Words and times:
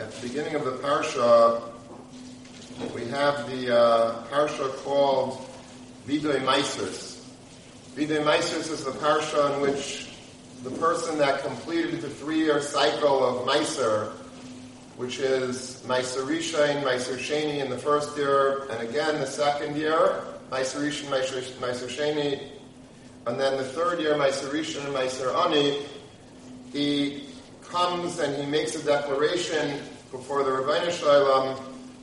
at 0.00 0.10
the 0.12 0.28
beginning 0.28 0.54
of 0.54 0.64
the 0.64 0.72
parsha, 0.72 1.62
we 2.94 3.04
have 3.08 3.50
the 3.50 3.76
uh, 3.76 4.24
parsha 4.28 4.74
called 4.76 5.46
Vidoy 6.06 6.40
Meisers. 6.40 7.22
Vidoy 7.94 8.24
Meisers 8.24 8.70
is 8.72 8.82
the 8.82 8.92
parsha 8.92 9.54
in 9.54 9.60
which 9.60 10.08
the 10.62 10.70
person 10.70 11.18
that 11.18 11.42
completed 11.42 12.00
the 12.00 12.08
three-year 12.08 12.62
cycle 12.62 13.22
of 13.22 13.46
Meiser, 13.46 14.12
which 14.96 15.18
is 15.18 15.82
Meiser 15.86 16.24
Rishon, 16.24 16.82
Meiser 16.82 17.18
Sheni 17.18 17.62
in 17.62 17.68
the 17.68 17.78
first 17.78 18.16
year, 18.16 18.64
and 18.70 18.88
again 18.88 19.20
the 19.20 19.26
second 19.26 19.76
year, 19.76 20.22
Meiser 20.50 20.80
Rishon, 20.80 21.10
Meiser 21.60 21.88
Sheni, 21.88 22.40
and 23.26 23.38
then 23.38 23.58
the 23.58 23.64
third 23.64 24.00
year, 24.00 24.14
Meiser 24.14 24.48
Rishon 24.48 24.86
and 24.86 24.94
Meiser 24.94 25.34
Ani, 25.44 25.82
he 26.72 27.26
comes 27.62 28.18
and 28.18 28.34
he 28.34 28.50
makes 28.50 28.74
a 28.74 28.84
declaration 28.84 29.80
before 30.10 30.42
the 30.42 30.50
Rebbeinu 30.50 30.90
Shalom 30.90 31.56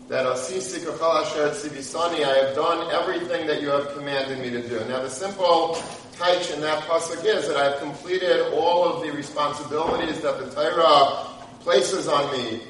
that 0.07 0.25
Asisi 0.25 0.79
Kachal 0.79 1.23
Asher 1.23 1.49
Tzibisani, 1.49 2.23
I 2.23 2.45
have 2.45 2.55
done 2.55 2.89
everything 2.91 3.45
that 3.47 3.61
you 3.61 3.69
have 3.69 3.93
commanded 3.93 4.39
me 4.39 4.49
to 4.49 4.65
do. 4.65 4.79
Now 4.87 5.01
the 5.01 5.09
simple 5.09 5.75
taich 6.15 6.53
in 6.53 6.61
that 6.61 6.83
pasuk 6.83 7.25
is 7.25 7.47
that 7.47 7.57
I 7.57 7.65
have 7.71 7.79
completed 7.79 8.53
all 8.53 8.85
of 8.85 9.03
the 9.03 9.11
responsibilities 9.11 10.21
that 10.21 10.39
the 10.39 10.49
Torah 10.51 11.27
places 11.59 12.07
on 12.07 12.31
me 12.31 12.61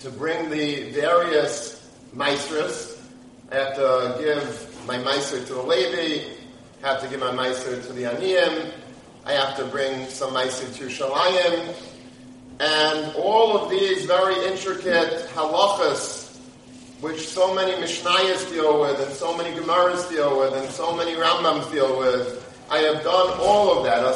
to 0.00 0.10
bring 0.10 0.48
the 0.48 0.90
various 0.90 1.86
maestras. 2.14 2.98
I 3.52 3.56
have 3.56 3.74
to 3.76 4.16
give 4.18 4.86
my 4.86 4.96
maestr 4.96 5.46
to 5.46 5.54
the 5.54 5.62
Levi, 5.62 6.24
have 6.80 7.02
to 7.02 7.08
give 7.08 7.20
my 7.20 7.32
maestr 7.32 7.86
to 7.86 7.92
the 7.92 8.04
Aniyim, 8.04 8.72
I 9.26 9.32
have 9.32 9.56
to 9.58 9.64
bring 9.66 10.06
some 10.08 10.32
maestr 10.32 10.74
to 10.78 10.86
Shalayim, 10.86 11.74
and 12.60 13.14
all 13.16 13.56
of 13.56 13.70
these 13.70 14.04
very 14.06 14.34
intricate 14.46 15.28
halachas, 15.34 16.36
which 17.00 17.28
so 17.28 17.54
many 17.54 17.72
Mishnayos 17.72 18.50
deal 18.50 18.80
with, 18.80 19.00
and 19.00 19.12
so 19.12 19.36
many 19.36 19.54
Gemaras 19.56 20.08
deal 20.10 20.38
with, 20.38 20.54
and 20.54 20.68
so 20.70 20.96
many 20.96 21.12
Rambams 21.14 21.70
deal 21.70 21.96
with, 21.98 22.44
I 22.70 22.78
have 22.78 23.02
done 23.04 23.38
all 23.40 23.78
of 23.78 23.84
that. 23.84 24.04
I'm 24.04 24.12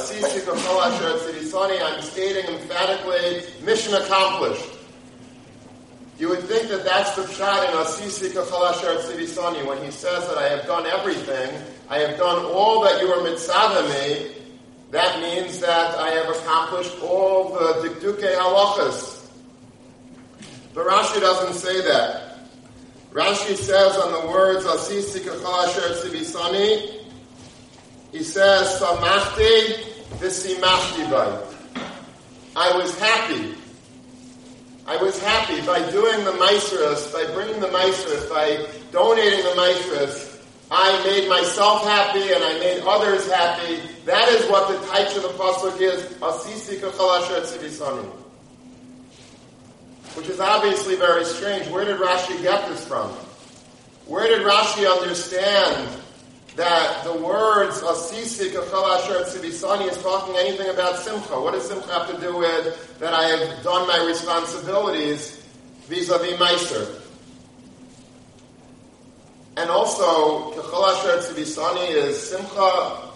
stating 2.03 2.45
emphatically, 2.55 3.45
mission 3.65 3.95
accomplished. 3.95 4.69
You 6.19 6.29
would 6.29 6.43
think 6.45 6.69
that 6.69 6.85
that's 6.85 7.17
the 7.17 7.27
shot 7.33 7.69
in 7.69 7.75
Asisi 7.79 8.29
Kachalasher 8.29 8.99
Tzivisani 9.03 9.65
when 9.67 9.83
he 9.83 9.91
says 9.91 10.27
that 10.29 10.37
I 10.37 10.49
have 10.49 10.67
done 10.67 10.87
everything, 10.87 11.51
I 11.89 11.99
have 11.99 12.19
done 12.19 12.45
all 12.45 12.83
that 12.83 13.01
you 13.01 13.09
are 13.09 13.23
mitzvah 13.23 13.89
me, 13.89 14.33
that 14.93 15.21
means 15.21 15.59
that 15.61 15.99
I 15.99 16.11
have 16.11 16.29
accomplished 16.37 17.01
all 17.03 17.55
the 17.55 17.89
dikduke 17.89 18.37
halachas. 18.37 19.27
But 20.75 20.87
Rashi 20.87 21.19
doesn't 21.19 21.55
say 21.55 21.81
that. 21.81 22.39
Rashi 23.11 23.57
says 23.57 23.97
on 23.97 24.13
the 24.13 24.29
words 24.31 24.67
Asisi 24.67 25.21
Kachalasher 25.21 26.03
Tzivisani, 26.03 27.05
he 28.13 28.23
says, 28.23 28.81
Samachti 28.81 29.83
v'simachti 30.21 31.09
bay. 31.09 31.83
I 32.55 32.77
was 32.77 32.99
happy. 32.99 33.55
I 34.87 34.97
was 34.99 35.19
happy 35.23 35.65
by 35.67 35.91
doing 35.91 36.23
the 36.25 36.33
maestros, 36.33 37.11
by 37.13 37.25
bringing 37.33 37.61
the 37.61 37.71
maestros, 37.71 38.29
by 38.29 38.67
donating 38.91 39.43
the 39.43 39.55
maestros. 39.55 40.32
I 40.75 41.05
made 41.05 41.29
myself 41.29 41.85
happy 41.85 42.33
and 42.33 42.43
I 42.43 42.59
made 42.59 42.81
others 42.87 43.31
happy. 43.31 43.79
That 44.07 44.27
is 44.31 44.49
what 44.49 44.69
the 44.69 44.87
type 44.87 45.15
of 45.15 45.23
the 45.23 45.29
pasuk 45.29 45.79
is. 45.79 46.03
Which 50.15 50.29
is 50.29 50.41
obviously 50.41 50.97
very 50.97 51.27
strange. 51.27 51.69
Where 51.69 51.85
did 51.85 51.99
Rashi 51.99 52.41
get 52.41 52.67
this 52.71 52.87
from? 52.87 53.11
Where 54.07 54.27
did 54.27 54.47
Rashi 54.47 54.91
understand 54.91 55.89
that 56.57 57.05
the 57.05 57.19
words 57.19 57.83
Asisi 57.83 58.49
Kachal 58.49 58.99
Tzibisani 58.99 59.91
is 59.91 60.03
talking 60.03 60.37
anything 60.37 60.71
about 60.71 60.97
Simcha. 60.97 61.39
What 61.39 61.53
does 61.53 61.69
Simcha 61.69 61.93
have 61.93 62.11
to 62.15 62.19
do 62.19 62.39
with 62.39 62.99
that 62.99 63.13
I 63.13 63.25
have 63.25 63.63
done 63.63 63.87
my 63.87 64.03
responsibilities 64.07 65.45
vis-a-vis 65.87 66.39
Meiser? 66.39 67.02
And 69.57 69.69
also, 69.69 70.53
Kachal 70.53 70.89
Asher 70.89 71.35
Tzibisani 71.35 71.91
is 71.91 72.31
Simcha. 72.31 73.11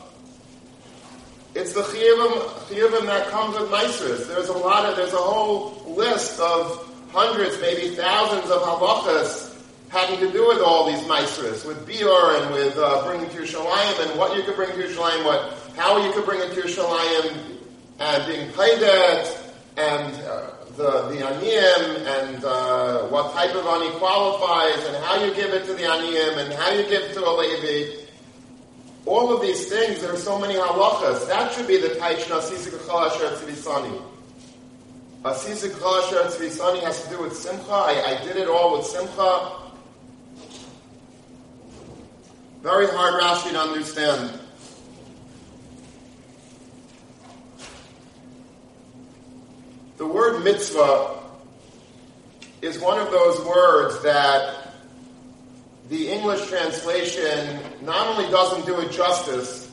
It's 1.55 1.73
the 1.73 1.81
chiyuvim 1.81 3.07
that 3.07 3.29
comes 3.29 3.59
with 3.59 3.71
Meisers. 3.71 4.29
There's 4.29 4.51
a 4.51 4.59
lot 4.59 4.85
of, 4.85 4.97
there's 4.97 5.15
a 5.15 5.17
whole 5.17 5.83
list 5.87 6.39
of 6.39 6.87
hundreds, 7.11 7.59
maybe 7.63 7.95
thousands 7.95 8.51
of 8.51 8.61
halachas 8.61 9.57
having 9.89 10.19
to 10.21 10.31
do 10.31 10.47
with 10.49 10.61
all 10.61 10.87
these 10.87 11.07
maestras, 11.09 11.65
with 11.65 11.87
Bior 11.89 12.43
and 12.43 12.53
with 12.53 12.77
uh, 12.77 13.05
bringing 13.07 13.31
to 13.31 13.37
Yerushalayim 13.37 14.07
and 14.07 14.19
what 14.19 14.37
you 14.37 14.43
could 14.43 14.57
bring 14.57 14.71
to 14.71 14.77
Yerushalayim, 14.77 15.25
what, 15.25 15.55
how 15.77 16.05
you 16.05 16.13
could 16.13 16.27
bring 16.27 16.41
it 16.41 16.53
to 16.55 16.61
Yerushalayim, 16.61 17.57
and 17.99 18.27
being 18.27 18.51
paydet, 18.51 19.53
and 19.79 20.15
uh, 20.25 20.51
the, 20.77 21.09
the 21.09 21.17
aniyim, 21.17 22.07
and 22.07 22.45
uh, 22.45 23.03
what 23.09 23.33
type 23.33 23.55
of 23.55 23.67
ani 23.67 23.91
qualifies, 23.99 24.85
and 24.87 24.97
how 25.05 25.25
you 25.25 25.35
give 25.35 25.53
it 25.53 25.65
to 25.67 25.75
the 25.75 25.83
aniyim, 25.83 26.39
and 26.39 26.53
how 26.55 26.71
you 26.71 26.87
give 26.89 27.13
to 27.13 27.25
a 27.25 27.33
Levi. 27.33 28.03
All 29.07 29.33
of 29.35 29.41
these 29.41 29.69
things, 29.69 30.01
there 30.01 30.13
are 30.13 30.17
so 30.17 30.39
many 30.39 30.55
halachas. 30.55 31.29
That 31.29 31.53
should 31.53 31.69
be 31.69 31.81
the 31.81 31.89
taich 31.89 32.25
Asisi 32.25 32.71
Kachal 32.71 33.11
Asher 33.11 33.37
Tzvisani. 33.37 34.03
Asisi 35.25 35.69
Kachal 35.69 36.03
Asher 36.03 36.37
Tzvisani 36.37 36.83
has 36.83 37.05
to 37.05 37.11
do 37.11 37.23
with 37.23 37.37
Simcha. 37.37 37.71
I, 37.71 38.19
I 38.19 38.25
did 38.25 38.37
it 38.37 38.49
all 38.49 38.77
with 38.77 38.87
Simcha. 38.87 39.63
Very 42.63 42.89
hard 42.89 43.23
Rashi 43.23 43.53
to 43.53 43.61
understand. 43.61 44.41
The 49.97 50.07
word 50.07 50.45
mitzvah 50.45 51.23
is 52.63 52.79
one 52.79 52.99
of 52.99 53.11
those 53.11 53.41
words 53.47 54.03
that 54.03 54.75
the 55.89 56.09
English 56.09 56.49
translation 56.49 57.59
not 57.83 58.07
only 58.09 58.31
doesn't 58.31 58.67
do 58.67 58.81
it 58.81 58.93
justice, 58.93 59.71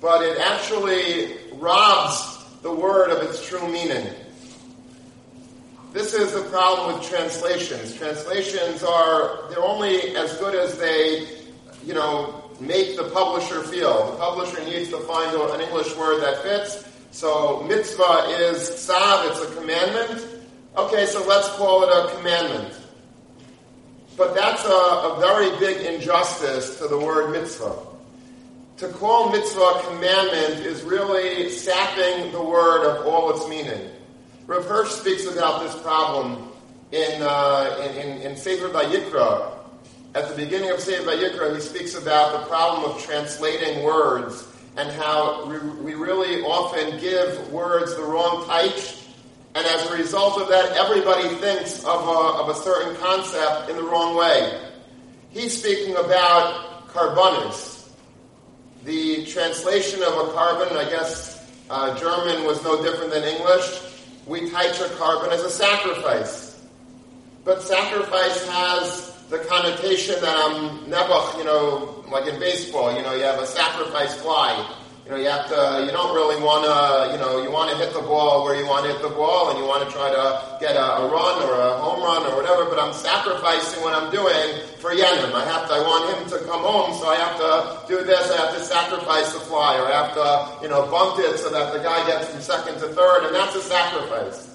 but 0.00 0.22
it 0.22 0.38
actually 0.38 1.36
robs 1.54 2.44
the 2.62 2.72
word 2.72 3.10
of 3.10 3.22
its 3.22 3.46
true 3.46 3.66
meaning. 3.70 4.06
This 5.92 6.14
is 6.14 6.32
the 6.32 6.42
problem 6.50 6.98
with 6.98 7.08
translations. 7.08 7.94
Translations 7.94 8.82
are, 8.82 9.48
they're 9.50 9.62
only 9.62 10.16
as 10.16 10.36
good 10.38 10.54
as 10.54 10.78
they 10.78 11.26
you 11.84 11.94
know, 11.94 12.50
make 12.60 12.96
the 12.96 13.10
publisher 13.10 13.62
feel. 13.62 14.12
The 14.12 14.18
publisher 14.18 14.64
needs 14.64 14.88
to 14.90 14.98
find 15.00 15.36
an 15.36 15.60
English 15.60 15.94
word 15.96 16.22
that 16.22 16.42
fits. 16.42 16.88
So 17.14 17.62
mitzvah 17.68 18.26
is 18.40 18.60
sav, 18.60 19.30
it's 19.30 19.40
a 19.40 19.54
commandment. 19.54 20.26
Okay, 20.76 21.06
so 21.06 21.24
let's 21.24 21.48
call 21.50 21.84
it 21.84 21.88
a 21.88 22.16
commandment. 22.16 22.74
But 24.16 24.34
that's 24.34 24.64
a, 24.64 24.68
a 24.68 25.16
very 25.20 25.56
big 25.60 25.94
injustice 25.94 26.76
to 26.80 26.88
the 26.88 26.98
word 26.98 27.30
mitzvah. 27.30 27.76
To 28.78 28.88
call 28.88 29.30
mitzvah 29.30 29.60
a 29.60 29.82
commandment 29.84 30.66
is 30.66 30.82
really 30.82 31.50
sapping 31.50 32.32
the 32.32 32.42
word 32.42 32.84
of 32.84 33.06
all 33.06 33.30
its 33.30 33.48
meaning. 33.48 33.90
Rav 34.48 34.66
Hirsch 34.66 34.90
speaks 34.90 35.24
about 35.24 35.62
this 35.62 35.80
problem 35.82 36.50
in, 36.90 37.22
uh, 37.22 37.90
in, 37.90 37.96
in, 37.96 38.22
in 38.22 38.36
Sefer 38.36 38.70
Vayikra, 38.70 39.52
at 40.16 40.28
the 40.28 40.34
beginning 40.34 40.72
of 40.72 40.80
Sefer 40.80 41.08
Vayikra, 41.08 41.54
he 41.54 41.60
speaks 41.60 41.94
about 41.94 42.40
the 42.40 42.46
problem 42.48 42.90
of 42.90 43.00
translating 43.00 43.84
words 43.84 44.48
and 44.76 44.90
how 44.92 45.46
we, 45.46 45.94
really 45.94 46.42
often 46.42 46.98
give 47.00 47.52
words 47.52 47.94
the 47.96 48.02
wrong 48.02 48.46
type, 48.46 48.76
and 49.54 49.64
as 49.66 49.88
a 49.90 49.96
result 49.96 50.40
of 50.40 50.48
that, 50.48 50.76
everybody 50.76 51.28
thinks 51.36 51.84
of 51.84 52.08
a, 52.08 52.40
of 52.40 52.48
a 52.48 52.54
certain 52.54 52.96
concept 52.96 53.70
in 53.70 53.76
the 53.76 53.82
wrong 53.82 54.16
way. 54.16 54.60
He's 55.30 55.56
speaking 55.58 55.94
about 55.96 56.88
karbonis. 56.88 57.88
The 58.84 59.24
translation 59.26 60.02
of 60.02 60.12
a 60.12 60.32
korban, 60.32 60.72
I 60.72 60.90
guess 60.90 61.48
uh, 61.70 61.96
German 61.98 62.44
was 62.44 62.62
no 62.64 62.82
different 62.82 63.12
than 63.12 63.22
English. 63.22 63.80
We 64.26 64.40
a 64.40 64.50
korban 64.50 65.30
as 65.30 65.42
a 65.42 65.50
sacrifice. 65.50 66.62
But 67.44 67.62
sacrifice 67.62 68.48
has 68.48 69.13
the 69.30 69.38
connotation 69.38 70.20
that 70.20 70.36
I'm 70.36 70.90
nebuch, 70.90 71.38
you 71.38 71.44
know, 71.44 72.04
like 72.10 72.26
in 72.26 72.38
baseball, 72.38 72.94
you 72.94 73.02
know, 73.02 73.14
you 73.14 73.24
have 73.24 73.40
a 73.40 73.46
sacrifice 73.46 74.14
fly. 74.14 74.52
You 75.04 75.10
know, 75.10 75.16
you 75.18 75.28
have 75.28 75.48
to, 75.52 75.84
you 75.84 75.92
don't 75.92 76.16
really 76.16 76.40
want 76.40 76.64
to, 76.64 77.12
you 77.12 77.20
know, 77.20 77.44
you 77.44 77.52
want 77.52 77.68
to 77.68 77.76
hit 77.76 77.92
the 77.92 78.00
ball 78.00 78.42
where 78.42 78.56
you 78.56 78.64
want 78.64 78.86
to 78.88 78.92
hit 78.92 79.02
the 79.02 79.12
ball 79.12 79.50
and 79.50 79.58
you 79.60 79.68
want 79.68 79.84
to 79.84 79.90
try 79.92 80.08
to 80.08 80.56
get 80.64 80.76
a, 80.80 81.04
a 81.04 81.12
run 81.12 81.44
or 81.44 81.60
a 81.60 81.76
home 81.76 82.00
run 82.00 82.24
or 82.24 82.32
whatever, 82.40 82.64
but 82.64 82.80
I'm 82.80 82.94
sacrificing 82.96 83.84
what 83.84 83.92
I'm 83.92 84.08
doing 84.08 84.64
for 84.80 84.96
Yenim. 84.96 85.28
I 85.36 85.44
have 85.44 85.68
to, 85.68 85.76
I 85.76 85.80
want 85.84 86.08
him 86.08 86.24
to 86.32 86.38
come 86.48 86.64
home, 86.64 86.96
so 86.96 87.04
I 87.04 87.16
have 87.20 87.36
to 87.36 87.84
do 87.84 88.02
this, 88.02 88.30
I 88.32 88.48
have 88.48 88.56
to 88.56 88.64
sacrifice 88.64 89.34
the 89.34 89.40
fly, 89.40 89.76
or 89.76 89.92
I 89.92 89.92
have 89.92 90.14
to, 90.16 90.64
you 90.64 90.72
know, 90.72 90.88
bunt 90.88 91.20
it 91.20 91.36
so 91.36 91.50
that 91.50 91.74
the 91.74 91.84
guy 91.84 92.00
gets 92.06 92.32
from 92.32 92.40
second 92.40 92.80
to 92.80 92.88
third, 92.88 93.26
and 93.26 93.34
that's 93.34 93.54
a 93.56 93.60
sacrifice. 93.60 94.53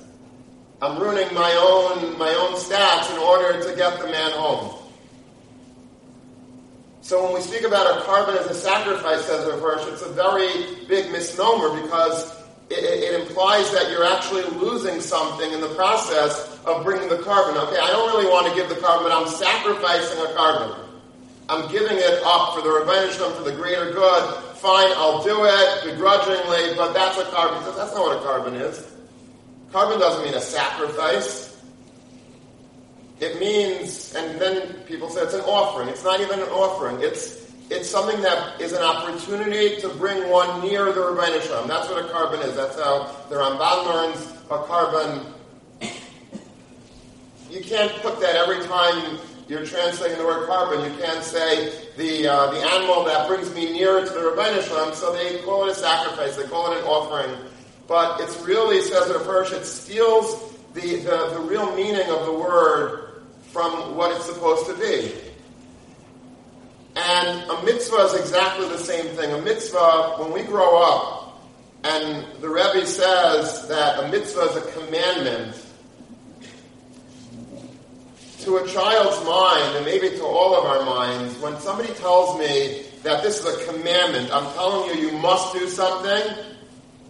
I'm 0.81 0.97
ruining 0.97 1.33
my 1.33 1.51
own 1.59 2.17
my 2.17 2.29
own 2.29 2.55
stats 2.55 3.11
in 3.11 3.19
order 3.19 3.61
to 3.61 3.75
get 3.75 3.99
the 3.99 4.07
man 4.07 4.31
home. 4.31 4.75
So 7.01 7.23
when 7.23 7.33
we 7.33 7.41
speak 7.41 7.63
about 7.63 7.97
a 7.97 8.01
korban 8.01 8.37
as 8.39 8.47
a 8.47 8.53
sacrifice, 8.53 9.25
says 9.25 9.43
Hirsch, 9.59 9.87
it's 9.87 10.03
a 10.03 10.13
very 10.13 10.85
big 10.87 11.11
misnomer 11.11 11.81
because 11.81 12.37
it, 12.69 12.83
it, 12.83 13.19
implies 13.19 13.71
that 13.71 13.89
you're 13.89 14.05
actually 14.05 14.43
losing 14.59 15.01
something 15.01 15.51
in 15.51 15.59
the 15.59 15.69
process 15.69 16.59
of 16.65 16.83
bringing 16.85 17.09
the 17.09 17.17
korban. 17.17 17.57
Okay, 17.67 17.79
I 17.79 17.87
don't 17.87 18.15
really 18.15 18.29
want 18.29 18.47
to 18.47 18.53
give 18.53 18.69
the 18.69 18.75
korban, 18.75 19.03
but 19.03 19.11
I'm 19.11 19.27
sacrificing 19.27 20.19
a 20.19 20.29
korban. 20.37 20.77
I'm 21.49 21.69
giving 21.71 21.97
it 21.97 22.21
up 22.23 22.53
for 22.53 22.61
the 22.61 22.69
Rebbeinu 22.69 23.35
for 23.35 23.43
the 23.43 23.55
greater 23.55 23.91
good. 23.91 24.35
Fine, 24.57 24.91
I'll 24.95 25.23
do 25.23 25.45
it 25.45 25.91
begrudgingly, 25.91 26.75
but 26.77 26.93
that's 26.93 27.17
a 27.17 27.23
korban. 27.23 27.65
That's 27.75 27.95
not 27.95 28.05
what 28.05 28.17
a 28.17 28.19
korban 28.19 28.61
is. 28.61 28.85
Korban 29.71 29.99
doesn't 29.99 30.23
mean 30.25 30.33
a 30.33 30.41
sacrifice. 30.41 31.57
It 33.19 33.39
means, 33.39 34.15
and 34.15 34.39
then 34.39 34.73
people 34.85 35.09
say 35.09 35.21
it's 35.21 35.33
an 35.33 35.41
offering. 35.41 35.89
It's 35.89 36.03
not 36.03 36.21
even 36.21 36.39
an 36.39 36.47
offering. 36.49 37.01
It's 37.01 37.39
it's 37.69 37.87
something 37.87 38.19
that 38.21 38.59
is 38.59 38.73
an 38.73 38.81
opportunity 38.81 39.79
to 39.81 39.89
bring 39.89 40.27
one 40.29 40.61
near 40.61 40.85
the 40.85 41.01
Rebbeinu 41.01 41.39
Shalom. 41.43 41.67
That's 41.67 41.87
what 41.87 42.03
a 42.03 42.07
korban 42.07 42.43
is. 42.43 42.55
That's 42.55 42.79
how 42.79 43.15
the 43.29 43.35
Ramban 43.35 43.85
learns 43.85 44.33
a 44.49 44.57
korban. 44.57 45.33
You 47.51 47.61
can't 47.61 47.91
put 48.01 48.19
that 48.21 48.35
every 48.35 48.65
time 48.65 49.19
you're 49.47 49.65
translating 49.65 50.17
the 50.17 50.25
word 50.25 50.49
korban. 50.49 50.89
You 50.89 50.97
can't 51.03 51.23
say 51.23 51.71
the 51.95 52.27
uh, 52.27 52.51
the 52.51 52.59
animal 52.59 53.03
that 53.03 53.27
brings 53.27 53.53
me 53.53 53.71
nearer 53.71 54.03
to 54.03 54.11
the 54.11 54.19
Rebbeinu 54.19 54.63
Shalom. 54.63 54.95
So 54.95 55.13
they 55.13 55.37
call 55.43 55.67
it 55.67 55.71
a 55.71 55.75
sacrifice. 55.75 56.37
They 56.37 56.47
call 56.47 56.71
it 56.71 56.79
an 56.79 56.85
offering. 56.85 57.35
But 57.89 58.21
it's 58.21 58.39
really, 58.41 58.81
says 58.83 59.09
it 59.09 59.19
first, 59.23 59.51
it 59.51 59.65
steals 59.65 60.53
the, 60.75 60.97
the, 60.97 61.31
the 61.33 61.39
real 61.39 61.75
meaning 61.75 62.07
of 62.07 62.27
the 62.27 62.31
word 62.31 63.23
from 63.47 63.95
what 63.95 64.15
it's 64.15 64.25
supposed 64.25 64.67
to 64.67 64.75
be. 64.75 65.11
And 66.95 67.49
a 67.49 67.63
mitzvah 67.63 67.97
is 67.97 68.13
exactly 68.13 68.69
the 68.69 68.77
same 68.77 69.07
thing. 69.15 69.31
A 69.31 69.41
mitzvah, 69.41 70.17
when 70.17 70.31
we 70.31 70.43
grow 70.43 70.77
up, 70.77 71.41
and 71.83 72.25
the 72.41 72.49
Rebbe 72.49 72.85
says 72.85 73.67
that 73.69 74.03
a 74.03 74.07
mitzvah 74.09 74.41
is 74.41 74.55
a 74.57 74.71
commandment, 74.71 75.65
to 78.41 78.57
a 78.57 78.67
child's 78.67 79.25
mind, 79.25 79.77
and 79.77 79.85
maybe 79.85 80.09
to 80.09 80.23
all 80.23 80.55
of 80.55 80.65
our 80.65 80.85
minds, 80.85 81.35
when 81.39 81.59
somebody 81.59 81.91
tells 81.95 82.37
me 82.37 82.83
that 83.01 83.23
this 83.23 83.43
is 83.43 83.45
a 83.45 83.65
commandment, 83.71 84.29
I'm 84.31 84.45
telling 84.53 84.95
you, 84.95 85.07
you 85.07 85.17
must 85.17 85.53
do 85.53 85.67
something, 85.67 86.35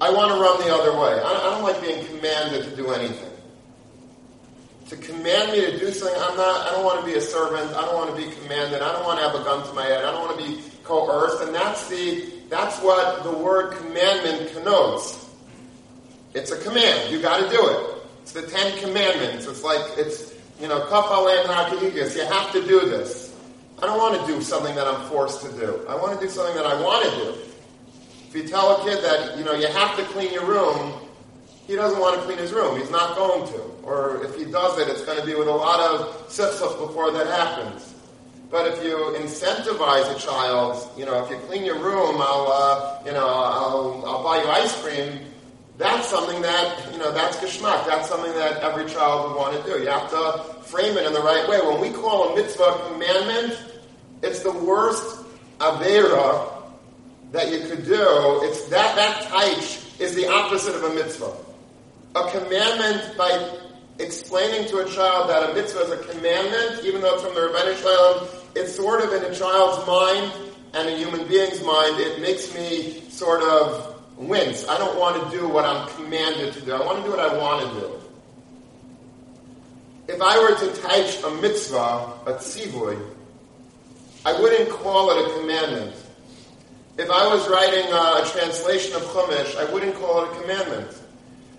I 0.02 0.12
want 0.12 0.32
to 0.32 0.40
run 0.40 0.60
the 0.68 0.74
other 0.74 0.98
way. 0.98 1.22
I 1.22 1.50
don't 1.52 1.64
like 1.64 1.82
being 1.82 2.06
commanded 2.06 2.64
to 2.64 2.76
do 2.76 2.92
anything 2.92 3.30
to 4.90 4.98
command 4.98 5.52
me 5.52 5.62
to 5.62 5.78
do 5.78 5.92
something. 5.92 6.20
I'm 6.20 6.36
not. 6.36 6.68
I 6.68 6.72
don't 6.72 6.84
want 6.84 7.00
to 7.02 7.06
be 7.06 7.14
a 7.14 7.22
servant. 7.22 7.72
I 7.76 7.82
don't 7.82 7.96
want 7.96 8.16
to 8.16 8.18
be 8.18 8.36
commanded. 8.42 8.82
I 8.82 8.92
don't 8.92 9.06
want 9.06 9.20
to 9.20 9.26
have 9.26 9.40
a 9.40 9.44
gun 9.44 9.66
to 9.68 9.74
my 9.74 9.84
head. 9.84 10.04
I 10.04 10.12
don't 10.12 10.26
want 10.26 10.40
to 10.40 10.46
be 10.46 10.64
coerced. 10.84 11.44
And 11.44 11.54
that's 11.54 11.88
the. 11.88 12.26
That's 12.50 12.80
what 12.82 13.24
the 13.24 13.32
word 13.32 13.78
commandment 13.78 14.52
connotes. 14.54 15.30
It's 16.34 16.50
a 16.50 16.58
command. 16.58 17.12
You 17.12 17.22
got 17.22 17.44
to 17.44 17.56
do 17.56 17.70
it. 17.70 18.02
It's 18.24 18.32
the 18.32 18.42
Ten 18.42 18.80
Commandments. 18.80 19.46
It's 19.46 19.64
like 19.64 19.82
it's 19.98 20.34
you 20.60 20.68
know 20.68 20.82
kafalan 20.88 21.44
hakigas. 21.46 22.16
You 22.16 22.26
have 22.26 22.52
to 22.54 22.66
do 22.68 22.82
this. 22.82 23.36
I 23.78 23.86
don't 23.86 24.00
want 24.00 24.20
to 24.20 24.34
do 24.34 24.42
something 24.42 24.76
that 24.76 24.88
I'm 24.88 25.08
forced 25.10 25.42
to 25.44 25.52
do. 25.52 25.86
I 25.88 25.96
want 25.96 26.20
to 26.20 26.26
do 26.26 26.32
something 26.32 26.56
that 26.56 26.66
I 26.66 26.82
want 26.82 27.06
to 27.06 27.12
do. 27.12 27.36
If 28.30 28.36
you 28.36 28.48
tell 28.48 28.80
a 28.80 28.86
kid 28.86 29.04
that 29.04 29.40
you 29.40 29.44
know 29.44 29.54
you 29.54 29.66
have 29.66 29.98
to 29.98 30.04
clean 30.04 30.32
your 30.32 30.46
room, 30.46 30.94
he 31.66 31.76
doesn't 31.76 32.00
want 32.00 32.16
to 32.20 32.22
clean 32.28 32.38
his 32.38 32.54
room. 32.54 32.80
He's 32.80 32.92
not 32.92 33.16
going 33.16 33.52
to. 33.54 33.60
Or 33.82 34.24
if 34.24 34.36
he 34.36 34.46
does 34.46 34.78
it, 34.78 34.88
it's 34.88 35.04
going 35.04 35.20
to 35.20 35.26
be 35.26 35.34
with 35.34 35.48
a 35.48 35.52
lot 35.52 35.80
of 35.80 36.30
sifsuf 36.30 36.78
before 36.78 37.10
that 37.10 37.26
happens. 37.26 37.96
But 38.52 38.68
if 38.68 38.84
you 38.84 38.96
incentivize 39.18 40.16
a 40.16 40.20
child, 40.20 40.92
you 40.96 41.06
know, 41.06 41.24
if 41.24 41.32
you 41.32 41.38
clean 41.48 41.66
your 41.66 41.80
room, 41.80 42.18
I'll, 42.22 42.52
uh, 42.52 43.02
you 43.04 43.14
know, 43.14 43.26
I'll, 43.26 44.04
I'll 44.06 44.24
buy 44.24 44.44
you 44.44 44.48
ice 44.48 44.80
cream. 44.80 45.22
That's 45.80 46.08
something 46.08 46.40
that, 46.44 46.92
you 46.92 47.00
know, 47.00 47.12
that's 47.12 47.38
geschmack. 47.38 47.88
That's 47.88 48.08
something 48.08 48.34
that 48.34 48.62
every 48.62 48.86
child 48.86 49.32
would 49.32 49.38
want 49.40 49.58
to 49.58 49.72
do. 49.72 49.82
You 49.82 49.90
have 49.90 50.08
to 50.12 50.62
frame 50.62 50.98
it 50.98 51.08
in 51.08 51.14
the 51.14 51.22
right 51.22 51.50
way. 51.50 51.62
When 51.62 51.82
we 51.82 51.90
call 51.90 52.34
a 52.34 52.36
mitzvah 52.36 52.90
commandment, 52.92 53.60
it's 54.22 54.44
the 54.44 54.52
worst 54.52 55.26
avera 55.58 56.59
that 57.32 57.52
you 57.52 57.60
could 57.68 57.86
do. 57.86 58.42
It's 58.44 58.68
that, 58.70 58.96
that 58.96 59.24
taich 59.24 60.00
is 60.00 60.16
the 60.16 60.28
opposite 60.28 60.76
of 60.76 60.84
a 60.84 60.94
mitzvah 60.94 61.34
a 62.16 62.32
commandment 62.32 63.18
by 63.18 63.58
explaining 64.00 64.68
to 64.68 64.80
a 64.80 64.90
child 64.90 65.30
that 65.30 65.50
a 65.50 65.54
mitzvah 65.54 65.82
is 65.82 65.92
a 65.92 65.98
commandment, 65.98 66.84
even 66.84 67.02
though 67.02 67.14
it's 67.14 67.24
from 67.24 67.36
the 67.36 67.42
Rebbeinu 67.42 67.78
Shalom, 67.78 68.28
it's 68.56 68.76
sort 68.76 69.04
of 69.04 69.14
in 69.14 69.32
a 69.32 69.36
child's 69.36 69.86
mind 69.86 70.32
and 70.74 70.90
a 70.90 70.98
human 70.98 71.28
being's 71.28 71.64
mind, 71.64 72.00
it 72.00 72.20
makes 72.22 72.54
me 72.54 73.02
sort 73.10 73.42
of 73.44 73.96
wince. 74.18 74.68
I 74.68 74.78
don't 74.78 74.98
want 75.00 75.24
to 75.24 75.38
do 75.38 75.48
what 75.48 75.66
I'm 75.66 75.88
commanded 75.90 76.54
to 76.54 76.62
do. 76.62 76.74
I 76.74 76.86
want 76.86 77.00
to 77.00 77.04
do 77.04 77.10
what 77.10 77.20
I 77.20 77.38
want 77.38 77.74
to 77.74 77.80
do. 77.80 77.96
If 80.08 80.22
I 80.22 80.40
were 80.40 80.56
to 80.56 80.82
teach 80.82 81.24
a 81.24 81.30
mitzvah, 81.42 82.14
a 82.26 82.34
tzivui, 82.34 83.00
I 84.26 84.40
wouldn't 84.40 84.70
call 84.70 85.12
it 85.12 85.28
a 85.28 85.40
commandment. 85.40 85.96
If 87.00 87.10
I 87.10 87.34
was 87.34 87.48
writing 87.48 87.86
a 87.94 88.30
translation 88.30 88.94
of 88.94 89.04
Chumash, 89.04 89.56
I 89.56 89.72
wouldn't 89.72 89.96
call 89.96 90.22
it 90.22 90.32
a 90.34 90.42
commandment. 90.42 91.02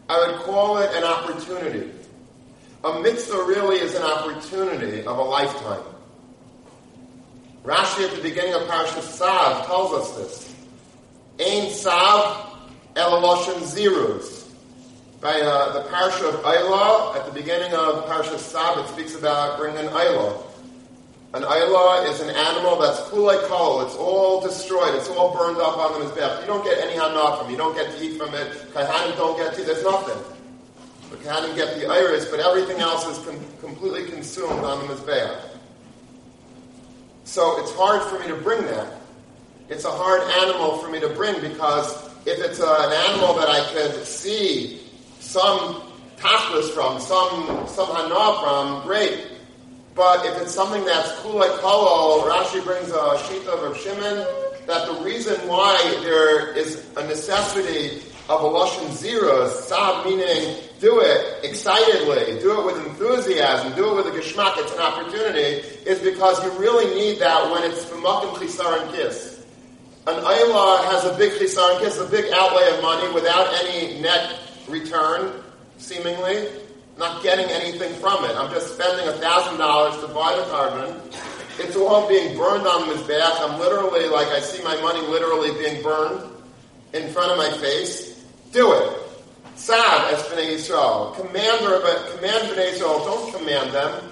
I 0.06 0.18
would 0.18 0.40
call 0.40 0.76
it 0.76 0.90
an 0.94 1.02
opportunity. 1.02 1.90
A 2.84 3.00
mitzvah 3.00 3.44
really 3.44 3.76
is 3.76 3.94
an 3.94 4.02
opportunity 4.02 5.00
of 5.00 5.16
a 5.16 5.22
lifetime. 5.22 5.82
Rashi 7.64 8.06
at 8.06 8.14
the 8.14 8.20
beginning 8.20 8.52
of 8.52 8.68
Parashat 8.68 9.00
Sav 9.00 9.64
tells 9.64 9.94
us 9.94 10.10
this. 10.18 10.54
Ein 11.40 11.70
Sav 11.70 12.60
Elaloshin 12.96 13.62
Ziruz. 13.62 14.46
By 15.22 15.40
uh, 15.40 15.72
the 15.72 15.88
Parsha 15.88 16.34
of 16.34 16.40
Eilah, 16.42 17.16
at 17.16 17.24
the 17.24 17.32
beginning 17.32 17.72
of 17.72 18.04
Parashat 18.04 18.40
Sav, 18.40 18.76
it 18.84 18.92
speaks 18.92 19.14
about 19.14 19.58
bringing 19.58 19.86
Eilah. 19.86 20.49
An 21.32 21.42
ayla 21.42 22.10
is 22.10 22.20
an 22.20 22.30
animal 22.30 22.80
that's 22.80 22.98
kulei 23.02 23.40
kol. 23.46 23.82
It's 23.82 23.94
all 23.94 24.40
destroyed. 24.40 24.96
It's 24.96 25.08
all 25.08 25.32
burned 25.32 25.58
up 25.58 25.78
on 25.78 26.00
the 26.00 26.06
mizbech. 26.06 26.40
You 26.40 26.46
don't 26.48 26.64
get 26.64 26.78
any 26.78 26.94
hana 26.94 27.36
from 27.36 27.46
it. 27.46 27.52
You 27.52 27.56
don't 27.56 27.76
get 27.76 27.92
to 27.92 28.04
eat 28.04 28.18
from 28.18 28.34
it. 28.34 28.50
Kahanim 28.74 29.16
don't 29.16 29.36
get 29.36 29.54
to. 29.54 29.62
There's 29.62 29.84
nothing. 29.84 30.20
The 31.10 31.16
Kahanim 31.18 31.54
get 31.54 31.78
the 31.78 31.86
iris, 31.86 32.28
but 32.28 32.40
everything 32.40 32.80
else 32.80 33.06
is 33.06 33.24
com- 33.24 33.46
completely 33.60 34.10
consumed 34.10 34.64
on 34.64 34.86
the 34.88 34.94
mizbech. 34.94 35.40
So 37.22 37.60
it's 37.60 37.72
hard 37.74 38.02
for 38.02 38.18
me 38.18 38.26
to 38.26 38.42
bring 38.42 38.62
that. 38.62 38.92
It's 39.68 39.84
a 39.84 39.90
hard 39.90 40.22
animal 40.42 40.78
for 40.78 40.90
me 40.90 40.98
to 40.98 41.08
bring 41.10 41.40
because 41.40 42.10
if 42.26 42.40
it's 42.40 42.58
a, 42.58 42.66
an 42.66 42.92
animal 43.08 43.34
that 43.34 43.48
I 43.48 43.72
could 43.72 44.04
see 44.04 44.80
some 45.20 45.82
tachlis 46.16 46.70
from, 46.74 46.98
some 46.98 47.68
some 47.68 47.86
hana 47.94 48.40
from, 48.42 48.82
great. 48.82 49.29
But 50.00 50.24
if 50.24 50.40
it's 50.40 50.54
something 50.54 50.82
that's 50.86 51.10
kulei 51.20 51.58
kolol, 51.58 52.22
Rashi 52.22 52.64
brings 52.64 52.88
a 52.88 53.18
sheet 53.28 53.46
of 53.46 53.76
Shimon 53.76 54.26
that 54.66 54.86
the 54.88 55.04
reason 55.04 55.36
why 55.46 55.76
there 56.02 56.56
is 56.56 56.86
a 56.96 57.06
necessity 57.06 57.98
of 58.30 58.40
a 58.40 58.48
lashon 58.48 58.88
zira, 58.96 59.50
sab 59.50 60.06
meaning 60.06 60.56
do 60.80 61.00
it 61.00 61.44
excitedly, 61.44 62.40
do 62.40 62.60
it 62.60 62.64
with 62.64 62.86
enthusiasm, 62.86 63.74
do 63.74 63.90
it 63.90 63.96
with 63.96 64.06
a 64.06 64.18
geschmack, 64.18 64.54
it's 64.56 64.72
an 64.72 64.80
opportunity, 64.80 65.68
is 65.84 65.98
because 65.98 66.42
you 66.44 66.50
really 66.52 66.94
need 66.94 67.18
that 67.18 67.50
when 67.50 67.62
it's 67.70 67.84
b'makim 67.84 68.32
chisar 68.36 68.82
and 68.82 68.94
kiss. 68.94 69.44
An 70.06 70.14
ayla 70.14 70.82
has 70.86 71.04
a 71.04 71.14
big 71.18 71.32
chisar 71.32 71.74
and 71.74 71.84
kiss, 71.84 71.98
a 71.98 72.06
big 72.06 72.32
outlay 72.32 72.74
of 72.74 72.80
money 72.80 73.12
without 73.12 73.52
any 73.64 74.00
net 74.00 74.38
return, 74.66 75.42
seemingly 75.76 76.48
not 77.00 77.22
getting 77.22 77.46
anything 77.46 77.94
from 77.94 78.24
it. 78.24 78.36
I'm 78.36 78.50
just 78.52 78.74
spending 78.74 79.08
a 79.08 79.12
thousand 79.12 79.58
dollars 79.58 79.98
to 80.02 80.08
buy 80.08 80.36
the 80.36 80.42
korban. 80.42 81.00
It's 81.58 81.74
all 81.74 82.06
being 82.08 82.36
burned 82.36 82.66
on 82.66 82.88
his 82.88 83.02
back. 83.08 83.32
I'm 83.40 83.58
literally 83.58 84.06
like 84.08 84.28
I 84.28 84.40
see 84.40 84.62
my 84.62 84.80
money 84.80 85.00
literally 85.08 85.50
being 85.58 85.82
burned 85.82 86.30
in 86.92 87.10
front 87.10 87.32
of 87.32 87.38
my 87.38 87.50
face. 87.58 88.24
Do 88.52 88.72
it. 88.74 88.98
Sad 89.56 90.14
as 90.14 90.22
Yisrael. 90.24 91.14
Command, 91.16 91.58
command 91.58 92.48
Bnei 92.48 92.72
Yisrael. 92.72 93.04
Don't 93.04 93.34
command 93.34 93.72
them. 93.72 94.10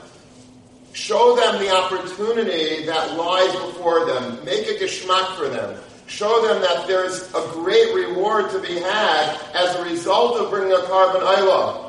Show 0.92 1.36
them 1.36 1.60
the 1.60 1.70
opportunity 1.70 2.86
that 2.86 3.16
lies 3.16 3.52
before 3.52 4.06
them. 4.06 4.44
Make 4.44 4.66
a 4.66 4.74
geschmack 4.74 5.36
for 5.36 5.48
them. 5.48 5.78
Show 6.06 6.46
them 6.46 6.60
that 6.62 6.86
there's 6.86 7.28
a 7.34 7.48
great 7.52 7.94
reward 7.94 8.50
to 8.50 8.60
be 8.60 8.80
had 8.80 9.38
as 9.54 9.76
a 9.76 9.84
result 9.84 10.40
of 10.40 10.50
bringing 10.50 10.72
a 10.72 10.80
korban 10.86 11.20
ayla. 11.20 11.87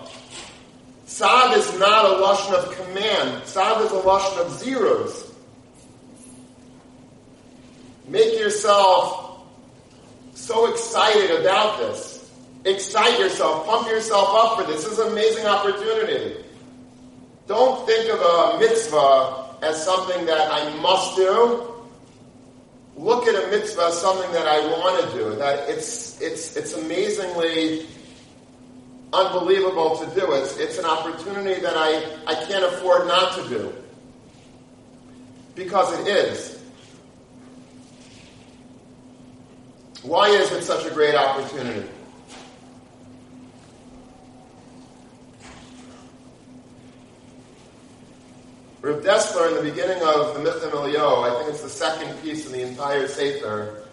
Sav 1.10 1.58
is 1.58 1.80
not 1.80 2.06
a 2.06 2.22
lashon 2.22 2.54
of 2.54 2.72
command. 2.78 3.44
Sav 3.44 3.82
is 3.82 3.92
a 3.92 3.96
lashon 3.96 4.46
of 4.46 4.60
zeros. 4.60 5.34
Make 8.08 8.38
yourself 8.40 9.42
so 10.36 10.72
excited 10.72 11.42
about 11.42 11.80
this. 11.80 12.32
Excite 12.64 13.20
yourself, 13.20 13.66
pump 13.66 13.88
yourself 13.88 14.30
up 14.34 14.60
for 14.60 14.72
this. 14.72 14.84
This 14.84 14.94
is 14.94 15.00
an 15.00 15.08
amazing 15.08 15.48
opportunity. 15.48 16.44
Don't 17.48 17.88
think 17.88 18.08
of 18.14 18.20
a 18.22 18.60
mitzvah 18.60 19.56
as 19.64 19.84
something 19.84 20.28
that 20.28 20.52
I 20.52 20.70
must 20.80 21.16
do. 21.16 21.74
Look 22.96 23.26
at 23.26 23.34
a 23.34 23.48
mitzvah 23.48 23.86
as 23.88 24.00
something 24.00 24.32
that 24.34 24.48
I 24.48 24.60
want 24.78 25.10
to 25.10 25.18
do. 25.18 25.36
That 25.38 25.68
it's 25.70 26.22
it's 26.22 26.56
it's 26.56 26.74
amazingly 26.74 27.88
unbelievable 29.14 29.98
to 29.98 30.06
do. 30.20 30.32
It's 30.34 30.58
it's 30.58 30.78
an 30.78 30.86
opportunity 30.86 31.60
that 31.62 31.74
I, 31.76 32.18
I 32.28 32.36
can't 32.46 32.64
afford 32.64 33.08
not 33.08 33.36
to 33.38 33.50
do. 33.50 33.74
Because 35.56 36.00
it 36.00 36.08
is. 36.08 36.60
Why 40.04 40.30
is 40.30 40.52
it 40.52 40.64
such 40.64 40.86
a 40.86 40.92
great 40.92 41.16
opportunity? 41.16 41.88
Rav 48.82 49.04
Dessler, 49.04 49.50
in 49.50 49.56
the 49.56 49.70
beginning 49.70 50.02
of 50.02 50.36
the 50.36 50.50
Michtav 50.50 50.72
M'Eliyahu, 50.72 51.30
I 51.30 51.38
think 51.38 51.50
it's 51.50 51.62
the 51.62 51.70
second 51.70 52.18
piece 52.22 52.46
in 52.46 52.54
the 52.54 52.62
entire 52.62 53.10
Sefer, 53.10 53.84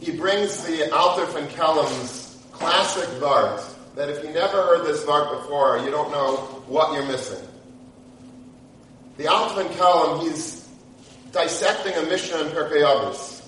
he 0.00 0.12
brings 0.12 0.64
the 0.64 0.90
Alter 0.96 1.26
von 1.26 1.46
Kelm's 1.48 2.42
classic 2.52 3.06
Vart, 3.20 3.62
that 3.98 4.08
if 4.08 4.22
you 4.22 4.30
never 4.30 4.62
heard 4.62 4.86
this 4.86 5.02
Vart 5.04 5.28
before, 5.42 5.80
you 5.84 5.90
don't 5.90 6.12
know 6.12 6.36
what 6.68 6.92
you're 6.92 7.04
missing. 7.06 7.44
The 9.16 9.24
von 9.24 9.66
Kelm, 9.70 10.22
he's 10.22 10.68
dissecting 11.32 11.94
a 11.94 12.02
Mishnah 12.02 12.42
in 12.42 12.46
Pirkei 12.50 12.84
Avos. 12.84 13.44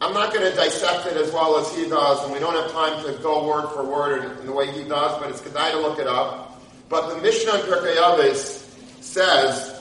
I'm 0.00 0.12
not 0.12 0.34
going 0.34 0.50
to 0.50 0.56
dissect 0.56 1.06
it 1.06 1.16
as 1.16 1.32
well 1.32 1.56
as 1.56 1.72
he 1.76 1.88
does, 1.88 2.24
and 2.24 2.32
we 2.32 2.40
don't 2.40 2.54
have 2.54 2.72
time 2.72 3.04
to 3.04 3.12
go 3.22 3.46
word 3.46 3.68
for 3.68 3.84
word 3.84 4.40
in 4.40 4.46
the 4.46 4.52
way 4.52 4.72
he 4.72 4.82
does, 4.82 5.20
but 5.20 5.30
it's 5.30 5.40
good 5.40 5.54
to 5.54 5.78
look 5.78 6.00
it 6.00 6.08
up. 6.08 6.60
But 6.88 7.14
the 7.14 7.22
Mishnah 7.22 7.54
in 7.54 7.60
Pirkei 7.60 7.94
Avos 7.94 8.66
says, 9.00 9.80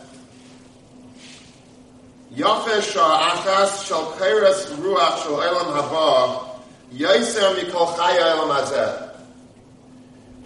Yafe 2.36 2.94
sha'achas 2.94 3.88
shal 3.88 4.12
ruach 4.12 5.24
shal 5.24 5.42
elam 5.42 5.82
haba 5.82 6.62
yaiser 6.94 7.56
mikol 7.56 7.88
chaya 7.96 8.38
elam 8.38 8.50
hazeh. 8.50 9.09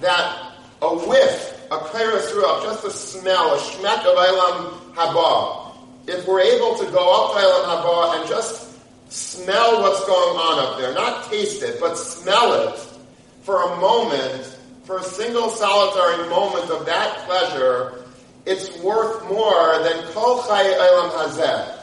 That 0.04 0.52
a 0.82 0.96
whiff, 1.08 1.66
a 1.72 1.78
kairas 1.78 2.30
ruach, 2.34 2.64
just 2.64 2.84
a 2.84 2.92
smell, 2.92 3.56
a 3.56 3.58
shmek 3.58 4.00
of 4.00 4.18
elam 4.18 4.94
haba, 4.94 5.78
if 6.08 6.28
we're 6.28 6.42
able 6.42 6.78
to 6.78 6.92
go 6.92 7.00
up 7.00 7.32
to 7.32 7.40
elam 7.40 7.70
haba 7.70 8.20
and 8.20 8.30
just 8.30 8.70
smell 9.10 9.82
what's 9.82 10.06
going 10.06 10.38
on 10.38 10.60
up 10.60 10.78
there, 10.78 10.94
not 10.94 11.32
taste 11.32 11.64
it, 11.64 11.80
but 11.80 11.96
smell 11.96 12.68
it 12.68 12.80
for 13.44 13.64
a 13.64 13.78
moment, 13.78 14.58
for 14.84 14.98
a 14.98 15.04
single 15.04 15.50
solitary 15.50 16.28
moment 16.30 16.70
of 16.70 16.86
that 16.86 17.20
pleasure, 17.26 18.04
it's 18.46 18.78
worth 18.80 19.24
more 19.30 19.82
than 19.84 20.04
Kol 20.12 20.44
Chai 20.44 20.70
Elam 20.70 21.12
Hazeh, 21.12 21.80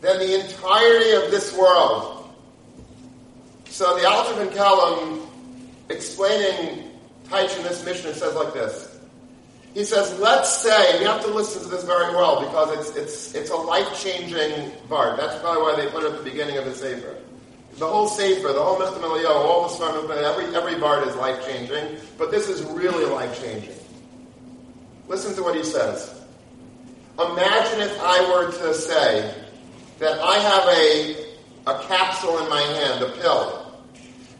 than 0.00 0.18
the 0.18 0.44
entirety 0.44 1.12
of 1.12 1.30
this 1.30 1.56
world. 1.56 2.28
So 3.66 3.96
the 3.96 4.08
Alter 4.08 4.44
von 4.44 4.48
Kelm, 4.48 5.26
explaining 5.88 6.85
Taich 7.28 7.56
in 7.56 7.64
this 7.64 7.84
mission, 7.84 8.10
it 8.10 8.16
says 8.16 8.34
like 8.34 8.52
this. 8.54 8.98
He 9.74 9.84
says, 9.84 10.18
let's 10.18 10.50
say, 10.50 11.00
you 11.00 11.06
have 11.06 11.22
to 11.22 11.30
listen 11.30 11.62
to 11.62 11.68
this 11.68 11.84
very 11.84 12.14
well 12.14 12.40
because 12.40 12.78
it's, 12.78 12.96
it's, 12.96 13.34
it's 13.34 13.50
a 13.50 13.56
life-changing 13.56 14.70
Vart. 14.88 15.18
That's 15.18 15.38
probably 15.40 15.62
why 15.62 15.76
they 15.76 15.90
put 15.90 16.02
it 16.02 16.12
at 16.12 16.18
the 16.18 16.24
beginning 16.24 16.56
of 16.56 16.64
the 16.64 16.74
Sefer. 16.74 17.16
The 17.76 17.86
whole 17.86 18.08
Sefer, 18.08 18.54
the 18.54 18.62
whole 18.62 18.78
Michtav 18.78 19.02
M'Eliyahu, 19.02 19.34
all 19.34 19.68
the 19.68 19.74
Svarim, 19.74 20.08
every, 20.10 20.56
every 20.56 20.80
Vart 20.80 21.06
is 21.06 21.14
life-changing, 21.16 21.98
but 22.16 22.30
this 22.30 22.48
is 22.48 22.62
really 22.62 23.04
life-changing. 23.04 23.76
Listen 25.08 25.36
to 25.36 25.42
what 25.42 25.54
he 25.54 25.62
says. 25.62 26.22
Imagine 27.18 27.80
if 27.80 28.00
I 28.00 28.32
were 28.32 28.50
to 28.50 28.72
say 28.72 29.34
that 29.98 30.18
I 30.20 30.38
have 30.38 30.68
a, 30.68 31.76
a 31.78 31.86
capsule 31.86 32.38
in 32.38 32.48
my 32.48 32.62
hand, 32.62 33.02
a 33.02 33.10
pill, 33.10 33.82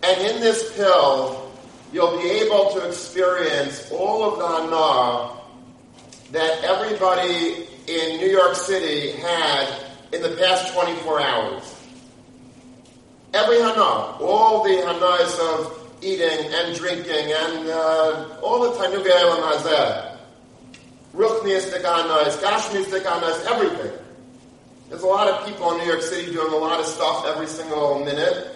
and 0.02 0.20
in 0.22 0.40
this 0.40 0.74
pill, 0.76 1.45
you'll 1.92 2.18
be 2.18 2.28
able 2.28 2.70
to 2.72 2.86
experience 2.86 3.90
all 3.92 4.24
of 4.24 4.38
the 4.38 4.46
hana 4.46 5.40
that 6.32 6.64
everybody 6.64 7.66
in 7.86 8.18
New 8.18 8.28
York 8.28 8.54
City 8.54 9.12
had 9.12 9.68
in 10.12 10.22
the 10.22 10.36
past 10.36 10.72
24 10.74 11.20
hours. 11.20 11.74
Every 13.32 13.60
hana, 13.60 13.80
all 13.80 14.64
the 14.64 14.70
hanas 14.70 15.38
of 15.38 15.78
eating 16.02 16.52
and 16.52 16.76
drinking 16.76 17.32
and 17.32 17.68
uh, 17.68 18.38
all 18.42 18.60
the 18.60 18.78
tanugay 18.78 19.20
elam 19.20 19.42
hazeh 19.42 20.16
ruchniistic 21.16 21.84
anas, 21.84 22.36
gashmiistic 22.36 23.04
anas, 23.06 23.44
everything. 23.46 23.92
There's 24.88 25.02
a 25.02 25.06
lot 25.06 25.28
of 25.28 25.46
people 25.46 25.72
in 25.72 25.78
New 25.78 25.86
York 25.86 26.02
City 26.02 26.30
doing 26.30 26.52
a 26.52 26.56
lot 26.56 26.78
of 26.78 26.86
stuff 26.86 27.24
every 27.26 27.46
single 27.46 28.04
minute. 28.04 28.55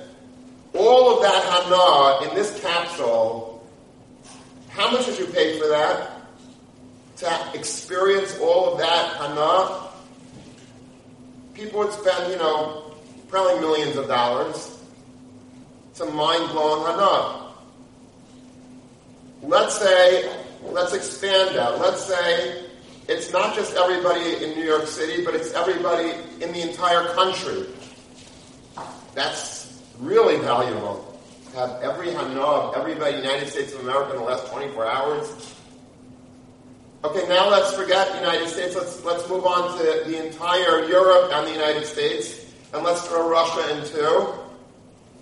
All 0.74 1.16
of 1.16 1.22
that 1.22 1.42
hana 1.44 2.28
in 2.28 2.34
this 2.36 2.60
capsule, 2.60 3.66
how 4.68 4.90
much 4.90 5.06
did 5.06 5.18
you 5.18 5.26
pay 5.26 5.58
for 5.58 5.68
that? 5.68 6.10
To 7.18 7.58
experience 7.58 8.38
all 8.38 8.72
of 8.72 8.78
that 8.78 9.16
hana? 9.16 9.88
People 11.54 11.80
would 11.80 11.92
spend, 11.92 12.32
you 12.32 12.38
know, 12.38 12.94
probably 13.28 13.60
millions 13.60 13.96
of 13.96 14.06
dollars. 14.06 14.78
It's 15.90 16.00
a 16.00 16.06
mind-blowing 16.06 16.86
hana. 16.86 17.52
Let's 19.42 19.78
say 19.78 20.30
let's 20.64 20.92
expand 20.92 21.56
that. 21.56 21.78
Let's 21.78 22.04
say 22.04 22.66
it's 23.08 23.32
not 23.32 23.54
just 23.54 23.74
everybody 23.74 24.44
in 24.44 24.50
New 24.56 24.64
York 24.64 24.86
City, 24.86 25.24
but 25.24 25.34
it's 25.34 25.52
everybody 25.52 26.12
in 26.40 26.52
the 26.52 26.62
entire 26.68 27.08
country. 27.14 27.66
That's 29.14 29.59
really 30.00 30.36
valuable. 30.38 31.06
Have 31.54 31.80
every 31.82 32.12
Hana 32.12 32.40
of 32.40 32.76
everybody 32.76 33.16
in 33.16 33.22
the 33.22 33.26
United 33.26 33.48
States 33.48 33.74
of 33.74 33.80
America 33.80 34.12
in 34.12 34.18
the 34.18 34.24
last 34.24 34.46
24 34.52 34.86
hours. 34.86 35.54
Okay, 37.02 37.26
now 37.28 37.48
let's 37.48 37.72
forget 37.74 38.12
the 38.12 38.18
United 38.18 38.48
States. 38.48 38.76
Let's 38.76 39.04
let's 39.04 39.28
move 39.28 39.44
on 39.44 39.76
to 39.78 39.84
the 40.10 40.26
entire 40.26 40.84
Europe 40.86 41.30
and 41.32 41.46
the 41.46 41.52
United 41.52 41.86
States, 41.86 42.52
and 42.72 42.84
let's 42.84 43.06
throw 43.06 43.28
Russia 43.28 43.76
in 43.76 43.86
too, 43.86 44.34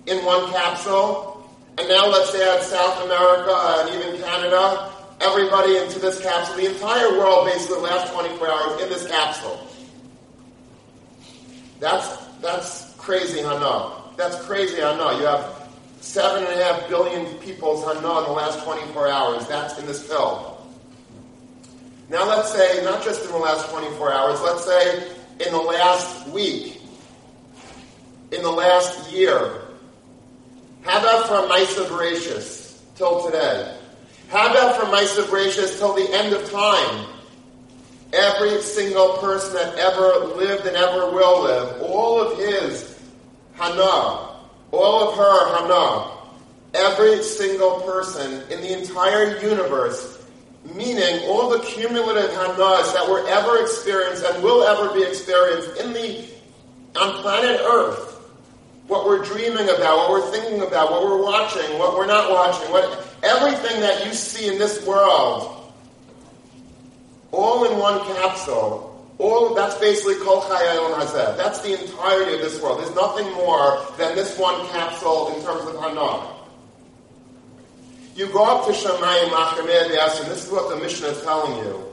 in 0.05 0.25
one 0.25 0.51
capsule. 0.51 1.35
And 1.77 1.87
now 1.87 2.07
let's 2.07 2.35
add 2.35 2.61
South 2.63 3.05
America 3.05 3.55
and 3.79 3.95
even 3.95 4.21
Canada 4.21 4.91
everybody 5.21 5.77
into 5.77 5.99
this 5.99 6.21
capsule, 6.21 6.55
the 6.55 6.73
entire 6.73 7.17
world 7.17 7.45
basically 7.45 7.77
the 7.77 7.81
last 7.81 8.13
24 8.13 8.47
hours 8.47 8.81
in 8.81 8.89
this 8.89 9.07
capsule. 9.07 9.67
That's, 11.79 12.17
that's 12.41 12.93
crazy 12.95 13.39
Hana. 13.39 13.98
That's 14.19 14.35
crazy 14.45 14.83
I 14.83 14.97
know. 14.97 15.17
You 15.17 15.27
have 15.27 15.69
seven 16.01 16.43
and 16.43 16.59
a 16.59 16.61
half 16.61 16.89
billion 16.89 17.25
people's 17.35 17.85
Hana 17.85 18.17
in 18.17 18.23
the 18.25 18.31
last 18.33 18.61
24 18.65 19.07
hours. 19.07 19.47
That's 19.47 19.79
in 19.79 19.85
this 19.85 20.05
pill. 20.05 20.61
Now 22.09 22.27
let's 22.27 22.51
say, 22.51 22.83
not 22.83 23.01
just 23.01 23.23
in 23.23 23.31
the 23.31 23.37
last 23.37 23.69
24 23.69 24.11
hours, 24.11 24.41
let's 24.41 24.65
say 24.65 25.07
in 25.39 25.53
the 25.53 25.61
last 25.61 26.27
week, 26.27 26.81
in 28.33 28.41
the 28.41 28.51
last 28.51 29.09
year. 29.09 29.61
How 30.81 30.99
about 30.99 31.25
from 31.25 31.49
Maaseh 31.49 31.87
Bereishis 31.87 32.77
till 32.97 33.23
today? 33.23 33.73
How 34.27 34.51
about 34.51 34.75
from 34.75 34.89
Maaseh 34.89 35.27
Bereishis 35.27 35.79
till 35.79 35.93
the 35.93 36.13
end 36.13 36.33
of 36.33 36.51
time? 36.51 37.05
Every 38.11 38.61
single 38.63 39.13
person 39.19 39.53
that 39.53 39.75
ever 39.75 40.35
lived 40.35 40.65
and 40.65 40.75
ever 40.75 41.09
will 41.09 41.43
live, 41.43 41.81
all 41.83 42.21
of 42.21 42.37
his 42.37 42.88
Hana, 43.59 44.37
all 44.71 45.09
of 45.09 45.17
her 45.17 45.57
Hana, 45.57 46.11
every 46.73 47.21
single 47.21 47.81
person 47.81 48.43
in 48.49 48.61
the 48.61 48.79
entire 48.79 49.37
universe, 49.39 50.25
meaning 50.75 51.25
all 51.25 51.49
the 51.49 51.59
cumulative 51.59 52.31
Hanas 52.31 52.93
that 52.93 53.07
were 53.09 53.27
ever 53.27 53.61
experienced 53.61 54.23
and 54.23 54.43
will 54.43 54.63
ever 54.63 54.93
be 54.93 55.03
experienced 55.03 55.79
in 55.81 55.93
the 55.93 56.25
on 56.95 57.21
planet 57.21 57.59
Earth, 57.61 58.15
what 58.87 59.05
we're 59.05 59.23
dreaming 59.23 59.69
about, 59.69 59.97
what 59.97 60.09
we're 60.09 60.31
thinking 60.31 60.61
about, 60.61 60.91
what 60.91 61.03
we're 61.03 61.21
watching, 61.21 61.77
what 61.77 61.95
we're 61.95 62.07
not 62.07 62.31
watching, 62.31 62.71
what 62.71 63.07
everything 63.23 63.79
that 63.81 64.05
you 64.05 64.13
see 64.13 64.47
in 64.47 64.57
this 64.57 64.85
world, 64.85 65.71
all 67.31 67.71
in 67.71 67.77
one 67.77 67.99
capsule. 68.15 68.88
All 69.19 69.53
that's 69.53 69.77
basically 69.77 70.15
Kol 70.15 70.41
Chayayim 70.41 70.95
Hazeh. 70.95 71.37
That's 71.37 71.61
the 71.61 71.79
entirety 71.79 72.35
of 72.35 72.41
this 72.41 72.61
world. 72.61 72.79
There's 72.79 72.95
nothing 72.95 73.31
more 73.33 73.85
than 73.97 74.15
this 74.15 74.37
one 74.39 74.65
capsule 74.69 75.35
in 75.35 75.43
terms 75.43 75.67
of 75.67 75.75
Hana. 75.79 76.35
You 78.15 78.27
go 78.27 78.43
up 78.43 78.65
to 78.65 78.71
Shemayim 78.71 79.29
Achemeh 79.29 80.21
and 80.21 80.31
this 80.31 80.45
is 80.45 80.51
what 80.51 80.69
the 80.69 80.77
Mishnah 80.77 81.09
is 81.09 81.21
telling 81.21 81.57
you. 81.57 81.85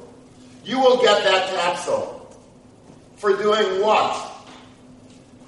You 0.64 0.80
will 0.80 1.02
get 1.02 1.22
that 1.24 1.50
capsule. 1.54 2.14
For 3.16 3.36
doing 3.36 3.82
what? 3.82 4.36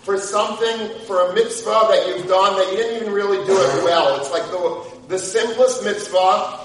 for 0.08 0.16
something, 0.16 0.88
for 1.06 1.30
a 1.30 1.34
mitzvah 1.34 1.86
that 1.90 2.06
you've 2.08 2.26
done 2.26 2.56
that 2.56 2.70
you 2.70 2.78
didn't 2.78 3.02
even 3.02 3.12
really 3.12 3.44
do 3.46 3.52
it 3.52 3.84
well. 3.84 4.18
It's 4.18 4.30
like 4.30 4.44
the, 4.44 4.90
the 5.08 5.18
simplest 5.18 5.84
mitzvah, 5.84 6.60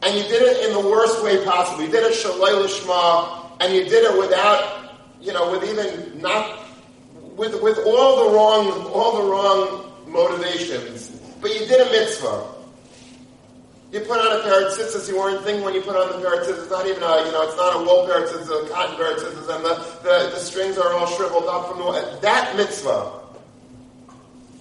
and 0.00 0.16
you 0.16 0.22
did 0.22 0.40
it 0.40 0.66
in 0.66 0.72
the 0.72 0.88
worst 0.88 1.22
way 1.22 1.44
possible. 1.44 1.84
You 1.84 1.90
did 1.90 2.04
it 2.04 2.14
shalay 2.14 2.64
lishma, 2.64 3.47
and 3.60 3.74
you 3.74 3.84
did 3.84 4.04
it 4.04 4.18
without, 4.18 4.94
you 5.20 5.32
know, 5.32 5.50
with 5.50 5.64
even 5.68 6.20
not, 6.20 6.60
with, 7.36 7.60
with 7.62 7.78
all 7.86 8.24
the 8.24 8.36
wrong, 8.36 8.86
all 8.92 9.22
the 9.22 9.30
wrong 9.30 9.92
motivations. 10.06 11.10
But 11.40 11.54
you 11.54 11.66
did 11.66 11.86
a 11.86 11.90
mitzvah. 11.90 12.54
You 13.90 14.00
put 14.00 14.20
on 14.20 14.40
a 14.40 14.42
pair 14.42 14.66
of 14.66 14.72
tzitzis, 14.74 15.08
you 15.08 15.16
weren't 15.16 15.42
thinking 15.44 15.64
when 15.64 15.74
you 15.74 15.80
put 15.80 15.96
on 15.96 16.12
the 16.12 16.18
pair 16.18 16.40
of 16.40 16.46
tzitzis, 16.46 16.62
it's 16.62 16.70
not 16.70 16.86
even 16.86 17.02
a, 17.02 17.24
you 17.24 17.32
know, 17.32 17.42
it's 17.48 17.56
not 17.56 17.76
a 17.76 17.78
wool 17.78 18.06
pair 18.06 18.22
of 18.22 18.30
tzitzis, 18.30 18.66
a 18.66 18.68
cotton 18.68 18.96
pair 18.96 19.16
of 19.16 19.18
tzitzis, 19.18 19.48
and 19.56 19.64
the, 19.64 19.74
the, 20.02 20.30
the 20.34 20.40
strings 20.40 20.76
are 20.76 20.92
all 20.92 21.06
shriveled 21.06 21.46
up 21.46 21.68
from 21.68 21.78
the, 21.78 22.18
that 22.20 22.54
mitzvah. 22.54 23.12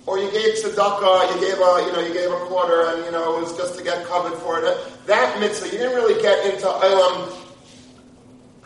Or 0.05 0.17
you 0.17 0.31
gave 0.31 0.55
tzedakah, 0.55 1.35
you 1.35 1.41
gave 1.41 1.59
a, 1.59 1.85
you 1.85 1.91
know, 1.91 1.99
you 2.07 2.13
gave 2.13 2.31
a 2.31 2.39
quarter, 2.47 2.87
and, 2.87 3.03
you 3.03 3.11
know, 3.11 3.37
it 3.37 3.41
was 3.41 3.57
just 3.57 3.77
to 3.77 3.83
get 3.83 4.05
covered 4.05 4.37
for 4.39 4.63
it. 4.63 4.77
That 5.07 5.37
mitzvah, 5.41 5.65
you 5.67 5.77
didn't 5.77 5.95
really 5.95 6.21
get 6.21 6.45
into 6.45 6.65
Ilam 6.65 7.46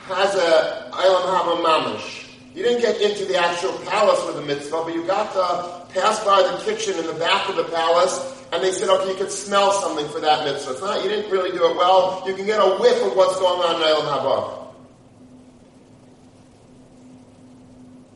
has 0.08 0.36
a, 0.36 0.90
Ilam 0.92 1.26
Haba 1.30 1.64
mamish. 1.64 2.28
You 2.54 2.64
didn't 2.64 2.82
get 2.82 3.02
into 3.02 3.26
the 3.26 3.38
actual 3.38 3.72
palace 3.86 4.26
with 4.26 4.36
the 4.36 4.42
mitzvah, 4.42 4.84
but 4.84 4.94
you 4.94 5.06
got 5.06 5.32
to 5.34 5.94
pass 5.94 6.24
by 6.26 6.42
the 6.42 6.58
kitchen 6.64 7.00
in 7.00 7.08
the 7.08 7.14
back 7.14 7.48
of 7.48 7.56
the 7.56 7.64
palace, 7.64 8.44
and 8.52 8.62
they 8.62 8.72
said, 8.72 8.90
okay, 8.90 9.12
you 9.12 9.16
could 9.16 9.32
smell 9.32 9.72
something 9.72 10.08
for 10.10 10.20
that 10.20 10.44
mitzvah. 10.44 10.72
It's 10.72 10.82
not, 10.82 11.04
you 11.04 11.10
didn't 11.10 11.32
really 11.32 11.52
do 11.52 11.70
it 11.70 11.76
well. 11.78 12.24
You 12.28 12.36
can 12.36 12.46
get 12.46 12.60
a 12.60 12.78
whiff 12.78 13.02
of 13.04 13.16
what's 13.16 13.40
going 13.40 13.62
on 13.62 13.76
in 13.76 13.88
Eilam 13.88 14.08
Haba. 14.12 14.58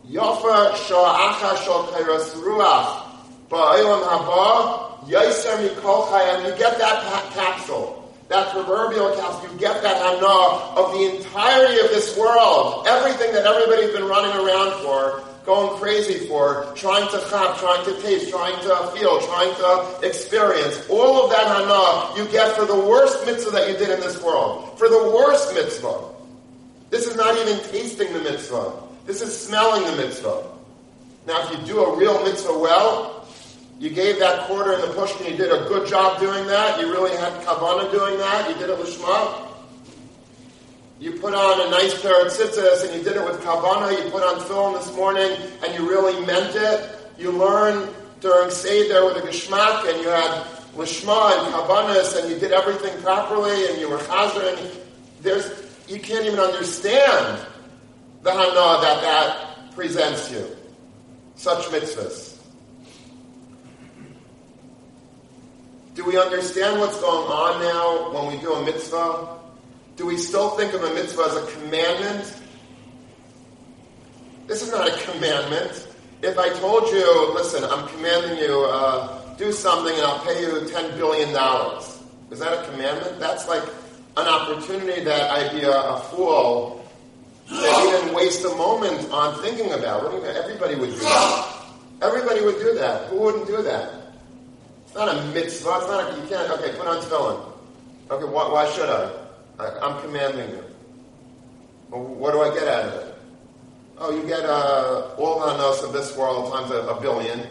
Yofa 0.09 0.75
sha'acha 0.75 1.63
shal 1.63 1.87
kairas 1.87 2.33
ruach. 2.43 3.03
Ba'olam 3.49 4.03
haba, 4.03 5.07
yaiser 5.07 5.57
mikol 5.57 6.07
chayim. 6.07 6.45
You 6.45 6.57
get 6.57 6.77
that 6.77 7.31
capsule 7.33 8.04
that 8.27 8.51
proverbial 8.51 9.15
capsule, 9.15 9.51
you 9.53 9.59
get 9.59 9.81
that 9.83 9.97
hana 9.97 10.25
of 10.75 10.91
the 10.93 11.17
entirety 11.17 11.79
of 11.79 11.89
this 11.89 12.17
world, 12.17 12.85
everything 12.87 13.31
that 13.33 13.45
everybody's 13.45 13.91
been 13.91 14.05
running 14.05 14.35
around 14.35 14.81
for, 14.83 15.23
going 15.45 15.77
crazy 15.77 16.25
for, 16.27 16.71
trying 16.75 17.07
to 17.09 17.19
chap, 17.29 17.57
trying 17.59 17.85
to 17.85 18.01
taste, 18.01 18.31
trying 18.31 18.59
to 18.63 18.75
feel, 18.97 19.21
trying 19.21 19.53
to 19.55 19.99
experience. 20.07 20.87
All 20.89 21.23
of 21.23 21.29
that 21.29 21.45
hana 21.45 22.17
you 22.17 22.31
get 22.31 22.55
for 22.55 22.65
the 22.65 22.75
worst 22.75 23.25
mitzvah 23.27 23.51
that 23.51 23.69
you 23.69 23.77
did 23.77 23.89
in 23.89 23.99
this 23.99 24.21
world. 24.23 24.77
For 24.79 24.89
the 24.89 25.11
worst 25.15 25.53
mitzvah. 25.53 26.13
This 26.89 27.05
is 27.07 27.15
not 27.15 27.37
even 27.37 27.59
tasting 27.69 28.11
the 28.13 28.21
mitzvah. 28.21 28.73
This 29.05 29.21
is 29.21 29.39
smelling 29.39 29.83
the 29.85 30.03
mitzvah. 30.03 30.47
Now, 31.27 31.43
if 31.43 31.59
you 31.59 31.65
do 31.65 31.83
a 31.83 31.97
real 31.97 32.23
mitzvah 32.23 32.57
well, 32.57 33.14
you 33.79 33.89
gave 33.89 34.19
that 34.19 34.47
quarter 34.47 34.73
in 34.73 34.81
the 34.81 34.87
push 34.87 35.13
and 35.19 35.29
you 35.29 35.35
did 35.37 35.51
a 35.51 35.67
good 35.67 35.87
job 35.87 36.19
doing 36.19 36.47
that. 36.47 36.79
You 36.79 36.91
really 36.91 37.15
had 37.17 37.33
kavana 37.43 37.91
doing 37.91 38.17
that. 38.19 38.49
You 38.49 38.55
did 38.55 38.69
it 38.69 38.77
with 38.77 38.87
lishma. 38.87 39.51
You 40.97 41.19
put 41.19 41.33
on 41.33 41.67
a 41.67 41.71
nice 41.71 42.01
pair 42.01 42.25
of 42.25 42.31
tzitzis 42.31 42.85
and 42.85 42.95
you 42.95 43.03
did 43.03 43.17
it 43.17 43.25
with 43.25 43.41
kavana. 43.41 43.91
You 43.91 44.09
put 44.11 44.23
on 44.23 44.39
film 44.47 44.75
this 44.75 44.95
morning 44.95 45.29
and 45.63 45.73
you 45.73 45.89
really 45.89 46.25
meant 46.25 46.55
it. 46.55 46.89
You 47.19 47.31
learned 47.31 47.93
during 48.21 48.49
Seder 48.49 49.05
with 49.05 49.17
a 49.17 49.27
geshmak 49.27 49.91
and 49.91 50.01
you 50.01 50.07
had 50.07 50.45
lishma 50.75 51.37
and 51.37 51.53
kavanas 51.53 52.17
and 52.17 52.29
you 52.31 52.39
did 52.39 52.53
everything 52.53 52.97
properly 53.01 53.67
and 53.67 53.79
you 53.79 53.89
were 53.89 53.97
chazer 53.97 54.57
and 54.57 54.71
there's, 55.21 55.51
you 55.89 55.99
can't 55.99 56.25
even 56.25 56.39
understand 56.39 57.45
the 58.23 58.31
hana 58.31 58.81
that 58.81 59.01
that 59.01 59.75
presents 59.75 60.31
you. 60.31 60.45
Such 61.35 61.65
mitzvahs. 61.65 62.34
Do 65.95 66.03
we 66.03 66.19
understand 66.19 66.81
what's 66.81 66.99
going 66.99 67.31
on 67.31 67.61
now 67.61 68.11
when 68.11 68.27
we 68.35 68.37
do 68.41 68.51
a 68.51 68.65
mitzvah? 68.65 69.39
Do 69.95 70.05
we 70.05 70.17
still 70.17 70.49
think 70.57 70.73
of 70.73 70.83
a 70.83 70.93
mitzvah 70.93 71.21
as 71.21 71.35
a 71.37 71.45
commandment? 71.53 72.35
This 74.45 74.61
is 74.61 74.71
not 74.71 74.89
a 74.89 75.11
commandment. 75.11 75.87
If 76.21 76.37
I 76.37 76.49
told 76.49 76.91
you, 76.91 77.33
listen, 77.33 77.63
I'm 77.63 77.87
commanding 77.87 78.37
you, 78.39 78.65
uh, 78.69 79.35
do 79.37 79.53
something 79.53 79.93
and 79.93 80.03
I'll 80.03 80.19
pay 80.25 80.41
you 80.41 80.49
$10 80.67 80.97
billion, 80.97 81.29
is 81.29 82.39
that 82.39 82.51
a 82.51 82.69
commandment? 82.69 83.17
That's 83.17 83.47
like 83.47 83.63
an 84.17 84.27
opportunity 84.27 85.01
that 85.05 85.31
I'd 85.31 85.53
be 85.53 85.61
a, 85.61 85.71
a 85.71 85.99
fool 86.11 86.85
that 87.49 88.01
even 88.03 88.13
waste 88.13 88.43
a 88.43 88.49
moment 88.49 89.09
on 89.11 89.41
thinking 89.41 89.71
about. 89.71 90.13
Everybody 90.13 90.75
would 90.75 90.89
do 90.89 90.99
that. 90.99 91.55
Everybody 92.01 92.41
would 92.41 92.59
do 92.59 92.73
that. 92.75 93.07
Who 93.07 93.21
wouldn't 93.21 93.47
do 93.47 93.61
that? 93.61 94.04
It's 94.95 95.03
not 95.03 95.13
a 95.13 95.21
mitzvah. 95.33 95.79
It's 95.79 95.87
not 95.87 96.13
a, 96.13 96.21
you 96.21 96.27
can't, 96.29 96.49
okay, 96.51 96.71
put 96.77 96.87
on 96.87 97.01
tefillin. 97.01 97.51
Okay, 98.11 98.23
why, 98.23 98.49
why 98.49 98.71
should 98.71 98.87
I? 98.87 99.11
I? 99.59 99.89
am 99.89 100.01
commanding 100.01 100.49
you. 100.51 100.63
Well, 101.89 102.01
what 102.01 102.31
do 102.31 102.39
I 102.39 102.53
get 102.53 102.65
out 102.69 102.85
of 102.85 102.93
it? 102.93 103.15
Oh, 103.97 104.15
you 104.15 104.25
get 104.25 104.45
uh, 104.45 105.13
all 105.17 105.41
the 105.41 105.47
us 105.47 105.83
of 105.83 105.91
this 105.91 106.15
world 106.15 106.53
times 106.53 106.71
a, 106.71 106.75
a, 106.87 107.01
billion. 107.01 107.45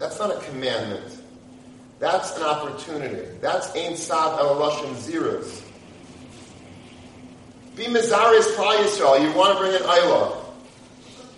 That's 0.00 0.18
not 0.18 0.36
a 0.36 0.40
commandment. 0.46 1.22
That's 2.00 2.36
an 2.38 2.42
opportunity. 2.42 3.38
That's 3.40 3.72
Ein 3.76 3.96
Sav 3.96 4.40
El 4.40 4.56
Lashon 4.56 4.96
Zeros. 4.96 5.62
Be 7.76 7.84
Mizaris 7.84 8.52
Klal 8.56 8.78
Yisrael. 8.78 9.22
You 9.22 9.32
want 9.38 9.56
to 9.56 9.62
bring 9.62 9.76
an 9.76 9.82
Aylah 9.82 10.45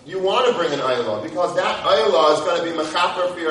you 0.09 0.19
want 0.19 0.47
to 0.47 0.53
bring 0.53 0.73
an 0.73 0.79
Ayla 0.79 1.21
because 1.21 1.55
that 1.55 1.83
Ayla 1.83 2.33
is 2.33 2.39
going 2.41 2.57
to 2.59 2.63
be 2.65 2.75
Mechaper 2.75 3.31
for 3.31 3.39
your. 3.39 3.49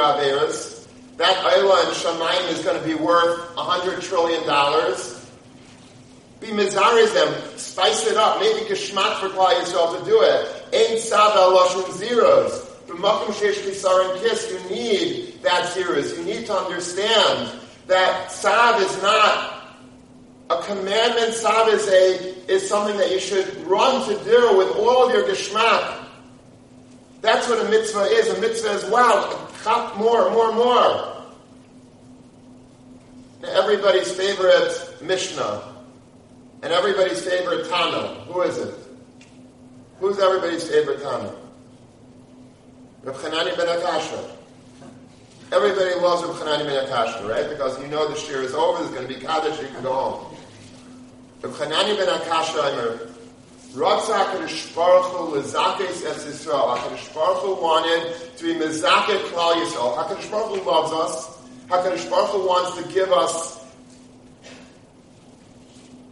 That 1.18 1.36
Ayla 1.36 1.84
in 1.84 1.94
Shamayim 1.94 2.52
is 2.52 2.64
going 2.64 2.80
to 2.80 2.84
be 2.84 2.94
worth 2.94 3.56
a 3.56 3.62
hundred 3.62 4.02
trillion 4.02 4.44
dollars. 4.44 5.14
Be 6.40 6.48
Mizarizem, 6.48 7.58
spice 7.58 8.06
it 8.06 8.16
up, 8.16 8.40
maybe 8.40 8.60
Geshmak 8.66 9.18
for 9.20 9.28
Yisrael 9.28 9.98
to 9.98 10.04
do 10.04 10.20
it. 10.22 10.64
Ain't 10.72 11.00
Sav 11.00 11.32
Lashon 11.32 11.92
Zeros. 11.94 12.64
B'makom 12.86 13.34
Shesh 13.34 13.62
Kisar 13.64 14.20
Kiss, 14.20 14.50
you 14.50 14.70
need 14.70 15.42
that 15.42 15.72
zeros. 15.72 16.16
You 16.16 16.24
need 16.24 16.46
to 16.46 16.54
understand 16.54 17.60
that 17.86 18.30
Sav 18.32 18.80
is 18.80 19.02
not 19.02 19.64
a 20.50 20.62
commandment. 20.62 21.34
Sav 21.34 21.68
is 21.68 21.86
a 21.88 22.52
is 22.52 22.68
something 22.68 22.96
that 22.96 23.10
you 23.10 23.20
should 23.20 23.56
run 23.66 24.08
to 24.08 24.24
do 24.24 24.56
with 24.56 24.74
all 24.76 25.06
of 25.06 25.12
your 25.12 25.24
Geshmak. 25.24 26.07
That's 27.20 27.48
what 27.48 27.64
a 27.64 27.68
mitzvah 27.68 28.04
is. 28.04 28.28
A 28.28 28.40
mitzvah 28.40 28.70
is, 28.72 28.84
wow, 28.86 29.48
more, 29.96 30.30
more, 30.30 30.52
more. 30.52 31.14
Everybody's 33.44 34.10
favorite 34.12 34.96
Mishnah 35.02 35.74
and 36.62 36.72
everybody's 36.72 37.24
favorite 37.24 37.68
Tana. 37.68 38.08
Who 38.26 38.42
is 38.42 38.58
it? 38.58 38.74
Who's 40.00 40.18
everybody's 40.18 40.68
favorite 40.68 41.02
Tana? 41.02 41.32
Reb 43.02 43.14
Chananya 43.16 43.56
ben 43.56 43.66
Akashya. 43.78 44.30
Everybody 45.52 45.94
loves 46.00 46.24
Reb 46.24 46.36
Chananya 46.36 46.66
ben 46.66 46.86
Akashya, 46.86 47.28
right? 47.28 47.48
Because 47.48 47.80
you 47.80 47.88
know 47.88 48.08
the 48.08 48.16
shir 48.16 48.42
is 48.42 48.54
over, 48.54 48.82
there's 48.82 48.94
going 48.94 49.06
to 49.06 49.14
be 49.14 49.20
Kaddish, 49.20 49.60
you 49.60 49.68
can 49.68 49.82
go 49.82 49.92
home. 49.92 50.36
Reb 51.42 51.52
Chananya 51.52 51.96
ben 51.96 52.08
Akashya, 52.08 53.14
Ratza 53.74 54.14
HaKadosh 54.14 54.74
Baruch 54.74 55.04
Hu 57.42 57.62
wanted 57.62 58.14
to 58.38 58.44
be 58.44 58.54
mezaket 58.54 59.20
Klal 59.28 59.54
Yisrael. 59.54 59.96
HaKadosh 59.96 60.30
Baruch 60.30 60.58
Hu 60.58 60.70
loves 60.70 60.92
us. 60.92 61.38
HaKadosh 61.66 62.08
Baruch 62.08 62.30
Hu 62.30 62.46
wants 62.46 62.82
to 62.82 62.88
give 62.94 63.12
us 63.12 63.58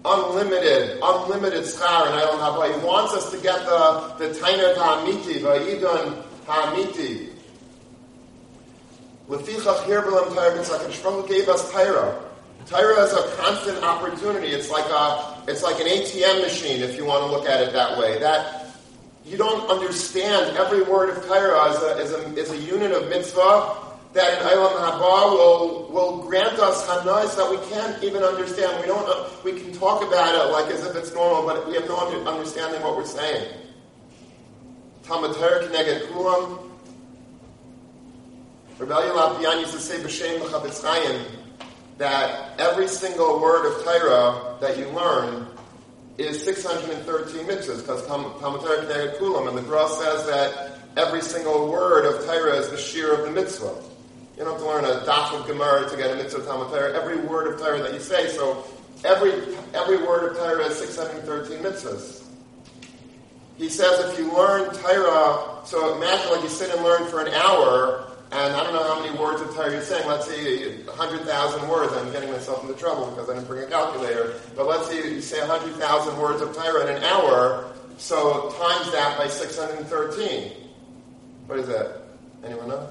unlimited, 0.04 0.98
unlimited 1.02 1.64
schar 1.64 2.06
and 2.06 2.14
Eilam 2.20 2.38
Haba. 2.40 2.78
He 2.78 2.86
wants 2.86 3.14
us 3.14 3.30
to 3.30 3.38
get 3.38 3.64
the, 3.64 4.14
the 4.18 4.38
Tainer 4.38 4.76
Ha'amiti, 4.76 5.40
Va'idun 5.40 6.22
Ha'amiti. 6.46 7.30
Lefichach 9.28 9.84
Hirbelam 9.84 10.34
Taira 10.34 10.62
HaKadosh 10.62 11.02
Baruch 11.02 11.26
Hu 11.26 11.34
gave 11.34 11.48
us 11.48 11.72
Taira. 11.72 12.22
Taira 12.66 13.02
is 13.04 13.12
a 13.14 13.36
constant 13.36 13.82
opportunity. 13.82 14.48
It's 14.48 14.70
like 14.70 14.84
a 14.90 15.35
it's 15.48 15.62
like 15.62 15.80
an 15.80 15.86
ATM 15.86 16.42
machine, 16.42 16.82
if 16.82 16.96
you 16.96 17.04
want 17.04 17.24
to 17.24 17.30
look 17.30 17.48
at 17.48 17.62
it 17.62 17.72
that 17.72 17.98
way. 17.98 18.18
That 18.18 18.66
you 19.24 19.36
don't 19.36 19.68
understand 19.70 20.56
every 20.56 20.82
word 20.82 21.10
of 21.10 21.24
Torah 21.26 21.70
is 21.70 21.82
a, 21.82 21.96
as 21.96 22.12
a, 22.12 22.40
as 22.40 22.50
a 22.50 22.56
unit 22.56 22.92
of 22.92 23.08
mitzvah 23.08 23.82
that 24.12 24.40
in 24.40 24.46
Eilam 24.48 24.72
Haba 24.72 25.32
will, 25.32 25.88
will 25.90 26.22
grant 26.22 26.58
us 26.58 26.86
hanas 26.86 27.36
that 27.36 27.50
we 27.50 27.58
can't 27.70 28.02
even 28.02 28.22
understand. 28.22 28.80
We 28.80 28.86
don't, 28.86 29.44
we 29.44 29.60
can 29.60 29.72
talk 29.72 30.02
about 30.02 30.34
it 30.34 30.52
like 30.52 30.72
as 30.72 30.84
if 30.86 30.96
it's 30.96 31.12
normal, 31.12 31.46
but 31.46 31.66
we 31.66 31.74
have 31.74 31.86
no 31.86 31.96
understanding 32.26 32.78
of 32.78 32.84
what 32.84 32.96
we're 32.96 33.04
saying. 33.04 33.52
Talmud 35.04 35.32
Keneged 35.32 36.08
Kulam. 36.08 36.70
Reb 38.78 38.88
Elya 38.88 39.12
Lapian 39.12 39.60
used 39.60 39.72
to 39.72 39.80
say 39.80 39.98
B'Shem 39.98 40.40
B'Chofetz 40.40 40.82
Chaim 40.82 41.45
that 41.98 42.58
every 42.60 42.88
single 42.88 43.40
word 43.40 43.66
of 43.66 43.84
Torah 43.84 44.56
that 44.60 44.78
you 44.78 44.86
learn 44.88 45.46
is 46.18 46.42
613 46.44 47.46
mitzvahs 47.46 47.80
because 47.80 48.06
Talmud 48.06 48.40
Torah 48.40 49.16
Kulam, 49.18 49.48
and 49.48 49.56
the 49.56 49.62
Gra 49.62 49.88
says 49.88 50.26
that 50.26 50.78
every 50.96 51.20
single 51.20 51.70
word 51.70 52.06
of 52.06 52.24
Torah 52.24 52.56
is 52.56 52.70
the 52.70 52.76
shear 52.76 53.14
of 53.14 53.24
the 53.24 53.30
mitzvah. 53.30 53.74
You 54.36 54.44
don't 54.44 54.52
have 54.52 54.62
to 54.62 54.66
learn 54.66 54.84
a 54.84 55.04
daf 55.06 55.38
of 55.38 55.46
Gemara 55.46 55.88
to 55.88 55.96
get 55.96 56.10
a 56.10 56.16
mitzvah 56.16 56.44
Talmud 56.44 56.68
Torah. 56.68 56.94
Every 56.94 57.18
word 57.18 57.52
of 57.52 57.60
Torah 57.60 57.82
that 57.82 57.94
you 57.94 58.00
say, 58.00 58.28
so 58.28 58.64
every 59.04 59.32
every 59.74 59.98
word 59.98 60.32
of 60.32 60.36
Torah 60.38 60.66
is 60.66 60.78
613 60.78 61.58
mitzvahs. 61.58 62.24
He 63.56 63.70
says 63.70 64.10
if 64.10 64.18
you 64.18 64.32
learn 64.34 64.70
Torah, 64.74 65.60
so 65.64 65.96
imagine 65.96 66.30
like 66.30 66.42
you 66.42 66.50
sit 66.50 66.74
and 66.74 66.84
learn 66.84 67.06
for 67.08 67.22
an 67.22 67.32
hour, 67.32 68.05
and 68.32 68.54
I 68.54 68.64
don't 68.64 68.72
know 68.72 68.82
how 68.82 69.00
many 69.00 69.16
words 69.16 69.40
of 69.40 69.54
you're 69.54 69.80
saying. 69.82 70.08
Let's 70.08 70.26
say 70.26 70.82
100,000 70.82 71.68
words. 71.68 71.92
I'm 71.92 72.10
getting 72.10 72.30
myself 72.30 72.62
into 72.62 72.74
trouble 72.74 73.06
because 73.10 73.30
I 73.30 73.34
didn't 73.34 73.46
bring 73.46 73.62
a 73.62 73.66
calculator. 73.66 74.34
But 74.56 74.66
let's 74.66 74.88
say 74.88 74.96
you 75.12 75.20
say 75.20 75.38
100,000 75.40 76.18
words 76.18 76.42
of 76.42 76.54
Torah 76.54 76.88
in 76.88 76.96
an 76.96 77.04
hour, 77.04 77.72
so 77.98 78.50
times 78.58 78.90
that 78.92 79.16
by 79.16 79.28
613. 79.28 80.52
What 81.46 81.60
is 81.60 81.68
that? 81.68 82.02
Anyone 82.44 82.68
know? 82.68 82.88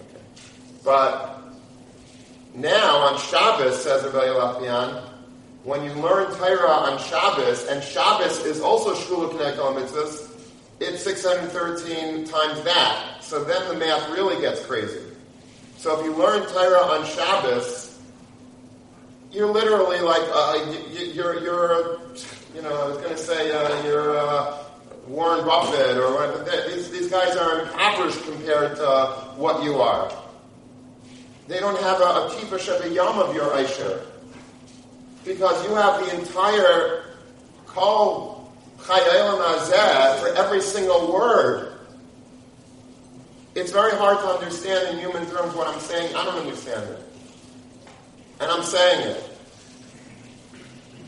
Okay. 0.00 0.20
But 0.84 1.42
now 2.54 2.98
on 2.98 3.18
Shabbos, 3.18 3.82
says 3.82 4.04
Rabbi 4.04 4.26
Lapian, 4.26 5.02
when 5.64 5.82
you 5.82 5.92
learn 5.94 6.30
Torah 6.36 6.68
on 6.68 6.98
Shabbos, 6.98 7.66
and 7.68 7.82
Shabbos 7.82 8.44
is 8.44 8.60
also 8.60 8.94
Shkula 8.94 9.30
Connect 9.30 9.58
it's 10.80 11.02
613 11.02 12.24
times 12.24 12.62
that. 12.62 13.18
So 13.20 13.44
then 13.44 13.68
the 13.68 13.74
math 13.74 14.08
really 14.10 14.40
gets 14.40 14.64
crazy. 14.64 15.00
So 15.76 15.98
if 15.98 16.04
you 16.04 16.14
learn 16.14 16.46
Torah 16.46 16.80
on 16.80 17.06
Shabbos, 17.06 18.00
you're 19.30 19.50
literally 19.50 20.00
like, 20.00 20.22
uh, 20.32 20.74
you, 20.92 21.22
are 21.22 21.38
you're, 21.40 22.00
you 22.54 22.62
know, 22.62 22.74
I 22.74 22.88
was 22.88 22.96
going 22.98 23.10
to 23.10 23.18
say, 23.18 23.50
uh, 23.50 23.84
you're 23.84 24.16
uh, 24.16 24.58
Warren 25.06 25.44
Buffett 25.44 25.98
or 25.98 26.44
these, 26.68 26.90
these 26.90 27.10
guys 27.10 27.36
are 27.36 27.62
impoverished 27.62 28.22
compared 28.24 28.76
to 28.76 28.86
what 29.36 29.62
you 29.62 29.80
are. 29.80 30.10
They 31.46 31.60
don't 31.60 31.78
have 31.80 32.00
a, 32.00 32.04
a 32.04 32.30
tifa 32.30 32.94
yam 32.94 33.18
of 33.18 33.34
your 33.34 33.50
Aisha. 33.50 34.02
Because 35.24 35.62
you 35.68 35.74
have 35.74 36.00
the 36.04 36.18
entire 36.18 37.04
call 37.66 38.33
for 38.86 40.34
every 40.36 40.60
single 40.60 41.12
word. 41.12 41.72
It's 43.54 43.72
very 43.72 43.96
hard 43.96 44.18
to 44.18 44.26
understand 44.26 44.88
in 44.88 44.98
human 44.98 45.24
terms 45.30 45.54
what 45.54 45.68
I'm 45.68 45.80
saying. 45.80 46.14
I 46.14 46.24
don't 46.24 46.38
understand 46.38 46.90
it. 46.90 46.98
And 48.40 48.50
I'm 48.50 48.64
saying 48.64 49.08
it. 49.10 49.30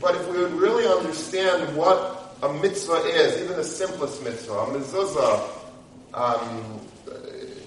But 0.01 0.15
if 0.15 0.29
we 0.29 0.39
would 0.39 0.53
really 0.53 0.87
understand 0.87 1.77
what 1.77 2.37
a 2.43 2.53
mitzvah 2.53 3.03
is, 3.07 3.43
even 3.43 3.57
the 3.57 3.65
simplest 3.65 4.23
mitzvah, 4.23 4.53
a 4.53 4.67
mezuzah, 4.67 5.49
um, 6.15 6.81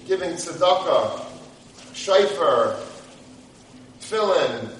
giving 0.06 0.30
tzedakah, 0.30 1.24
shayfer, 1.92 2.80
tefillin, 4.00 4.70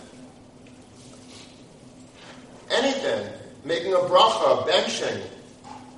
anything, 2.71 3.40
making 3.65 3.93
a 3.93 3.99
bracha, 3.99 4.67
benching. 4.69 5.23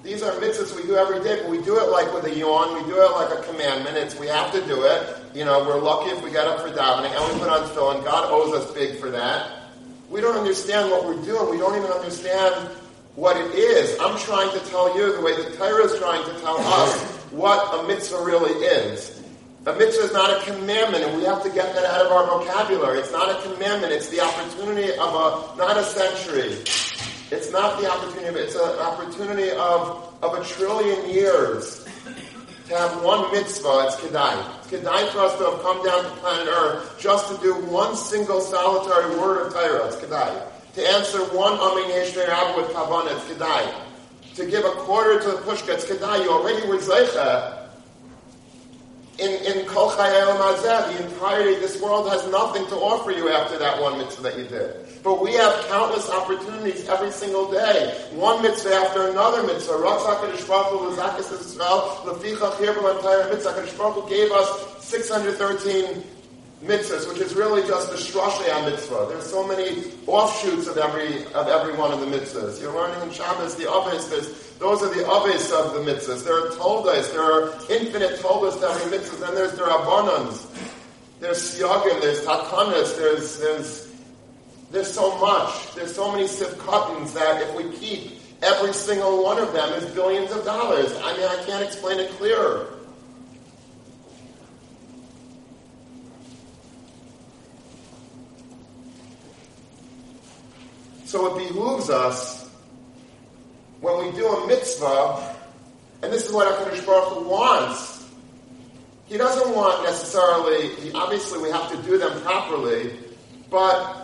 These 0.02 0.22
are 0.22 0.32
mitzvahs 0.32 0.74
we 0.74 0.82
do 0.82 0.96
every 0.96 1.22
day, 1.22 1.40
but 1.42 1.50
we 1.50 1.62
do 1.62 1.78
it 1.78 1.88
like 1.90 2.12
with 2.12 2.24
a 2.24 2.34
yawn. 2.34 2.74
We 2.74 2.90
do 2.90 3.00
it 3.00 3.12
like 3.12 3.38
a 3.38 3.42
commandment. 3.42 3.96
It's 3.96 4.18
we 4.18 4.26
have 4.26 4.52
to 4.52 4.60
do 4.66 4.82
it. 4.82 5.16
You 5.32 5.44
know, 5.44 5.64
we're 5.64 5.80
lucky 5.80 6.10
if 6.10 6.22
we 6.24 6.32
get 6.32 6.46
up 6.46 6.60
for 6.60 6.70
davening 6.70 7.14
and 7.14 7.32
we 7.32 7.38
put 7.38 7.48
on 7.48 7.68
tefillin. 7.68 8.04
God 8.04 8.30
owes 8.30 8.52
us 8.52 8.72
big 8.72 8.98
for 8.98 9.10
that. 9.10 9.62
We 10.10 10.20
don't 10.20 10.36
understand 10.36 10.90
what 10.90 11.04
we're 11.04 11.22
doing. 11.24 11.50
We 11.50 11.58
don't 11.58 11.76
even 11.76 11.90
understand 11.90 12.68
what 13.14 13.36
it 13.36 13.54
is. 13.54 13.98
I'm 14.00 14.18
trying 14.18 14.50
to 14.52 14.60
tell 14.70 14.96
you 14.96 15.14
the 15.14 15.22
way 15.22 15.36
the 15.36 15.56
Torah 15.56 15.84
is 15.84 15.98
trying 15.98 16.24
to 16.24 16.40
tell 16.40 16.58
us 16.58 17.00
what 17.30 17.78
a 17.78 17.86
mitzvah 17.86 18.22
really 18.22 18.52
is. 18.52 19.22
A 19.64 19.72
mitzvah 19.72 20.04
is 20.04 20.12
not 20.12 20.30
a 20.30 20.44
commandment, 20.44 21.04
and 21.04 21.16
we 21.16 21.24
have 21.24 21.42
to 21.44 21.50
get 21.50 21.74
that 21.74 21.84
out 21.84 22.06
of 22.06 22.10
our 22.10 22.26
vocabulary. 22.26 22.98
It's 22.98 23.12
not 23.12 23.30
a 23.30 23.40
commandment, 23.48 23.92
it's 23.92 24.08
the 24.08 24.20
opportunity 24.20 24.90
of 24.92 24.98
a, 24.98 25.56
not 25.56 25.76
a 25.76 25.84
century. 25.84 26.58
It's 27.32 27.50
not 27.50 27.80
the 27.80 27.90
opportunity, 27.90 28.28
of 28.28 28.36
it's 28.36 28.54
an 28.54 28.78
opportunity 28.78 29.50
of, 29.52 30.14
of 30.22 30.34
a 30.34 30.44
trillion 30.44 31.08
years 31.08 31.82
to 32.68 32.76
have 32.76 33.02
one 33.02 33.32
mitzvah. 33.32 33.86
It's 33.86 33.96
Kedai. 33.96 34.58
It's 34.58 34.66
Kedai 34.66 35.08
for 35.12 35.20
us 35.20 35.38
to 35.38 35.44
have 35.50 35.62
come 35.62 35.82
down 35.82 36.04
to 36.04 36.10
planet 36.20 36.46
Earth 36.46 36.94
just 37.00 37.34
to 37.34 37.40
do 37.42 37.54
one 37.54 37.96
single 37.96 38.42
solitary 38.42 39.16
word 39.18 39.46
of 39.46 39.54
Torah. 39.54 39.86
It's 39.86 39.96
Kedai. 39.96 40.46
To 40.74 40.88
answer 40.90 41.20
one 41.34 41.54
Amin 41.54 41.88
Yeshner 41.90 42.28
Ab 42.28 42.54
with 42.54 42.66
Kavanah. 42.66 43.16
It's 43.16 43.24
Kedai. 43.24 43.80
To 44.34 44.44
give 44.44 44.66
a 44.66 44.72
quarter 44.84 45.18
to 45.22 45.28
the 45.28 45.38
Pushka. 45.38 45.72
It's 45.72 45.86
Kedai. 45.86 46.24
You 46.24 46.32
already 46.32 46.68
were 46.68 46.76
Zeicha 46.76 47.62
in, 49.18 49.30
in 49.46 49.66
Kol 49.66 49.90
Chayel 49.90 50.36
Mazeh, 50.36 50.98
the 50.98 51.04
entirety, 51.06 51.54
of 51.54 51.60
this 51.62 51.80
world 51.80 52.10
has 52.10 52.26
nothing 52.30 52.66
to 52.66 52.74
offer 52.76 53.10
you 53.10 53.30
after 53.30 53.58
that 53.58 53.80
one 53.80 53.96
mitzvah 53.96 54.22
that 54.22 54.36
you 54.36 54.44
did. 54.44 54.91
But 55.02 55.20
we 55.20 55.32
have 55.34 55.66
countless 55.66 56.08
opportunities 56.08 56.88
every 56.88 57.10
single 57.10 57.50
day. 57.50 58.08
One 58.12 58.40
mitzvah 58.40 58.72
after 58.72 59.08
another 59.08 59.42
mitzvah. 59.42 59.72
Ratzak 59.72 60.20
HaKadosh 60.20 60.46
Baruch 60.46 60.80
Hu, 60.80 60.88
L'zakas 60.90 61.32
Yisrael, 61.32 62.04
L'ficha 62.04 62.52
Chir 62.52 62.74
B'Lantayr 62.74 63.30
Mitzvah. 63.30 63.52
HaKadosh 63.52 64.08
gave 64.08 64.30
us 64.30 64.84
613 64.84 66.04
mitzvahs, 66.64 67.08
which 67.08 67.18
is 67.18 67.34
really 67.34 67.62
just 67.66 67.90
the 67.90 67.96
Shroshei 67.96 68.70
mitzvah. 68.70 69.06
There's 69.08 69.28
so 69.28 69.46
many 69.46 69.92
offshoots 70.06 70.68
of 70.68 70.78
every 70.78 71.24
of 71.32 71.48
every 71.48 71.74
one 71.74 71.92
of 71.92 72.00
the 72.00 72.06
mitzvahs. 72.06 72.60
You're 72.60 72.72
learning 72.72 73.02
in 73.02 73.12
Shabbos 73.12 73.56
the 73.56 73.70
Abbas. 73.70 74.08
those 74.58 74.82
are 74.82 74.94
the 74.94 75.04
Abbas 75.04 75.50
of 75.50 75.74
the 75.74 75.80
mitzvahs. 75.80 76.24
There 76.24 76.46
are 76.46 76.50
toldas. 76.50 77.10
There 77.12 77.22
are 77.22 77.52
infinite 77.68 78.20
toldas 78.20 78.60
to 78.60 78.66
every 78.66 78.98
mitzvah. 78.98 79.16
Then 79.16 79.34
there's 79.34 79.52
the 79.52 79.62
Rabbanans. 79.62 80.46
There's 81.18 81.38
Siyagim. 81.38 82.00
There's 82.00 82.20
Takanas. 82.24 82.96
There's 82.96 83.38
there's 83.40 83.91
there's 84.72 84.92
so 84.92 85.16
much. 85.18 85.74
There's 85.74 85.94
so 85.94 86.10
many 86.10 86.24
sifkatins 86.24 87.12
that 87.12 87.42
if 87.42 87.54
we 87.54 87.70
keep 87.76 88.18
every 88.42 88.72
single 88.72 89.22
one 89.22 89.38
of 89.38 89.52
them 89.52 89.70
is 89.74 89.84
billions 89.90 90.32
of 90.32 90.44
dollars. 90.44 90.92
I 91.04 91.16
mean, 91.16 91.26
I 91.26 91.44
can't 91.44 91.62
explain 91.62 92.00
it 92.00 92.10
clearer. 92.12 92.68
So 101.04 101.36
it 101.36 101.48
behooves 101.48 101.90
us 101.90 102.48
when 103.82 104.06
we 104.06 104.12
do 104.12 104.26
a 104.26 104.46
mitzvah, 104.46 105.36
and 106.02 106.10
this 106.10 106.26
is 106.26 106.32
what 106.32 106.48
HaKadosh 106.48 106.86
Baruch 106.86 107.26
wants. 107.28 108.08
He 109.06 109.18
doesn't 109.18 109.54
want 109.54 109.84
necessarily, 109.84 110.70
obviously 110.94 111.42
we 111.42 111.50
have 111.50 111.70
to 111.70 111.76
do 111.82 111.98
them 111.98 112.18
properly, 112.22 112.98
but 113.50 114.01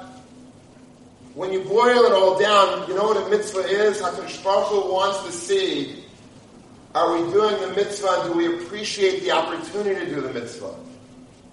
when 1.39 1.53
you 1.53 1.61
boil 1.61 2.03
it 2.05 2.11
all 2.11 2.37
down, 2.37 2.89
you 2.89 2.97
know 2.97 3.05
what 3.05 3.17
a 3.17 3.31
mitzvah 3.31 3.61
is? 3.61 4.03
HaKadosh 4.03 4.43
Baruch 4.43 4.67
Hu 4.71 4.93
wants 4.93 5.23
to 5.23 5.31
see, 5.31 6.03
are 6.97 7.13
we 7.13 7.31
doing 7.31 7.61
the 7.61 7.69
mitzvah 7.77 8.23
and 8.23 8.33
do 8.33 8.37
we 8.37 8.57
appreciate 8.57 9.23
the 9.23 9.31
opportunity 9.31 10.05
to 10.05 10.15
do 10.17 10.21
the 10.21 10.33
mitzvah? 10.33 10.75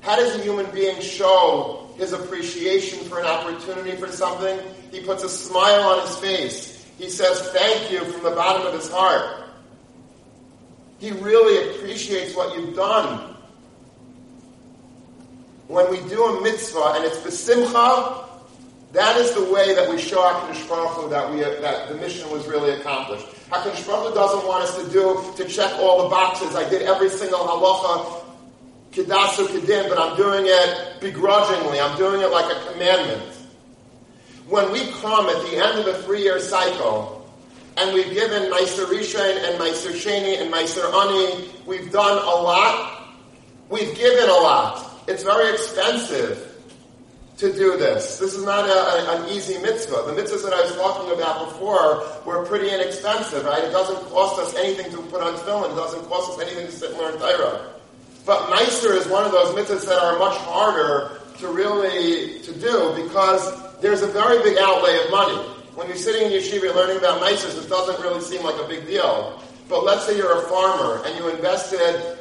How 0.01 0.15
does 0.15 0.35
a 0.39 0.41
human 0.41 0.65
being 0.71 0.99
show 1.01 1.87
his 1.97 2.13
appreciation 2.13 3.07
for 3.07 3.19
an 3.19 3.27
opportunity 3.27 3.95
for 3.95 4.07
something? 4.07 4.59
He 4.89 5.01
puts 5.01 5.23
a 5.23 5.29
smile 5.29 5.81
on 5.81 6.07
his 6.07 6.17
face. 6.17 6.83
He 6.97 7.07
says 7.07 7.39
thank 7.51 7.91
you 7.91 8.03
from 8.05 8.23
the 8.23 8.31
bottom 8.31 8.65
of 8.65 8.73
his 8.73 8.89
heart. 8.89 9.51
He 10.97 11.11
really 11.11 11.75
appreciates 11.75 12.35
what 12.35 12.57
you've 12.57 12.75
done. 12.75 13.35
When 15.67 15.91
we 15.91 15.97
do 16.09 16.23
a 16.23 16.41
mitzvah 16.41 16.93
and 16.95 17.05
it's 17.05 17.17
besimcha, 17.17 18.24
that 18.95 19.17
is 19.17 19.33
the 19.33 19.43
way 19.51 19.75
that 19.75 19.89
we 19.89 19.99
show 19.99 20.17
HaKadosh 20.17 20.67
Baruch 20.67 20.91
Hu 20.91 21.09
that, 21.09 21.31
we, 21.31 21.39
that 21.41 21.89
the 21.89 21.95
mission 21.95 22.29
was 22.31 22.47
really 22.47 22.71
accomplished. 22.71 23.25
HaKadosh 23.49 23.85
Baruch 23.85 24.09
Hu 24.09 24.13
doesn't 24.15 24.47
want 24.47 24.63
us 24.63 24.83
to 24.83 24.91
do, 24.91 25.33
to 25.37 25.45
check 25.45 25.71
all 25.79 26.03
the 26.03 26.09
boxes. 26.09 26.55
I 26.55 26.67
did 26.69 26.81
every 26.83 27.09
single 27.09 27.39
halacha, 27.39 28.23
kedasu 28.91 29.47
kedin, 29.47 29.89
but 29.89 29.99
I'm 29.99 30.15
doing 30.15 30.45
it 30.47 31.01
begrudgingly. 31.01 31.79
I'm 31.79 31.97
doing 31.97 32.21
it 32.21 32.31
like 32.31 32.55
a 32.55 32.71
commandment 32.71 33.35
when 34.47 34.71
we 34.71 34.91
come 35.01 35.27
at 35.27 35.41
the 35.49 35.57
end 35.57 35.79
of 35.79 35.87
a 35.87 36.03
three-year 36.03 36.39
cycle, 36.39 37.27
and 37.77 37.93
we've 37.93 38.13
given 38.13 38.43
Meiser 38.51 38.85
Rishon 38.85 39.49
and 39.49 39.59
Meiser 39.59 39.91
Sheni 39.91 40.39
and 40.39 40.53
Meiser 40.53 40.85
Ani, 40.93 41.49
we've 41.65 41.91
done 41.91 42.17
a 42.17 42.41
lot. 42.41 43.15
We've 43.69 43.95
given 43.95 44.29
a 44.29 44.33
lot. 44.33 45.01
It's 45.07 45.23
very 45.23 45.51
expensive 45.51 46.44
to 47.37 47.51
do 47.51 47.77
this. 47.77 48.17
This 48.17 48.33
is 48.33 48.45
not 48.45 48.65
a, 48.65 48.71
a, 48.71 49.21
an 49.21 49.29
easy 49.29 49.57
mitzvah. 49.59 50.03
The 50.07 50.13
mitzvahs 50.13 50.43
that 50.43 50.53
I 50.53 50.61
was 50.61 50.75
talking 50.75 51.11
about 51.11 51.49
before 51.49 52.05
were 52.25 52.45
pretty 52.45 52.69
inexpensive, 52.69 53.43
right? 53.43 53.63
It 53.63 53.71
doesn't 53.71 54.07
cost 54.09 54.39
us 54.39 54.55
anything 54.55 54.91
to 54.91 54.97
put 55.11 55.21
on 55.21 55.33
tefillin. 55.33 55.73
It 55.73 55.75
doesn't 55.75 56.07
cost 56.07 56.31
us 56.31 56.47
anything 56.47 56.67
to 56.67 56.71
sit 56.71 56.91
and 56.91 56.99
learn 56.99 57.17
Torah. 57.17 57.71
But 58.25 58.47
Meiser 58.49 58.95
is 58.95 59.07
one 59.07 59.25
of 59.25 59.31
those 59.31 59.53
mitzvahs 59.53 59.85
that 59.87 60.01
are 60.01 60.17
much 60.17 60.37
harder 60.37 61.21
to 61.39 61.47
really 61.49 62.39
to 62.39 62.53
do 62.53 62.93
because 62.95 63.81
there's 63.81 64.01
a 64.01 64.07
very 64.07 64.41
big 64.41 64.57
outlay 64.57 64.97
of 65.03 65.11
money. 65.11 65.37
when 65.75 65.87
you're 65.87 65.97
sitting 65.97 66.31
in 66.31 66.31
yeshiva, 66.31 66.63
you're 66.63 66.75
learning 66.75 66.97
about 66.97 67.21
mices, 67.21 67.61
it 67.61 67.67
doesn't 67.67 68.01
really 68.01 68.21
seem 68.21 68.41
like 68.43 68.55
a 68.55 68.67
big 68.67 68.87
deal. 68.87 69.41
But 69.67 69.83
let's 69.83 70.05
say 70.05 70.15
you're 70.15 70.37
a 70.37 70.47
farmer 70.47 71.03
and 71.05 71.17
you 71.17 71.27
invested 71.29 72.14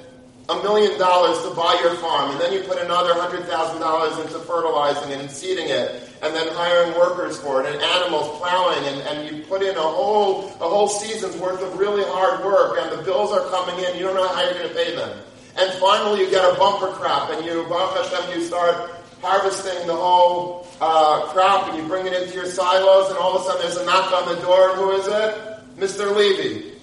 a 0.49 0.63
million 0.63 0.99
dollars 0.99 1.41
to 1.43 1.55
buy 1.55 1.79
your 1.83 1.95
farm, 1.97 2.31
and 2.33 2.41
then 2.41 2.53
you 2.53 2.61
put 2.61 2.79
another 2.79 3.15
hundred 3.15 3.45
thousand 3.45 3.81
dollars 3.81 4.19
into 4.19 4.39
fertilizing 4.41 5.11
it 5.11 5.21
and 5.21 5.31
seeding 5.31 5.69
it, 5.69 6.11
and 6.23 6.35
then 6.35 6.47
hiring 6.53 6.93
workers 6.99 7.39
for 7.41 7.63
it, 7.63 7.73
and 7.73 7.81
animals 7.81 8.39
plowing, 8.39 8.85
and, 8.85 9.01
and 9.09 9.37
you 9.37 9.43
put 9.45 9.63
in 9.63 9.75
a 9.77 9.81
whole 9.81 10.45
a 10.61 10.69
whole 10.69 10.89
season's 10.89 11.37
worth 11.39 11.63
of 11.63 11.79
really 11.79 12.05
hard 12.09 12.45
work, 12.45 12.79
and 12.79 12.93
the 12.93 13.03
bills 13.05 13.33
are 13.33 13.49
coming 13.49 13.83
in, 13.85 13.97
you 13.97 14.03
don't 14.03 14.15
know 14.15 14.29
how 14.29 14.43
you're 14.43 14.55
going 14.55 14.69
to 14.69 14.75
pay 14.75 14.95
them. 14.95 15.19
And 15.57 15.73
finally, 15.75 16.21
you 16.21 16.31
get 16.31 16.45
a 16.45 16.59
bumper 16.59 16.89
crop, 16.89 17.31
and 17.31 17.45
you, 17.47 17.65
Baruch 17.69 18.11
Hashem, 18.11 18.39
you 18.39 18.45
start 18.45 18.91
harvesting 19.23 19.87
the 19.87 19.97
whole 19.97 20.67
uh, 20.81 21.23
crop, 21.29 21.69
and 21.69 21.79
you 21.79 21.89
bring 21.89 22.07
it 22.07 22.13
into 22.13 22.35
your 22.35 22.47
silos, 22.47 23.09
and 23.09 23.19
all 23.19 23.37
of 23.37 23.43
a 23.43 23.45
sudden 23.47 23.63
there's 23.63 23.77
a 23.79 23.87
knock 23.87 24.13
on 24.13 24.35
the 24.35 24.41
door, 24.43 24.71
and 24.71 24.79
who 24.79 24.91
is 24.91 25.07
it? 25.07 25.79
Mr. 25.79 26.15
Levy. 26.15 26.74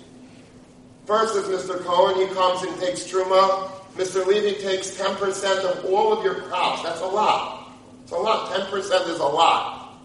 First 1.06 1.36
is 1.36 1.46
Mr. 1.46 1.80
Cohen. 1.84 2.16
He 2.28 2.34
comes 2.34 2.62
and 2.64 2.80
takes 2.80 3.04
truma. 3.04 3.72
Mr. 3.96 4.26
Levy 4.26 4.62
takes 4.62 4.92
10% 4.92 5.66
of 5.66 5.86
all 5.86 6.14
of 6.14 6.24
your 6.24 6.36
crops. 6.36 6.84
That's 6.84 7.02
a 7.02 7.06
lot. 7.06 7.72
It's 8.04 8.12
a 8.12 8.16
lot. 8.16 8.52
10% 8.52 9.10
is 9.10 9.20
a 9.20 9.26
lot. 9.26 10.00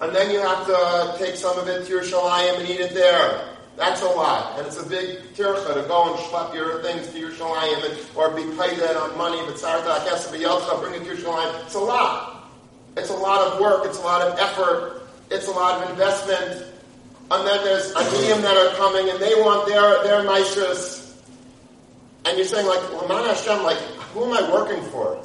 And 0.00 0.14
then 0.14 0.30
you 0.30 0.40
have 0.40 0.66
to 0.66 1.14
take 1.18 1.36
some 1.36 1.58
of 1.58 1.68
it 1.68 1.86
to 1.86 1.90
your 1.90 2.02
shalayim 2.02 2.60
and 2.60 2.68
eat 2.68 2.80
it 2.80 2.94
there. 2.94 3.56
That's 3.76 4.02
a 4.02 4.06
lot. 4.08 4.58
And 4.58 4.66
it's 4.66 4.80
a 4.80 4.86
big 4.86 5.18
tircha 5.34 5.74
to 5.74 5.88
go 5.88 6.12
and 6.12 6.22
schlep 6.24 6.54
your 6.54 6.82
things 6.82 7.08
to 7.08 7.18
your 7.18 7.30
shalayim 7.30 7.90
and, 7.90 8.16
or 8.16 8.30
be 8.30 8.42
paid 8.56 8.78
that 8.78 8.96
on 8.96 9.16
money, 9.18 9.40
but 9.46 9.58
sarta, 9.58 9.88
akesa, 9.88 10.80
bring 10.80 10.94
it 10.94 10.98
to 11.00 11.04
your 11.06 11.16
shalayim. 11.16 11.64
It's 11.64 11.74
a 11.74 11.80
lot. 11.80 12.50
It's 12.96 13.10
a 13.10 13.16
lot 13.16 13.46
of 13.46 13.60
work. 13.60 13.84
It's 13.86 13.98
a 13.98 14.02
lot 14.02 14.22
of 14.22 14.38
effort. 14.38 15.02
It's 15.30 15.48
a 15.48 15.50
lot 15.50 15.82
of 15.82 15.90
investment 15.90 16.75
and 17.30 17.46
then 17.46 17.64
there's 17.64 17.92
Aniyim 17.94 18.42
that 18.42 18.56
are 18.56 18.76
coming, 18.76 19.10
and 19.10 19.18
they 19.18 19.34
want 19.34 19.66
their 19.66 20.02
their 20.04 20.22
maestros. 20.22 21.02
And 22.24 22.36
you're 22.36 22.46
saying 22.46 22.66
like, 22.66 22.82
Laman 22.92 23.24
Hashem, 23.24 23.62
like, 23.62 23.78
who 24.12 24.24
am 24.24 24.32
I 24.32 24.52
working 24.52 24.82
for? 24.90 25.22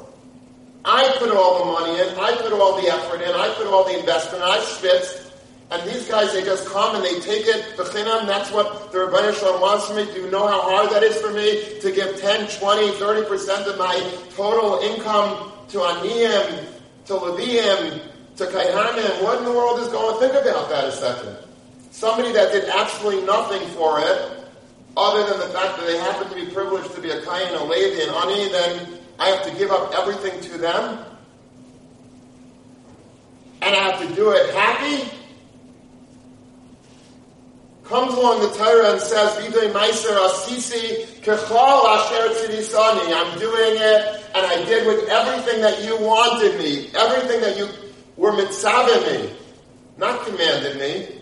I 0.84 1.14
put 1.18 1.30
all 1.30 1.58
the 1.58 1.72
money 1.72 2.00
in, 2.00 2.08
I 2.18 2.32
put 2.40 2.52
all 2.52 2.80
the 2.80 2.88
effort 2.88 3.20
in, 3.22 3.30
I 3.30 3.52
put 3.56 3.66
all 3.66 3.84
the 3.84 3.98
investment, 3.98 4.42
I 4.42 4.60
spit, 4.60 5.32
and 5.70 5.82
these 5.88 6.08
guys, 6.08 6.32
they 6.32 6.44
just 6.44 6.68
come 6.68 6.96
and 6.96 7.04
they 7.04 7.18
take 7.20 7.46
it, 7.46 7.76
b'chinam, 7.76 8.26
that's 8.26 8.50
what 8.50 8.92
the 8.92 8.98
Rebbeinu 8.98 9.32
Shalom 9.34 9.60
wants 9.60 9.86
from 9.86 9.96
me. 9.96 10.04
Do 10.06 10.20
you 10.20 10.30
know 10.30 10.46
how 10.46 10.60
hard 10.60 10.90
that 10.90 11.02
is 11.02 11.16
for 11.20 11.30
me 11.32 11.78
to 11.80 11.92
give 11.92 12.20
10, 12.20 12.48
20, 12.58 12.90
30% 12.98 13.66
of 13.66 13.78
my 13.78 13.96
total 14.34 14.78
income 14.80 15.52
to 15.68 15.78
Aniyim, 15.78 16.66
to 17.06 17.12
Leviim, 17.14 18.02
to 18.36 18.44
Kaihanim? 18.44 19.22
What 19.22 19.38
in 19.38 19.44
the 19.44 19.52
world 19.52 19.80
is 19.80 19.88
going? 19.88 20.18
Think 20.20 20.34
about 20.34 20.68
that 20.68 20.84
a 20.84 20.92
second 20.92 21.51
somebody 21.92 22.32
that 22.32 22.50
did 22.52 22.68
absolutely 22.68 23.24
nothing 23.24 23.66
for 23.68 24.00
it, 24.00 24.44
other 24.96 25.30
than 25.30 25.38
the 25.38 25.54
fact 25.54 25.78
that 25.78 25.86
they 25.86 25.98
happen 25.98 26.28
to 26.28 26.34
be 26.34 26.52
privileged 26.52 26.92
to 26.94 27.00
be 27.00 27.10
a 27.10 27.22
Kayan, 27.22 27.54
a 27.54 27.64
Levi, 27.64 28.02
and 28.02 28.10
Ani, 28.10 28.48
then 28.48 28.98
I 29.18 29.28
have 29.28 29.44
to 29.44 29.54
give 29.56 29.70
up 29.70 29.94
everything 29.94 30.40
to 30.40 30.58
them? 30.58 31.04
And 33.60 33.76
I 33.76 33.78
have 33.78 34.08
to 34.08 34.14
do 34.16 34.32
it 34.32 34.52
happy? 34.54 35.08
Comes 37.84 38.14
along 38.14 38.40
the 38.40 38.50
Torah 38.56 38.92
and 38.92 39.00
says. 39.00 39.38
I'm 43.12 43.38
doing 43.38 43.76
it, 43.76 44.24
and 44.34 44.46
I 44.46 44.64
did 44.64 44.86
with 44.86 45.08
everything 45.08 45.60
that 45.60 45.84
you 45.84 45.96
wanted 46.00 46.58
me, 46.58 46.90
everything 46.96 47.40
that 47.42 47.56
you 47.56 47.68
were 48.16 48.32
mitzvah 48.32 49.00
me, 49.06 49.30
not 49.98 50.26
commanded 50.26 50.78
me. 50.78 51.21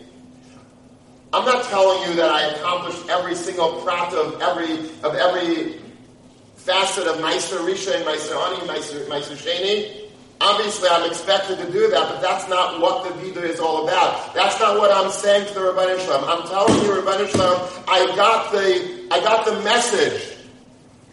I'm 1.33 1.45
not 1.45 1.65
telling 1.67 2.11
you 2.11 2.17
that 2.17 2.29
I 2.29 2.43
accomplished 2.55 3.09
every 3.09 3.37
single 3.37 3.81
prat 3.83 4.13
of 4.15 4.43
every 4.43 4.91
of 5.05 5.15
every 5.15 5.79
facet 6.57 7.07
of 7.07 7.17
Meiser 7.17 7.59
Risha 7.59 7.95
and 7.95 8.05
Meiser 8.05 8.35
Ani, 8.35 8.67
Meiser 8.67 9.37
Sheni. 9.37 10.09
Obviously, 10.41 10.89
I'm 10.89 11.09
expected 11.09 11.59
to 11.59 11.71
do 11.71 11.89
that, 11.91 12.09
but 12.09 12.21
that's 12.21 12.49
not 12.49 12.81
what 12.81 13.07
the 13.07 13.15
Vida 13.21 13.45
is 13.45 13.61
all 13.61 13.87
about. 13.87 14.35
That's 14.35 14.59
not 14.59 14.79
what 14.79 14.91
I'm 14.91 15.13
saying 15.13 15.47
to 15.49 15.55
the 15.55 15.73
Rabbi 15.73 16.03
Shalom. 16.03 16.25
I'm 16.25 16.49
telling 16.49 16.83
you, 16.83 17.01
Rabbi 17.01 17.27
Shalom, 17.29 17.69
I 17.87 18.07
got 18.17 18.51
the 18.51 19.07
I 19.13 19.21
got 19.21 19.45
the 19.45 19.61
message. 19.61 20.37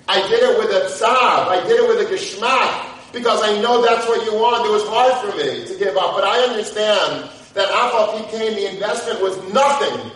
I 0.08 0.26
did 0.30 0.42
it 0.42 0.58
with 0.58 0.72
a 0.72 0.88
tzav. 0.88 1.48
I 1.48 1.62
did 1.68 1.80
it 1.84 1.88
with 1.88 2.08
a 2.08 2.12
geschmack 2.12 3.14
because 3.14 3.44
I 3.44 3.62
know 3.62 3.84
that's 3.84 4.08
what 4.08 4.26
you 4.26 4.34
want. 4.34 4.66
It 4.66 4.72
was 4.72 4.88
hard 4.88 5.14
for 5.22 5.38
me 5.38 5.68
to 5.68 5.78
give 5.78 5.96
up, 5.98 6.16
but 6.16 6.24
I 6.24 6.40
understand 6.40 7.30
that 7.58 7.70
Afal 7.70 8.24
became 8.24 8.54
the 8.54 8.70
investment 8.72 9.20
was 9.20 9.36
nothing 9.52 10.12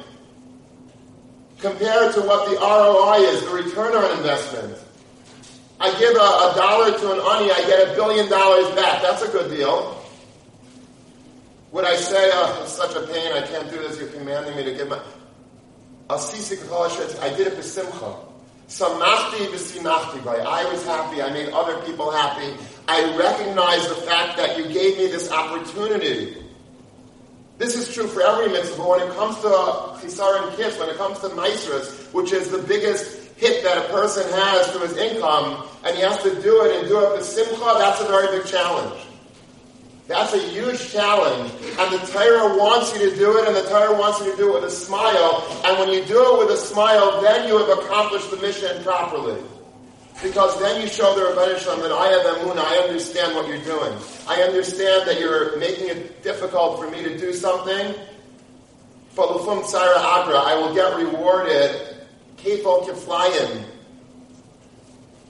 compared 1.58 2.14
to 2.14 2.22
what 2.22 2.48
the 2.48 2.56
ROI 2.56 3.18
is, 3.34 3.42
the 3.46 3.52
return 3.52 3.96
on 3.96 4.18
investment. 4.18 4.78
I 5.80 5.90
give 5.98 6.16
a, 6.16 6.20
a 6.20 6.54
dollar 6.56 6.92
to 7.00 7.12
an 7.14 7.20
ani, 7.20 7.52
I 7.52 7.66
get 7.66 7.90
a 7.90 7.96
billion 7.96 8.30
dollars 8.30 8.70
back. 8.76 9.02
That's 9.02 9.24
a 9.24 9.28
good 9.30 9.50
deal. 9.50 9.98
Would 11.72 11.86
I 11.86 11.96
say, 11.96 12.30
oh, 12.34 12.62
it's 12.64 12.74
such 12.74 12.96
a 12.96 13.08
pain, 13.08 13.32
I 13.32 13.42
can't 13.48 13.72
do 13.72 13.80
this, 13.80 13.98
you're 13.98 14.10
commanding 14.10 14.56
me 14.56 14.64
to 14.64 14.74
give 14.74 14.90
my... 14.90 15.00
I 16.10 16.18
did 17.38 17.48
it 17.48 17.54
for 17.54 17.64
simcha. 17.64 18.16
Samachti 18.68 19.48
v'simachti 19.48 20.28
I 20.28 20.72
was 20.72 20.86
happy, 20.86 21.22
I 21.22 21.32
made 21.32 21.50
other 21.50 21.82
people 21.86 22.12
happy. 22.12 22.54
I 22.88 23.16
recognize 23.18 23.88
the 23.88 23.96
fact 23.96 24.38
that 24.38 24.58
you 24.58 24.66
gave 24.68 24.98
me 24.98 25.08
this 25.08 25.32
opportunity. 25.32 26.41
This 27.62 27.76
is 27.76 27.94
true 27.94 28.08
for 28.08 28.24
every 28.24 28.50
mitzvah, 28.50 28.76
but 28.76 28.90
when 28.90 29.02
it 29.08 29.14
comes 29.14 29.36
to 29.42 29.50
chisar 30.02 30.42
and 30.42 30.58
kiss, 30.58 30.80
when 30.80 30.90
it 30.90 30.98
comes 30.98 31.20
to 31.20 31.30
maestras, 31.36 32.08
which 32.12 32.34
is 32.34 32.50
the 32.50 32.58
biggest 32.58 33.30
hit 33.38 33.62
that 33.64 33.78
a 33.78 33.88
person 33.94 34.24
has 34.34 34.72
to 34.72 34.80
his 34.80 34.98
income, 34.98 35.68
and 35.86 35.96
he 35.96 36.02
has 36.02 36.18
to 36.24 36.42
do 36.42 36.66
it 36.66 36.80
and 36.80 36.88
do 36.88 36.98
it 37.06 37.12
with 37.12 37.24
simcha, 37.24 37.76
that's 37.78 38.02
a 38.02 38.06
very 38.06 38.36
big 38.36 38.48
challenge. 38.48 39.06
That's 40.08 40.34
a 40.34 40.40
huge 40.40 40.92
challenge. 40.92 41.52
And 41.78 41.94
the 41.94 42.04
Torah 42.08 42.58
wants 42.58 42.96
you 42.96 43.12
to 43.12 43.16
do 43.16 43.38
it, 43.38 43.48
and 43.48 43.56
the 43.56 43.70
Torah 43.70 43.94
wants 43.94 44.22
you 44.22 44.32
to 44.32 44.38
do 44.38 44.50
it 44.50 44.62
with 44.62 44.64
a 44.64 44.76
smile. 44.76 45.46
And 45.64 45.78
when 45.78 45.90
you 45.90 46.04
do 46.04 46.18
it 46.34 46.40
with 46.40 46.58
a 46.58 46.58
smile, 46.58 47.22
then 47.22 47.48
you 47.48 47.60
have 47.60 47.70
accomplished 47.78 48.32
the 48.32 48.38
mission 48.38 48.82
properly. 48.82 49.40
Because 50.22 50.60
then 50.60 50.80
you 50.82 50.88
show 50.88 51.16
the 51.16 51.22
Rebbeinu 51.22 51.58
Shalom 51.58 51.82
that 51.82 51.92
I 51.92 52.10
have 52.10 52.38
emunah, 52.38 52.64
I 52.64 52.78
understand 52.78 53.36
what 53.36 53.48
you're 53.48 53.64
doing. 53.64 53.92
I 54.28 54.44
understand 54.44 55.08
that 55.08 55.20
you're 55.20 55.58
making 55.58 55.90
it 55.90 56.22
difficult 56.22 56.80
for 56.80 56.90
me 56.92 57.02
to 57.04 57.18
do 57.18 57.34
something. 57.34 57.96
But 59.16 59.30
lufum 59.30 59.64
tsara 59.64 59.98
agra, 59.98 60.38
I 60.38 60.56
will 60.56 60.76
get 60.76 60.96
rewarded 60.96 61.98
kefal 62.38 62.86
kiflayim 62.86 63.64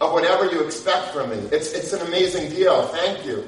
of 0.01 0.11
whatever 0.11 0.51
you 0.51 0.61
expect 0.65 1.13
from 1.13 1.29
me. 1.29 1.37
It's, 1.53 1.71
it's 1.71 1.93
an 1.93 2.05
amazing 2.07 2.49
deal. 2.49 2.83
Thank 2.87 3.25
you. 3.25 3.45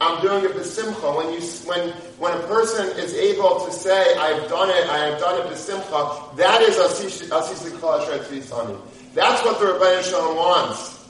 I'm 0.00 0.20
doing 0.22 0.44
it 0.44 0.64
simcha. 0.64 1.10
When 1.12 1.32
you 1.32 1.40
when 1.64 1.88
when 2.18 2.34
a 2.34 2.40
person 2.46 2.86
is 2.98 3.14
able 3.14 3.64
to 3.64 3.72
say, 3.72 4.14
"I've 4.18 4.46
done 4.46 4.68
it, 4.68 4.86
I 4.90 5.06
have 5.06 5.18
done 5.18 5.50
it 5.50 5.56
simcha," 5.56 6.20
that 6.36 6.60
is 6.60 6.76
asish 6.76 7.28
asish 7.30 7.64
that's 9.16 9.42
what 9.42 9.58
the 9.58 9.64
Rebbeinu 9.64 10.02
Shalom 10.02 10.36
wants. 10.36 11.02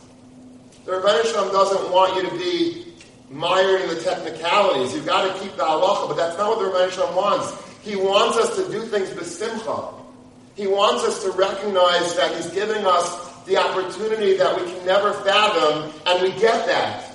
The 0.84 0.92
Rebbeinu 0.92 1.24
Shalom 1.24 1.52
doesn't 1.52 1.90
want 1.90 2.14
you 2.14 2.30
to 2.30 2.38
be 2.38 2.94
mired 3.28 3.80
in 3.80 3.88
the 3.88 4.00
technicalities. 4.00 4.94
You've 4.94 5.06
got 5.06 5.26
to 5.26 5.42
keep 5.42 5.56
the 5.56 5.64
halacha, 5.64 6.06
but 6.06 6.16
that's 6.16 6.38
not 6.38 6.56
what 6.56 6.60
the 6.60 6.70
Rebbeinu 6.70 6.92
Shalom 6.92 7.16
wants. 7.16 7.52
He 7.82 7.96
wants 7.96 8.38
us 8.38 8.54
to 8.54 8.70
do 8.70 8.82
things 8.86 9.10
b'simcha. 9.10 9.92
He 10.54 10.68
wants 10.68 11.02
us 11.02 11.24
to 11.24 11.32
recognize 11.32 12.14
that 12.14 12.34
He's 12.36 12.48
giving 12.52 12.86
us 12.86 13.44
the 13.44 13.56
opportunity 13.56 14.36
that 14.36 14.54
we 14.54 14.70
can 14.70 14.86
never 14.86 15.12
fathom, 15.12 15.92
and 16.06 16.22
we 16.22 16.30
get 16.40 16.64
that. 16.66 17.12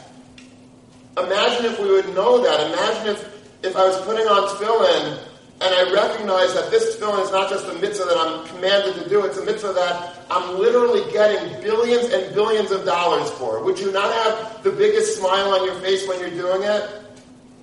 Imagine 1.18 1.72
if 1.72 1.80
we 1.80 1.90
would 1.90 2.14
know 2.14 2.44
that. 2.44 2.68
Imagine 2.68 3.16
if, 3.16 3.66
if 3.66 3.76
I 3.78 3.88
was 3.88 4.02
putting 4.02 4.28
on 4.28 4.50
tefillin 4.50 5.31
and 5.62 5.76
I 5.76 5.94
recognize 5.94 6.56
that 6.56 6.72
this 6.72 6.96
tefillin 6.96 7.24
is 7.24 7.32
not 7.32 7.50
just 7.50 7.68
a 7.68 7.74
mitzvah 7.76 8.06
that 8.06 8.18
I'm 8.18 8.48
commanded 8.48 8.96
to 8.96 9.08
do, 9.08 9.24
it's 9.26 9.38
a 9.38 9.46
mitzvah 9.46 9.74
that 9.74 10.18
I'm 10.32 10.58
literally 10.58 11.10
getting 11.12 11.62
billions 11.62 12.12
and 12.12 12.34
billions 12.34 12.72
of 12.72 12.84
dollars 12.84 13.30
for. 13.32 13.64
Would 13.64 13.80
you 13.80 13.92
not 13.92 14.12
have 14.12 14.64
the 14.64 14.72
biggest 14.72 15.18
smile 15.18 15.50
on 15.54 15.64
your 15.64 15.76
face 15.76 16.08
when 16.08 16.20
you're 16.20 16.32
doing 16.32 16.64
it? 16.64 16.90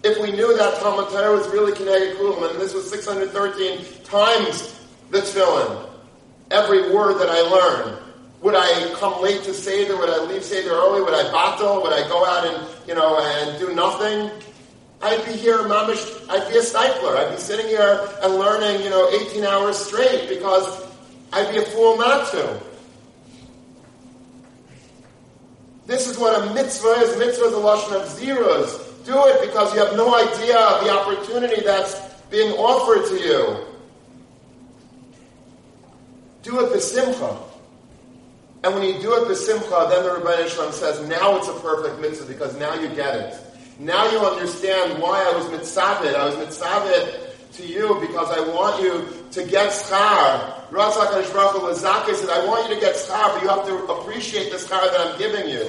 If 0.04 0.22
we 0.22 0.30
knew 0.30 0.56
that 0.56 0.78
Talmud 0.78 1.10
Torah 1.10 1.36
was 1.36 1.48
really 1.48 1.72
Kineged 1.72 2.16
Kulam, 2.18 2.48
and 2.52 2.60
this 2.60 2.72
was 2.72 2.88
613 2.88 3.84
times 4.04 4.86
the 5.10 5.18
tefillin, 5.18 5.90
every 6.52 6.94
word 6.94 7.18
that 7.18 7.28
I 7.28 7.40
learned, 7.40 7.98
would 8.42 8.54
I 8.54 8.94
come 8.94 9.20
late 9.20 9.42
to 9.42 9.52
Seder? 9.52 9.96
Would 9.96 10.08
I 10.08 10.24
leave 10.24 10.44
Seder 10.44 10.70
early? 10.70 11.00
Would 11.02 11.14
I 11.14 11.32
battle? 11.32 11.82
Would 11.82 11.92
I 11.92 12.06
go 12.06 12.24
out 12.24 12.46
and, 12.46 12.68
you 12.86 12.94
know, 12.94 13.18
and 13.20 13.58
do 13.58 13.74
nothing? 13.74 14.30
I'd 15.00 15.24
be 15.24 15.32
here, 15.32 15.58
mamish, 15.58 16.28
I'd 16.28 16.48
be 16.50 16.58
a 16.58 16.62
stifler. 16.62 17.16
I'd 17.16 17.34
be 17.34 17.40
sitting 17.40 17.66
here 17.66 18.08
and 18.22 18.34
learning, 18.34 18.82
you 18.82 18.90
know, 18.90 19.08
18 19.08 19.44
hours 19.44 19.76
straight 19.76 20.28
because 20.28 20.84
I'd 21.32 21.52
be 21.52 21.58
a 21.58 21.64
fool 21.66 21.96
not 21.96 22.30
to. 22.32 22.60
This 25.86 26.06
is 26.06 26.18
what 26.18 26.42
a 26.42 26.52
mitzvah 26.52 26.88
is. 27.00 27.18
Mitzvah 27.18 27.46
is 27.46 27.52
a 27.54 27.56
lashon 27.56 28.02
of 28.02 28.08
zeros. 28.08 28.76
Do 29.06 29.26
it 29.26 29.46
because 29.46 29.72
you 29.72 29.80
have 29.84 29.96
no 29.96 30.14
idea 30.14 30.58
of 30.58 30.84
the 30.84 30.90
opportunity 30.90 31.62
that's 31.62 31.98
being 32.30 32.52
offered 32.58 33.08
to 33.08 33.24
you. 33.24 33.64
Do 36.42 36.60
it 36.60 36.72
besimcha. 36.72 37.42
And 38.64 38.74
when 38.74 38.82
you 38.82 39.00
do 39.00 39.14
it 39.14 39.28
besimcha, 39.28 39.88
then 39.88 40.02
the 40.02 40.10
Rebbeinu 40.20 40.48
Shalom 40.48 40.72
says, 40.72 41.08
now 41.08 41.36
it's 41.36 41.48
a 41.48 41.54
perfect 41.60 42.00
mitzvah 42.00 42.26
because 42.26 42.58
now 42.58 42.74
you 42.74 42.88
get 42.88 43.14
it. 43.14 43.47
Now 43.78 44.10
you 44.10 44.18
understand 44.18 45.00
why 45.00 45.22
I 45.22 45.36
was 45.36 45.48
mitzvah. 45.50 46.18
I 46.18 46.26
was 46.26 46.36
mitzvah 46.36 47.28
to 47.52 47.66
you 47.66 47.98
because 48.00 48.28
I 48.30 48.40
want 48.52 48.82
you 48.82 49.06
to 49.30 49.44
get 49.44 49.70
schar. 49.70 50.68
Razak 50.70 51.12
Baruch 51.32 52.16
said, 52.16 52.30
I 52.30 52.44
want 52.46 52.68
you 52.68 52.74
to 52.74 52.80
get 52.80 52.96
schar, 52.96 53.34
but 53.34 53.42
you 53.42 53.48
have 53.48 53.66
to 53.66 53.92
appreciate 53.92 54.50
the 54.50 54.58
schar 54.58 54.82
that 54.90 55.00
I'm 55.00 55.18
giving 55.18 55.48
you. 55.48 55.64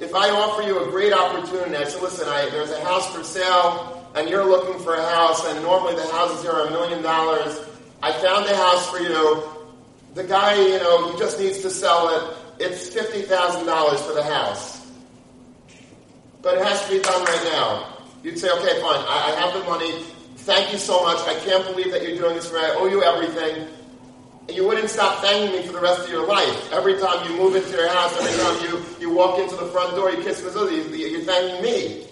If 0.00 0.14
I 0.14 0.28
offer 0.28 0.62
you 0.62 0.84
a 0.84 0.90
great 0.90 1.12
opportunity, 1.12 1.76
I 1.76 1.84
say, 1.84 2.00
listen, 2.00 2.28
I, 2.28 2.50
there's 2.50 2.70
a 2.70 2.84
house 2.84 3.14
for 3.14 3.24
sale, 3.24 4.06
and 4.14 4.28
you're 4.28 4.44
looking 4.44 4.82
for 4.84 4.94
a 4.94 5.02
house, 5.02 5.46
and 5.46 5.62
normally 5.62 5.94
the 5.94 6.06
houses 6.08 6.42
here 6.42 6.52
are 6.52 6.66
a 6.66 6.70
million 6.70 7.02
dollars. 7.02 7.60
I 8.02 8.12
found 8.12 8.44
a 8.44 8.56
house 8.56 8.90
for 8.90 8.98
you. 8.98 9.42
The 10.14 10.24
guy, 10.24 10.54
you 10.54 10.78
know, 10.78 11.12
he 11.12 11.18
just 11.18 11.40
needs 11.40 11.60
to 11.62 11.70
sell 11.70 12.08
it. 12.10 12.36
It's 12.60 12.94
$50,000 12.94 14.06
for 14.06 14.12
the 14.12 14.22
house. 14.22 14.73
But 16.44 16.58
it 16.58 16.64
has 16.66 16.84
to 16.84 16.92
be 16.92 17.00
done 17.00 17.24
right 17.24 17.44
now. 17.44 17.96
You'd 18.22 18.38
say, 18.38 18.50
okay, 18.50 18.78
fine, 18.80 19.00
I, 19.08 19.32
I 19.32 19.40
have 19.40 19.54
the 19.54 19.64
money. 19.64 19.90
Thank 20.44 20.72
you 20.72 20.78
so 20.78 21.02
much. 21.02 21.16
I 21.26 21.40
can't 21.40 21.64
believe 21.64 21.90
that 21.90 22.02
you're 22.02 22.18
doing 22.18 22.34
this 22.34 22.50
for 22.50 22.56
me. 22.56 22.60
I 22.60 22.74
owe 22.74 22.86
you 22.86 23.02
everything. 23.02 23.66
And 24.46 24.54
you 24.54 24.66
wouldn't 24.68 24.90
stop 24.90 25.22
thanking 25.22 25.58
me 25.58 25.66
for 25.66 25.72
the 25.72 25.80
rest 25.80 26.04
of 26.04 26.10
your 26.10 26.26
life. 26.26 26.70
Every 26.70 26.98
time 27.00 27.26
you 27.26 27.38
move 27.38 27.56
into 27.56 27.70
your 27.70 27.88
house, 27.88 28.14
every 28.20 28.38
time 28.38 28.68
you, 28.68 28.84
you 29.00 29.14
walk 29.14 29.38
into 29.38 29.56
the 29.56 29.64
front 29.68 29.96
door, 29.96 30.10
you 30.10 30.22
kiss 30.22 30.42
mezuzah, 30.42 30.98
you're 30.98 31.22
thanking 31.22 31.62
me. 31.62 32.06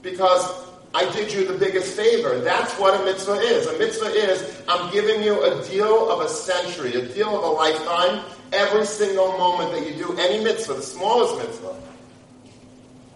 Because 0.00 0.64
I 0.94 1.10
did 1.12 1.30
you 1.30 1.46
the 1.46 1.58
biggest 1.58 1.94
favor. 1.94 2.38
That's 2.38 2.72
what 2.78 2.98
a 2.98 3.04
mitzvah 3.04 3.34
is. 3.34 3.66
A 3.66 3.78
mitzvah 3.78 4.06
is 4.06 4.62
I'm 4.66 4.90
giving 4.90 5.22
you 5.22 5.42
a 5.44 5.62
deal 5.68 6.10
of 6.10 6.20
a 6.20 6.28
century, 6.28 6.94
a 6.94 7.06
deal 7.06 7.36
of 7.36 7.44
a 7.44 7.48
lifetime, 7.48 8.24
every 8.50 8.86
single 8.86 9.36
moment 9.36 9.72
that 9.72 9.86
you 9.86 9.94
do 10.02 10.16
any 10.16 10.42
mitzvah, 10.42 10.72
the 10.72 10.82
smallest 10.82 11.36
mitzvah. 11.36 11.91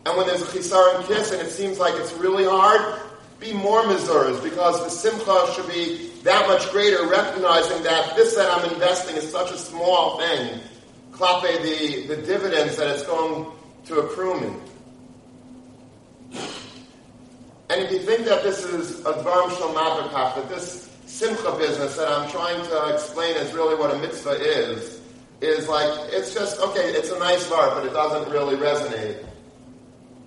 And 0.07 0.17
when 0.17 0.29
there's 0.29 0.43
a 0.43 0.47
chisar 0.47 0.95
and 0.95 1.05
kiss 1.05 1.33
and 1.33 1.43
it 1.43 1.51
seems 1.51 1.81
like 1.81 1.95
it's 1.97 2.13
really 2.13 2.45
hard, 2.45 3.01
be 3.41 3.53
more 3.53 3.83
mizuras 3.83 4.41
because 4.41 4.79
the 4.85 4.89
simcha 4.89 5.53
should 5.53 5.67
be 5.67 6.13
that 6.23 6.47
much 6.47 6.71
greater, 6.71 7.09
recognizing 7.09 7.83
that 7.83 8.15
this 8.15 8.37
that 8.37 8.49
I'm 8.49 8.73
investing 8.73 9.17
is 9.17 9.29
such 9.29 9.51
a 9.51 9.59
small 9.59 10.19
thing. 10.19 10.61
Klape 11.11 11.61
the, 11.61 12.07
the 12.07 12.23
dividends 12.23 12.77
that 12.77 12.89
it's 12.89 13.03
going 13.03 13.47
to 13.87 13.99
accrue 13.99 14.41
me. 14.41 14.57
And 17.69 17.83
if 17.83 17.91
you 17.91 17.99
think 17.99 18.27
that 18.27 18.45
this 18.45 18.65
is 18.65 19.01
a 19.01 19.13
dvarim 19.13 19.51
shalmabakach, 19.51 20.37
that 20.37 20.49
this 20.49 20.89
simcha 21.07 21.57
business 21.59 21.97
that 21.97 22.09
I'm 22.09 22.31
trying 22.31 22.65
to 22.65 22.95
explain 22.95 23.35
is 23.39 23.53
really 23.53 23.75
what 23.75 23.93
a 23.93 23.99
mitzvah 23.99 24.39
is, 24.41 25.01
is 25.41 25.69
like, 25.69 25.91
it's 26.13 26.33
just, 26.33 26.61
okay, 26.61 26.93
it's 26.93 27.11
a 27.11 27.19
nice 27.19 27.45
var, 27.49 27.75
but 27.75 27.85
it 27.85 27.93
doesn't 27.93 28.33
really 28.33 28.57
resonate. 28.57 29.27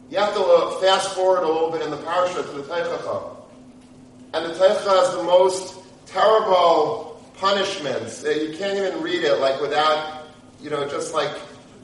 You 0.09 0.17
have 0.17 0.33
to 0.33 0.41
uh, 0.41 0.71
fast 0.79 1.13
forward 1.13 1.43
a 1.43 1.47
little 1.47 1.69
bit 1.69 1.81
in 1.83 1.91
the 1.91 1.97
parsha 1.97 2.35
to 2.35 2.57
the 2.57 2.63
Teichacha. 2.63 3.35
And 4.33 4.45
the 4.45 4.55
Teichacha 4.55 5.05
has 5.05 5.15
the 5.15 5.23
most 5.23 5.77
terrible 6.07 7.21
punishments. 7.37 8.23
You 8.23 8.55
can't 8.57 8.77
even 8.77 9.01
read 9.03 9.23
it 9.23 9.39
like 9.39 9.61
without, 9.61 10.27
you 10.61 10.71
know, 10.71 10.87
just 10.87 11.13
like, 11.13 11.31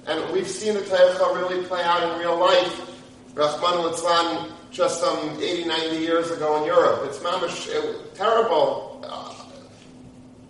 and 0.07 0.33
we've 0.33 0.47
seen 0.47 0.73
the 0.73 0.81
Teichacha 0.81 1.35
really 1.35 1.63
play 1.65 1.83
out 1.83 2.01
in 2.11 2.19
real 2.19 2.37
life. 2.37 2.91
Rahman 3.35 3.79
al 3.79 4.51
just 4.71 4.99
some 4.99 5.37
80, 5.41 5.65
90 5.65 5.97
years 5.97 6.31
ago 6.31 6.57
in 6.57 6.65
Europe. 6.65 7.01
It's 7.05 7.19
mamish, 7.19 7.67
it, 7.69 8.15
terrible, 8.15 9.05
uh, 9.07 9.33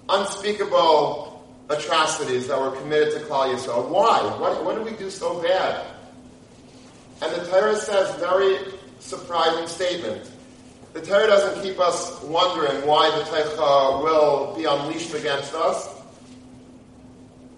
unspeakable 0.10 1.44
atrocities 1.70 2.48
that 2.48 2.60
were 2.60 2.72
committed 2.72 3.14
to 3.14 3.20
Klal 3.22 3.54
Yisrael. 3.54 3.90
Why? 3.90 4.22
What, 4.40 4.64
what 4.64 4.76
did 4.76 4.86
we 4.86 4.98
do 4.98 5.10
so 5.10 5.42
bad? 5.42 5.86
And 7.22 7.34
the 7.34 7.50
Torah 7.50 7.76
says 7.78 8.14
very 8.16 8.58
surprising 9.00 9.68
statement. 9.68 10.30
The 10.94 11.02
Torah 11.02 11.28
doesn't 11.28 11.62
keep 11.62 11.80
us 11.80 12.22
wondering 12.24 12.86
why 12.88 13.10
the 13.18 13.24
Teicha 13.26 14.04
will 14.04 14.56
be 14.56 14.66
unleashed 14.66 15.14
against 15.14 15.54
us. 15.54 15.90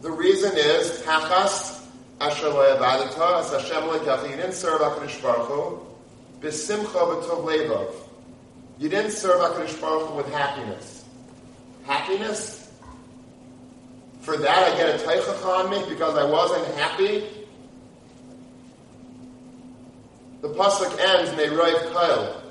The 0.01 0.11
reason 0.11 0.51
is, 0.55 1.01
Tachas 1.03 1.83
asher 2.19 2.49
lo 2.49 2.75
yavadata, 2.75 3.41
as 3.41 3.51
Hashem 3.51 3.83
lekecha, 3.89 4.29
you 4.29 4.35
didn't 4.35 4.53
serve 4.53 4.81
HaKadosh 4.81 5.21
Baruch 5.21 5.47
Hu, 5.47 5.79
b'simcha 6.41 6.85
b'tov 6.85 7.45
levav. 7.45 7.93
You 8.79 8.89
didn't 8.89 9.11
serve 9.11 9.39
HaKadosh 9.39 9.81
Baruch 9.81 10.09
Hu 10.09 10.15
with 10.15 10.31
happiness. 10.31 11.05
Happiness? 11.85 12.71
For 14.21 14.37
that 14.37 14.73
I 14.73 14.77
get 14.77 14.99
a 14.99 15.03
Teicha 15.03 15.45
on 15.45 15.69
me 15.69 15.83
because 15.89 16.15
I 16.17 16.25
wasn't 16.25 16.65
happy 16.75 17.23
the 20.41 20.49
pasuk 20.49 20.97
ends 20.99 21.31
Neiroiv 21.31 21.93
Kail. 21.93 22.43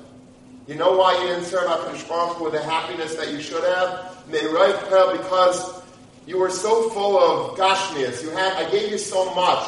You 0.67 0.75
know 0.75 0.97
why 0.97 1.19
you 1.21 1.27
didn't 1.27 1.45
serve 1.45 1.67
HaKadosh 1.67 2.07
Baruch 2.09 2.41
with 2.41 2.53
the 2.53 2.61
happiness 2.61 3.15
that 3.15 3.31
you 3.31 3.41
should 3.41 3.63
have? 3.63 4.25
Neiroiv 4.29 4.89
Kail 4.89 5.17
because 5.17 5.81
you 6.25 6.37
were 6.37 6.49
so 6.49 6.89
full 6.89 7.17
of 7.17 7.57
gashmias. 7.57 8.21
You 8.21 8.29
had, 8.31 8.53
I 8.53 8.69
gave 8.69 8.91
you 8.91 8.97
so 8.97 9.33
much. 9.33 9.65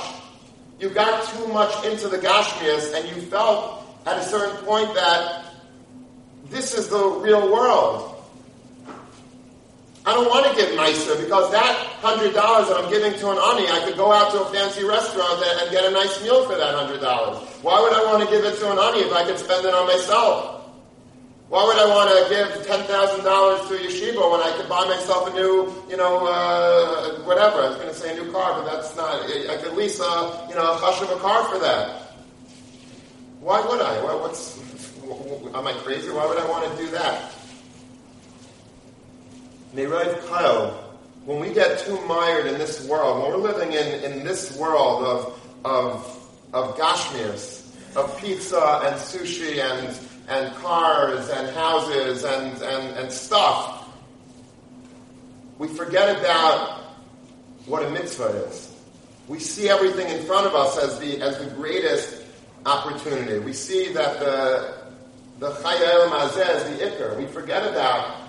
You 0.79 0.89
got 0.89 1.27
too 1.33 1.47
much 1.47 1.85
into 1.85 2.09
the 2.09 2.17
gashmias 2.17 2.93
and 2.93 3.07
you 3.07 3.21
felt 3.23 3.85
at 4.05 4.17
a 4.17 4.23
certain 4.23 4.57
point 4.65 4.93
that 4.93 5.45
this 6.49 6.73
is 6.73 6.89
the 6.89 7.07
real 7.21 7.51
world. 7.51 8.18
I 10.09 10.13
don't 10.17 10.25
want 10.25 10.49
to 10.49 10.55
give 10.57 10.73
nicer 10.73 11.13
because 11.21 11.51
that 11.51 11.69
hundred 12.01 12.33
dollars 12.33 12.65
that 12.69 12.81
I'm 12.81 12.89
giving 12.89 13.13
to 13.13 13.29
an 13.29 13.37
ani, 13.37 13.69
I 13.69 13.85
could 13.85 13.95
go 13.95 14.11
out 14.11 14.33
to 14.33 14.41
a 14.41 14.45
fancy 14.49 14.83
restaurant 14.83 15.37
and 15.61 15.69
get 15.69 15.85
a 15.85 15.91
nice 15.91 16.17
meal 16.23 16.49
for 16.49 16.57
that 16.57 16.73
hundred 16.73 16.99
dollars. 16.99 17.37
Why 17.61 17.77
would 17.77 17.93
I 17.93 18.01
want 18.09 18.25
to 18.25 18.29
give 18.33 18.41
it 18.41 18.57
to 18.57 18.71
an 18.73 18.79
ani 18.81 19.05
if 19.05 19.13
I 19.13 19.21
could 19.29 19.37
spend 19.37 19.69
it 19.69 19.73
on 19.75 19.85
myself? 19.85 20.65
Why 21.53 21.61
would 21.61 21.77
I 21.77 21.85
want 21.93 22.09
to 22.09 22.19
give 22.25 22.65
ten 22.65 22.81
thousand 22.89 23.21
dollars 23.21 23.69
to 23.69 23.77
yeshiva 23.77 24.17
when 24.17 24.41
I 24.41 24.49
could 24.57 24.65
buy 24.65 24.81
myself 24.89 25.29
a 25.29 25.33
new, 25.37 25.69
you 25.85 25.97
know, 25.97 26.25
uh, 26.25 27.21
whatever? 27.29 27.61
I 27.61 27.69
was 27.69 27.77
going 27.77 27.89
to 27.89 27.93
say 27.93 28.17
a 28.17 28.23
new 28.23 28.31
car, 28.31 28.57
but 28.57 28.65
that's 28.65 28.95
not. 28.97 29.13
I 29.13 29.61
could 29.61 29.77
lease 29.77 29.99
a, 29.99 30.47
you 30.49 30.55
know, 30.57 30.73
a 30.73 30.75
hush 30.81 31.05
of 31.05 31.11
a 31.13 31.21
car 31.21 31.45
for 31.53 31.59
that. 31.61 32.17
Why 33.45 33.61
would 33.61 33.77
I? 33.79 33.93
What's? 34.17 34.57
Am 35.53 35.67
I 35.67 35.73
crazy? 35.85 36.09
Why 36.09 36.25
would 36.25 36.39
I 36.39 36.49
want 36.49 36.65
to 36.65 36.83
do 36.83 36.89
that? 36.97 37.29
Neirev 39.73 40.27
Kyle, 40.27 40.71
when 41.25 41.39
we 41.39 41.53
get 41.53 41.79
too 41.79 41.99
mired 42.07 42.47
in 42.47 42.57
this 42.57 42.87
world, 42.87 43.21
when 43.21 43.31
we're 43.31 43.51
living 43.51 43.73
in, 43.73 44.03
in 44.03 44.23
this 44.23 44.57
world 44.57 45.03
of, 45.03 45.39
of, 45.63 46.29
of 46.53 46.75
gashmirs, 46.75 47.65
of 47.95 48.19
pizza 48.19 48.81
and 48.85 48.95
sushi 48.95 49.59
and, 49.61 49.99
and 50.27 50.55
cars 50.55 51.29
and 51.29 51.55
houses 51.55 52.23
and, 52.23 52.61
and, 52.61 52.97
and 52.97 53.11
stuff, 53.11 53.87
we 55.59 55.67
forget 55.67 56.17
about 56.17 56.81
what 57.65 57.85
a 57.85 57.89
mitzvah 57.91 58.45
is. 58.47 58.73
We 59.27 59.39
see 59.39 59.69
everything 59.69 60.07
in 60.07 60.25
front 60.25 60.47
of 60.47 60.55
us 60.55 60.79
as 60.79 60.97
the, 60.97 61.21
as 61.21 61.37
the 61.37 61.53
greatest 61.53 62.23
opportunity. 62.65 63.37
We 63.37 63.53
see 63.53 63.93
that 63.93 64.19
the, 64.19 64.73
the 65.37 65.51
Chayel 65.51 66.09
Mazeh 66.09 66.55
is 66.55 66.79
the 66.79 66.85
Iker. 66.85 67.17
We 67.17 67.27
forget 67.27 67.67
about 67.67 68.28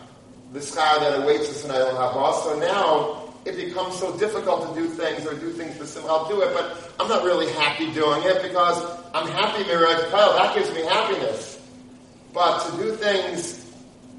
the 0.52 0.58
schar 0.58 1.00
that 1.00 1.22
awaits 1.22 1.48
us 1.48 1.64
in 1.64 1.70
Eilam 1.70 1.96
Haba. 1.96 2.42
So 2.42 2.58
now 2.58 3.34
it 3.44 3.56
becomes 3.56 3.98
so 3.98 4.16
difficult 4.18 4.68
to 4.68 4.80
do 4.80 4.88
things 4.88 5.26
or 5.26 5.34
do 5.34 5.50
things 5.50 5.76
for 5.76 5.86
sim. 5.86 6.04
I'll 6.06 6.28
do 6.28 6.42
it, 6.42 6.52
but 6.52 6.92
I'm 6.98 7.08
not 7.08 7.24
really 7.24 7.50
happy 7.52 7.92
doing 7.92 8.22
it 8.24 8.42
because 8.42 8.82
I'm 9.14 9.28
happy 9.28 9.64
Miraj 9.64 10.10
Kyle. 10.10 10.32
That 10.34 10.54
gives 10.54 10.72
me 10.74 10.82
happiness. 10.82 11.60
But 12.32 12.64
to 12.66 12.76
do 12.76 12.96
things 12.96 13.66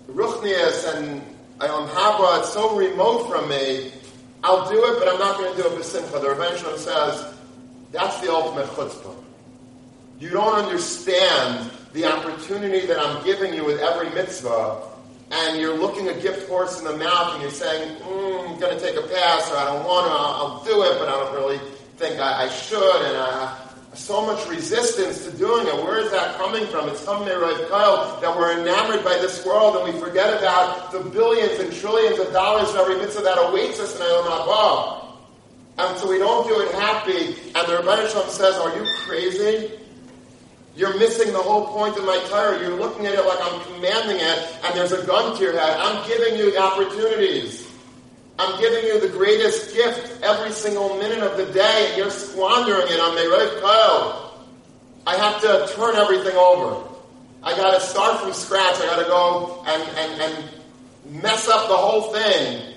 Ruchnias 0.07 0.95
and 0.95 1.21
Eilam 1.59 1.87
Haba, 1.89 2.39
it's 2.39 2.53
so 2.53 2.75
remote 2.75 3.29
from 3.29 3.49
me. 3.49 3.91
I'll 4.43 4.67
do 4.69 4.83
it, 4.85 4.99
but 4.99 5.07
I'm 5.07 5.19
not 5.19 5.37
going 5.37 5.55
to 5.55 5.61
do 5.61 5.67
it 5.67 5.77
for 5.77 5.83
simcha. 5.83 6.17
The 6.19 6.31
Rebbe 6.31 6.77
says 6.77 7.33
that's 7.91 8.19
the 8.21 8.31
ultimate 8.31 8.67
chutzpah. 8.69 9.15
You 10.19 10.29
don't 10.29 10.53
understand 10.53 11.69
the 11.93 12.05
opportunity 12.05 12.85
that 12.87 12.99
I'm 12.99 13.23
giving 13.23 13.53
you 13.53 13.65
with 13.65 13.79
every 13.79 14.09
mitzvah 14.11 14.90
and 15.31 15.59
you're 15.59 15.77
looking 15.77 16.09
a 16.09 16.13
gift 16.19 16.49
horse 16.49 16.79
in 16.79 16.85
the 16.85 16.97
mouth 16.97 17.33
and 17.33 17.41
you're 17.41 17.51
saying, 17.51 17.97
mm, 17.99 18.49
I'm 18.49 18.59
going 18.59 18.77
to 18.77 18.83
take 18.83 18.97
a 18.97 19.07
pass 19.07 19.49
or 19.49 19.57
I 19.57 19.65
don't 19.65 19.85
want 19.85 20.07
to, 20.07 20.11
I'll, 20.11 20.35
I'll 20.35 20.63
do 20.65 20.83
it, 20.83 20.99
but 20.99 21.07
I 21.07 21.11
don't 21.11 21.33
really 21.33 21.59
think 21.95 22.19
I, 22.19 22.45
I 22.45 22.49
should. 22.49 23.01
And 23.05 23.15
uh, 23.15 23.55
so 23.93 24.25
much 24.25 24.45
resistance 24.47 25.25
to 25.25 25.31
doing 25.37 25.67
it. 25.67 25.75
Where 25.75 25.99
is 25.99 26.11
that 26.11 26.35
coming 26.35 26.65
from? 26.67 26.89
It's 26.89 27.03
coming 27.05 27.25
there, 27.25 27.39
right, 27.39 27.67
Kyle, 27.69 28.19
that 28.19 28.37
we're 28.37 28.59
enamored 28.59 29.05
by 29.05 29.13
this 29.19 29.45
world 29.45 29.77
and 29.77 29.93
we 29.93 29.99
forget 29.99 30.37
about 30.37 30.91
the 30.91 30.99
billions 30.99 31.59
and 31.59 31.71
trillions 31.73 32.19
of 32.19 32.33
dollars 32.33 32.69
for 32.71 32.79
every 32.79 32.97
mitzvah 32.97 33.21
that 33.23 33.37
awaits 33.37 33.79
us 33.79 33.95
in 33.95 34.01
Elam 34.01 34.25
Haba. 34.25 35.07
And 35.77 35.97
so 35.97 36.09
we 36.09 36.17
don't 36.17 36.47
do 36.47 36.59
it 36.59 36.73
happy. 36.75 37.35
And 37.55 37.67
the 37.67 37.81
Rebbeinu 37.81 38.29
says, 38.29 38.55
are 38.55 38.75
you 38.75 38.85
crazy? 39.05 39.80
You're 40.75 40.97
missing 40.97 41.33
the 41.33 41.39
whole 41.39 41.67
point 41.67 41.97
of 41.97 42.05
my 42.05 42.17
Torah. 42.29 42.59
You're 42.59 42.79
looking 42.79 43.05
at 43.05 43.13
it 43.13 43.25
like 43.25 43.39
I'm 43.41 43.61
commanding 43.73 44.17
it, 44.17 44.55
and 44.63 44.77
there's 44.77 44.93
a 44.93 45.05
gun 45.05 45.35
to 45.35 45.43
your 45.43 45.53
head. 45.53 45.77
I'm 45.77 46.07
giving 46.07 46.37
you 46.37 46.57
opportunities. 46.57 47.69
I'm 48.39 48.59
giving 48.59 48.85
you 48.85 48.99
the 48.99 49.09
greatest 49.09 49.75
gift 49.75 50.23
every 50.23 50.51
single 50.51 50.95
minute 50.97 51.19
of 51.19 51.37
the 51.37 51.51
day, 51.51 51.87
and 51.89 51.97
you're 51.97 52.09
squandering 52.09 52.87
it 52.87 52.99
on 52.99 53.17
Merev 53.17 53.61
Kyle. 53.61 54.47
I 55.05 55.15
have 55.17 55.41
to 55.41 55.73
turn 55.75 55.95
everything 55.95 56.35
over. 56.37 56.87
I 57.43 57.55
got 57.55 57.73
to 57.73 57.81
start 57.81 58.21
from 58.21 58.33
scratch. 58.33 58.75
I 58.77 58.85
got 58.85 58.99
to 58.99 59.05
go 59.05 59.63
and, 59.67 59.83
and, 59.97 60.21
and 60.21 61.21
mess 61.23 61.49
up 61.49 61.67
the 61.67 61.75
whole 61.75 62.13
thing, 62.13 62.75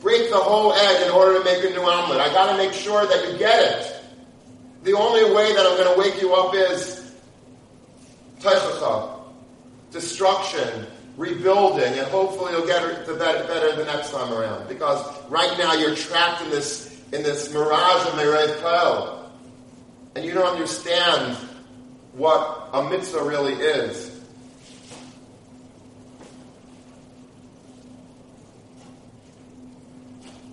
break 0.00 0.30
the 0.30 0.36
whole 0.36 0.72
egg 0.72 1.06
in 1.06 1.12
order 1.12 1.38
to 1.38 1.44
make 1.44 1.64
a 1.64 1.70
new 1.70 1.82
omelet. 1.82 2.20
I 2.20 2.32
got 2.32 2.50
to 2.50 2.56
make 2.56 2.72
sure 2.72 3.06
that 3.06 3.30
you 3.30 3.38
get 3.38 3.60
it. 3.60 3.97
The 4.84 4.92
only 4.94 5.24
way 5.34 5.52
that 5.52 5.66
I'm 5.66 5.76
going 5.76 5.94
to 5.94 5.98
wake 5.98 6.20
you 6.20 6.34
up 6.34 6.54
is 6.54 7.14
teichacha, 8.40 9.20
destruction, 9.90 10.86
rebuilding, 11.16 11.92
and 11.98 12.06
hopefully 12.08 12.52
you'll 12.52 12.66
get 12.66 13.06
better, 13.06 13.76
the 13.76 13.84
next 13.84 14.12
time 14.12 14.32
around. 14.32 14.68
Because 14.68 15.04
right 15.28 15.58
now 15.58 15.74
you're 15.74 15.96
trapped 15.96 16.42
in 16.42 16.50
this 16.50 16.88
in 17.12 17.22
this 17.22 17.52
mirage 17.52 18.06
of 18.06 18.12
Merev 18.14 18.60
Kael, 18.60 19.30
and 20.14 20.24
you 20.24 20.34
don't 20.34 20.46
understand 20.46 21.36
what 22.12 22.68
a 22.72 22.88
mitzvah 22.88 23.22
really 23.22 23.54
is. 23.54 24.14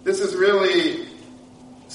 This 0.03 0.19
is 0.19 0.35
really 0.35 1.04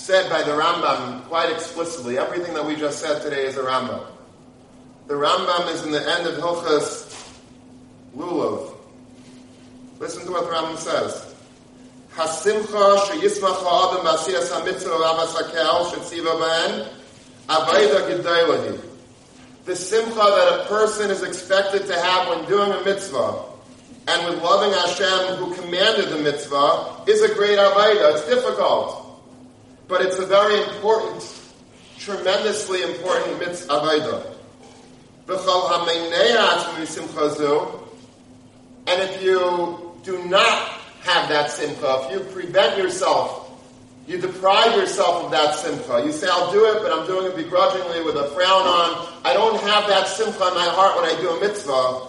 said 0.00 0.30
by 0.30 0.42
the 0.42 0.52
Rambam 0.52 1.24
quite 1.24 1.52
explicitly. 1.52 2.16
Everything 2.16 2.54
that 2.54 2.64
we 2.64 2.74
just 2.74 3.00
said 3.00 3.20
today 3.20 3.44
is 3.44 3.58
a 3.58 3.62
Rambam. 3.62 4.06
The 5.06 5.14
Rambam 5.14 5.72
is 5.74 5.84
in 5.84 5.92
the 5.92 6.00
end 6.00 6.26
of 6.26 6.36
Hilchas 6.36 7.32
Lulav. 8.16 8.74
Listen 9.98 10.24
to 10.24 10.32
what 10.32 10.44
the 10.44 10.50
Rambam 10.50 10.78
says. 10.78 11.34
Hasimcha 12.14 12.96
b'asiyas 14.00 14.50
ha'mitzvah 14.50 15.26
shetziva 15.90 16.88
avayda. 17.48 18.80
The 19.66 19.76
simcha 19.76 20.14
that 20.14 20.60
a 20.60 20.64
person 20.66 21.10
is 21.10 21.22
expected 21.22 21.86
to 21.86 22.00
have 22.00 22.28
when 22.28 22.48
doing 22.48 22.72
a 22.72 22.82
mitzvah 22.84 23.44
and 24.08 24.28
with 24.28 24.42
loving 24.42 24.72
Hashem 24.72 25.36
who 25.36 25.54
commanded 25.54 26.08
the 26.08 26.16
mitzvah 26.16 27.04
is 27.06 27.20
a 27.22 27.34
great 27.34 27.58
avayda. 27.58 28.14
It's 28.14 28.26
difficult. 28.26 28.99
But 29.90 30.02
it's 30.02 30.18
a 30.20 30.24
very 30.24 30.62
important, 30.62 31.20
tremendously 31.98 32.82
important 32.82 33.40
mitzvah. 33.40 34.36
And 38.86 39.02
if 39.02 39.22
you 39.22 39.92
do 40.04 40.24
not 40.24 40.68
have 41.02 41.28
that 41.28 41.50
simcha, 41.50 42.04
if 42.04 42.12
you 42.12 42.20
prevent 42.32 42.78
yourself, 42.78 43.50
you 44.06 44.18
deprive 44.18 44.76
yourself 44.76 45.24
of 45.24 45.30
that 45.32 45.56
simcha. 45.56 46.02
You 46.04 46.12
say, 46.12 46.28
I'll 46.30 46.52
do 46.52 46.64
it, 46.66 46.82
but 46.82 46.92
I'm 46.92 47.06
doing 47.06 47.26
it 47.26 47.36
begrudgingly 47.36 48.02
with 48.04 48.14
a 48.16 48.28
frown 48.28 48.62
on. 48.62 49.08
I 49.24 49.32
don't 49.34 49.60
have 49.60 49.88
that 49.88 50.06
simcha 50.06 50.48
in 50.48 50.54
my 50.54 50.68
heart 50.68 50.96
when 50.96 51.04
I 51.04 51.20
do 51.20 51.30
a 51.30 51.40
mitzvah. 51.40 52.06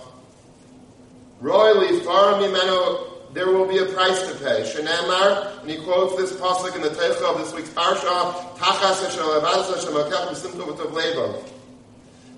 There 3.34 3.48
will 3.48 3.68
be 3.68 3.78
a 3.78 3.86
price 3.86 4.22
to 4.30 4.38
pay. 4.40 4.64
Shenemar, 4.64 5.62
and 5.62 5.70
he 5.70 5.78
quotes 5.78 6.18
this 6.18 6.34
pasuk 6.34 6.76
in 6.76 6.82
the 6.82 6.90
Teicha 6.90 7.34
of 7.34 7.38
this 7.38 7.54
week's 7.54 7.70
parsha, 7.70 8.34
Tachas 8.58 9.04
Hashem 9.06 9.24
Shemakach 9.24 10.28
B'Simcha 10.28 10.68
V'Tov 10.68 10.92
Levav. 10.92 11.50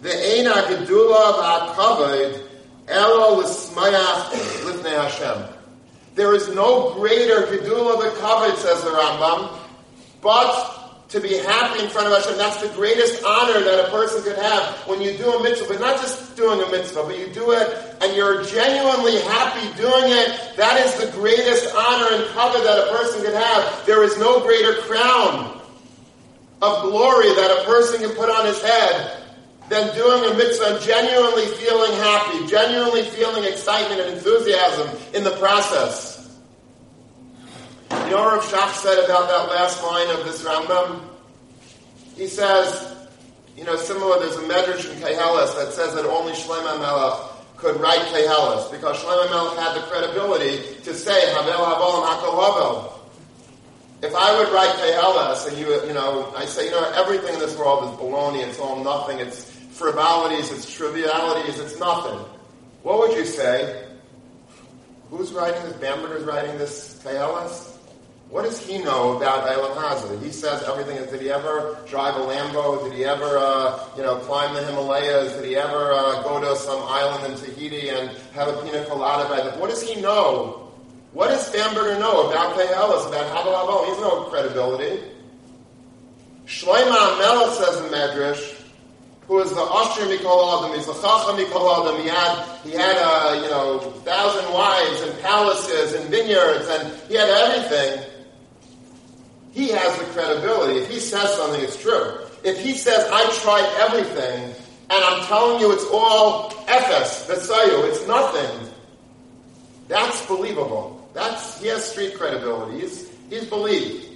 The 0.01 0.09
Eina 0.09 0.53
Gedula 0.67 1.33
V'Akavod 1.33 2.43
Elo 2.87 3.39
L'Smayach 3.39 4.29
Lifnei 4.65 5.01
Hashem. 5.01 5.55
There 6.13 6.35
is 6.35 6.53
no 6.53 6.93
greater 6.93 7.47
Gedula 7.47 7.99
V'Kavod, 7.99 8.55
says 8.57 8.83
the 8.83 8.91
Rambam, 8.91 9.57
but 10.21 10.82
to 11.13 11.21
be 11.21 11.37
happy 11.37 11.83
in 11.83 11.89
front 11.89 12.07
of 12.07 12.13
Hashem. 12.13 12.37
That's 12.37 12.59
the 12.59 12.73
greatest 12.73 13.23
honor 13.23 13.61
that 13.61 13.85
a 13.85 13.91
person 13.91 14.23
could 14.23 14.35
have 14.35 14.75
when 14.87 14.99
you 14.99 15.15
do 15.15 15.31
a 15.31 15.43
mitzvah, 15.43 15.67
but 15.69 15.79
not 15.79 16.01
just 16.01 16.35
doing 16.35 16.59
a 16.59 16.71
mitzvah, 16.71 17.03
but 17.03 17.19
you 17.19 17.31
do 17.31 17.51
it 17.51 17.69
and 18.01 18.15
you're 18.17 18.43
genuinely 18.43 19.21
happy 19.21 19.61
doing 19.77 20.09
it. 20.09 20.57
That 20.57 20.81
is 20.81 20.97
the 20.97 21.11
greatest 21.11 21.69
honor 21.75 22.17
and 22.17 22.25
cover 22.33 22.57
that 22.57 22.87
a 22.87 22.97
person 22.97 23.21
could 23.21 23.35
have. 23.35 23.85
There 23.85 24.03
is 24.03 24.17
no 24.17 24.41
greater 24.41 24.81
crown 24.81 25.61
of 26.63 26.81
glory 26.89 27.29
that 27.35 27.61
a 27.61 27.65
person 27.65 28.01
can 28.01 28.15
put 28.15 28.31
on 28.31 28.47
his 28.47 28.59
head 28.63 29.23
than 29.69 29.93
doing 29.95 30.31
a 30.31 30.33
mitzvah 30.35 30.79
genuinely 30.83 31.45
feeling 31.61 31.91
happy, 31.93 32.47
genuinely 32.47 33.03
feeling 33.03 33.43
excitement 33.43 34.01
and 34.01 34.17
enthusiasm 34.17 34.89
in 35.13 35.23
the 35.23 35.37
process. 35.37 36.12
You 38.05 38.19
know 38.19 38.25
what 38.25 38.41
Shach 38.43 38.73
said 38.75 39.03
about 39.05 39.29
that 39.29 39.49
last 39.49 39.81
line 39.83 40.09
of 40.09 40.25
this 40.25 40.43
Rambam? 40.43 41.01
He 42.15 42.27
says, 42.27 42.95
you 43.57 43.63
know, 43.63 43.75
similar, 43.75 44.19
there's 44.19 44.35
a 44.35 44.41
Medrash 44.41 44.91
in 44.91 44.97
Kehelis 44.99 45.55
that 45.55 45.73
says 45.73 45.95
that 45.95 46.05
only 46.05 46.33
Shlomo 46.33 46.79
Melech 46.79 47.31
could 47.57 47.79
write 47.79 48.01
Kehelis 48.11 48.69
because 48.71 48.97
Shlomo 48.97 49.29
Melech 49.29 49.57
had 49.57 49.75
the 49.75 49.81
credibility 49.87 50.81
to 50.83 50.93
say, 50.93 51.33
Havel 51.33 51.65
Havel 51.65 52.03
Hakol 52.03 52.43
Havel. 52.43 52.99
If 54.01 54.13
I 54.13 54.37
would 54.37 54.51
write 54.51 54.75
Kehelis 54.75 55.47
and 55.47 55.57
you, 55.57 55.87
you 55.87 55.93
know, 55.93 56.33
I 56.35 56.45
say, 56.45 56.65
you 56.65 56.71
know, 56.71 56.91
everything 56.91 57.35
in 57.35 57.39
this 57.39 57.57
world 57.57 57.85
is 57.85 57.99
baloney, 57.99 58.45
it's 58.45 58.59
all 58.59 58.83
nothing, 58.83 59.19
it's 59.19 59.49
frivolities, 59.71 60.51
it's 60.51 60.71
trivialities, 60.71 61.57
it's 61.57 61.79
nothing. 61.79 62.19
What 62.83 62.99
would 62.99 63.17
you 63.17 63.25
say? 63.25 63.87
Who's 65.09 65.31
writing 65.31 65.63
this? 65.63 65.77
Bamberger's 65.77 66.25
writing 66.25 66.57
this 66.57 67.01
Kehelis? 67.03 67.77
What 68.33 68.45
does 68.45 68.65
he 68.65 68.79
know 68.79 69.15
about 69.15 69.47
Hazard? 69.77 70.19
He 70.23 70.31
says 70.31 70.63
everything. 70.63 70.97
Did 71.11 71.21
he 71.21 71.29
ever 71.29 71.77
drive 71.87 72.15
a 72.15 72.25
Lambo? 72.25 72.83
Did 72.83 72.97
he 72.97 73.05
ever, 73.05 73.37
uh, 73.37 73.77
you 73.95 74.01
know, 74.01 74.15
climb 74.25 74.55
the 74.55 74.63
Himalayas? 74.65 75.33
Did 75.33 75.45
he 75.45 75.55
ever 75.55 75.93
uh, 75.93 76.23
go 76.23 76.41
to 76.41 76.55
some 76.55 76.81
island 76.81 77.31
in 77.31 77.37
Tahiti 77.37 77.89
and 77.89 78.09
have 78.33 78.47
a 78.47 78.59
pina 78.63 78.85
colada 78.85 79.29
by? 79.29 79.55
What 79.59 79.69
does 79.69 79.87
he 79.87 80.01
know? 80.01 80.73
What 81.11 81.27
does 81.27 81.47
Bamberger 81.53 81.99
know 81.99 82.31
about 82.31 82.57
Kehelis, 82.57 83.07
about 83.07 83.37
Havel 83.37 83.53
Havel? 83.53 83.85
He 83.93 84.01
no 84.01 84.23
credibility. 84.31 85.03
Shloima 86.47 87.19
Melech 87.19 87.53
says 87.53 87.81
in 87.81 87.91
Medrash, 87.91 88.61
who 89.27 89.41
is 89.41 89.51
the 89.51 89.61
Ashur 89.61 90.07
Mikol 90.09 90.65
Adam, 90.65 90.75
he's 90.75 90.87
the 90.87 90.93
Chacham 90.93 91.37
Mikol 91.37 91.85
Adam. 91.85 92.01
He 92.01 92.09
had, 92.09 92.45
he 92.63 92.71
had, 92.71 92.97
uh, 92.97 93.43
you 93.43 93.49
know, 93.51 93.77
thousand 94.01 94.51
wives 94.51 95.01
and 95.03 95.21
palaces 95.21 95.93
and 95.93 96.09
vineyards, 96.09 96.67
and 96.67 96.99
he 97.07 97.13
had 97.13 97.29
everything 97.29 98.09
he 99.53 99.69
has 99.69 99.97
the 99.99 100.05
credibility. 100.05 100.79
If 100.79 100.89
he 100.89 100.99
says 100.99 101.31
something, 101.35 101.61
it's 101.61 101.79
true. 101.79 102.17
If 102.43 102.59
he 102.59 102.73
says, 102.73 103.07
I 103.11 103.23
tried 103.41 103.71
everything, 103.87 104.55
and 104.89 105.03
I'm 105.03 105.23
telling 105.27 105.61
you 105.61 105.71
it's 105.71 105.85
all 105.93 106.51
Ephes, 106.67 107.27
Vesayu, 107.27 107.87
it's 107.87 108.05
nothing, 108.07 108.69
that's 109.87 110.25
believable. 110.25 111.07
That's, 111.13 111.61
he 111.61 111.67
has 111.67 111.85
street 111.85 112.15
credibility. 112.15 112.79
He's, 112.79 113.11
he's 113.29 113.45
believed. 113.45 114.07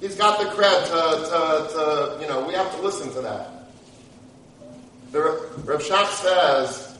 He's 0.00 0.16
got 0.16 0.38
the 0.38 0.46
cred 0.46 0.84
to, 0.86 1.28
to, 1.28 1.74
to, 1.74 2.22
you 2.22 2.26
know, 2.26 2.46
we 2.46 2.54
have 2.54 2.74
to 2.76 2.80
listen 2.80 3.12
to 3.12 3.20
that. 3.20 3.68
The 5.12 5.20
Rav 5.64 5.82
Shach 5.82 6.06
says, 6.06 6.98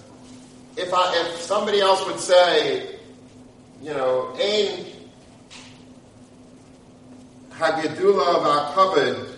if, 0.76 0.92
I, 0.92 1.22
if 1.24 1.40
somebody 1.40 1.80
else 1.80 2.04
would 2.04 2.20
say, 2.20 2.96
you 3.82 3.94
know, 3.94 4.36
Ain 4.38 4.84
Hagedula 7.60 8.40
v'akavod. 8.42 9.36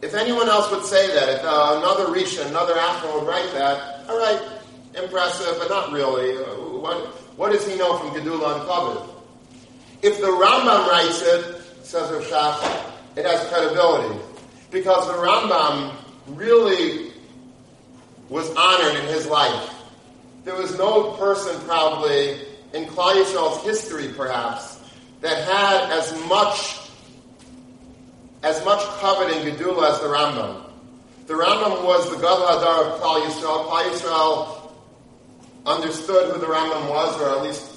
If 0.00 0.14
anyone 0.14 0.48
else 0.48 0.70
would 0.70 0.84
say 0.84 1.08
that, 1.08 1.28
if 1.28 1.44
uh, 1.44 1.74
another 1.78 2.06
Risha, 2.06 2.46
another 2.46 2.74
Achron 2.74 3.18
would 3.18 3.26
write 3.26 3.50
that, 3.52 4.08
all 4.08 4.16
right, 4.16 4.40
impressive, 4.94 5.56
but 5.58 5.68
not 5.68 5.90
really. 5.90 6.36
What, 6.36 6.96
what 7.36 7.50
does 7.50 7.66
he 7.66 7.76
know 7.76 7.98
from 7.98 8.10
Gedula 8.10 8.60
and 8.60 8.68
Kavod? 8.68 9.08
If 10.02 10.20
the 10.20 10.28
Rambam 10.28 10.86
writes 10.88 11.20
it, 11.22 11.60
says 11.82 12.12
Rav 12.12 12.22
Shach, 12.22 12.92
it 13.16 13.24
has 13.24 13.48
credibility. 13.48 14.20
Because 14.70 15.08
the 15.08 15.14
Rambam 15.14 15.96
really 16.28 17.10
was 18.28 18.48
honored 18.54 19.02
in 19.02 19.06
his 19.08 19.26
life. 19.26 19.74
There 20.44 20.54
was 20.54 20.78
no 20.78 21.12
person 21.12 21.60
probably 21.62 22.38
in 22.72 22.84
Klal 22.84 23.14
Yisrael's 23.14 23.64
history, 23.64 24.12
perhaps, 24.16 24.78
that 25.22 25.42
had 25.44 25.90
as 25.90 26.12
much 26.28 26.85
as 28.42 28.64
much 28.64 28.82
covered 29.00 29.32
in 29.32 29.46
Gedula 29.46 29.92
as 29.92 30.00
the 30.00 30.06
Rambam. 30.06 30.70
The 31.26 31.34
Rambam 31.34 31.84
was 31.84 32.08
the 32.10 32.16
Gadol 32.16 32.46
Hadar 32.46 32.92
of 32.92 33.00
Klal 33.00 33.20
Yisrael. 33.22 33.66
Klal 33.66 33.90
Yisrael 33.90 34.70
understood 35.66 36.32
who 36.32 36.40
the 36.40 36.46
Rambam 36.46 36.88
was, 36.88 37.20
or 37.20 37.30
at 37.30 37.42
least 37.42 37.76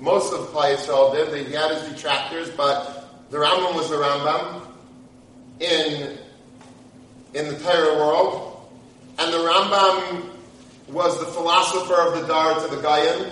most 0.00 0.32
of 0.32 0.40
Klal 0.48 0.76
Yisrael 0.76 1.12
did. 1.12 1.46
He 1.46 1.52
had 1.52 1.72
his 1.72 1.92
detractors, 1.92 2.50
but 2.50 3.28
the 3.30 3.38
Rambam 3.38 3.74
was 3.74 3.90
the 3.90 3.96
Rambam 3.96 4.62
in, 5.60 6.18
in 7.34 7.48
the 7.48 7.56
entire 7.56 7.96
world. 7.96 8.68
And 9.18 9.32
the 9.32 9.38
Rambam 9.38 10.30
was 10.88 11.18
the 11.18 11.26
philosopher 11.26 11.94
of 11.94 12.20
the 12.20 12.26
Dar 12.26 12.54
to 12.60 12.74
the 12.74 12.82
Gayim, 12.82 13.30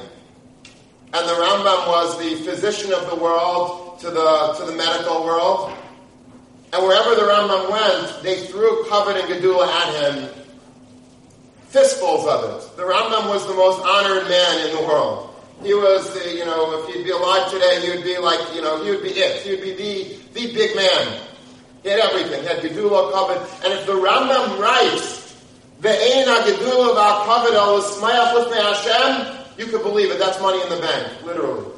and 1.15 1.29
the 1.29 1.35
Rambam 1.35 1.89
was 1.89 2.19
the 2.19 2.51
physician 2.51 2.93
of 2.93 3.11
the 3.11 3.17
world 3.17 4.01
to 4.01 4.11
the, 4.11 4.55
to 4.59 4.65
the 4.65 4.73
medical 4.73 5.25
world. 5.25 5.73
And 6.73 6.83
wherever 6.83 7.15
the 7.15 7.23
Rambam 7.23 7.71
went, 7.71 8.23
they 8.23 8.47
threw 8.47 8.85
kavod 8.85 9.21
and 9.21 9.29
gedula 9.29 9.67
at 9.67 10.15
him, 10.15 10.29
fistfuls 11.69 12.27
of 12.27 12.45
it. 12.45 12.77
The 12.77 12.83
Rambam 12.83 13.29
was 13.29 13.47
the 13.47 13.55
most 13.55 13.83
honored 13.83 14.29
man 14.29 14.69
in 14.69 14.77
the 14.77 14.83
world. 14.83 15.35
He 15.63 15.75
was 15.75 16.13
the, 16.15 16.33
you 16.33 16.45
know, 16.45 16.83
if 16.83 16.95
he'd 16.95 17.05
be 17.05 17.11
alive 17.11 17.51
today, 17.51 17.81
he 17.83 17.91
would 17.91 18.05
be 18.05 18.17
like, 18.19 18.41
you 18.55 18.63
know, 18.63 18.83
he 18.83 18.91
would 18.91 19.03
be 19.03 19.11
it. 19.11 19.43
He 19.43 19.51
would 19.51 19.63
be 19.63 19.75
the, 19.75 20.17
the 20.33 20.55
big 20.55 20.75
man. 20.75 21.21
He 21.83 21.91
had 21.91 22.01
everything. 22.01 22.41
He 22.41 22.49
had 22.49 22.59
gedula, 22.59 23.13
kavod. 23.13 23.65
And 23.65 23.73
if 23.75 23.87
the 23.87 23.93
Rambam 23.93 24.59
writes, 24.59 25.23
Ve'ein 25.83 26.25
ha-gedula 26.25 26.95
v'ha-kavod 26.95 27.55
al-ismayach 27.55 28.35
l'fnei 28.35 28.63
Hashem, 28.63 29.45
you 29.59 29.67
could 29.67 29.83
believe 29.83 30.11
it. 30.11 30.19
That's 30.19 30.41
money 30.41 30.63
in 30.63 30.69
the 30.69 30.81
bank, 30.81 31.25
literally. 31.25 31.71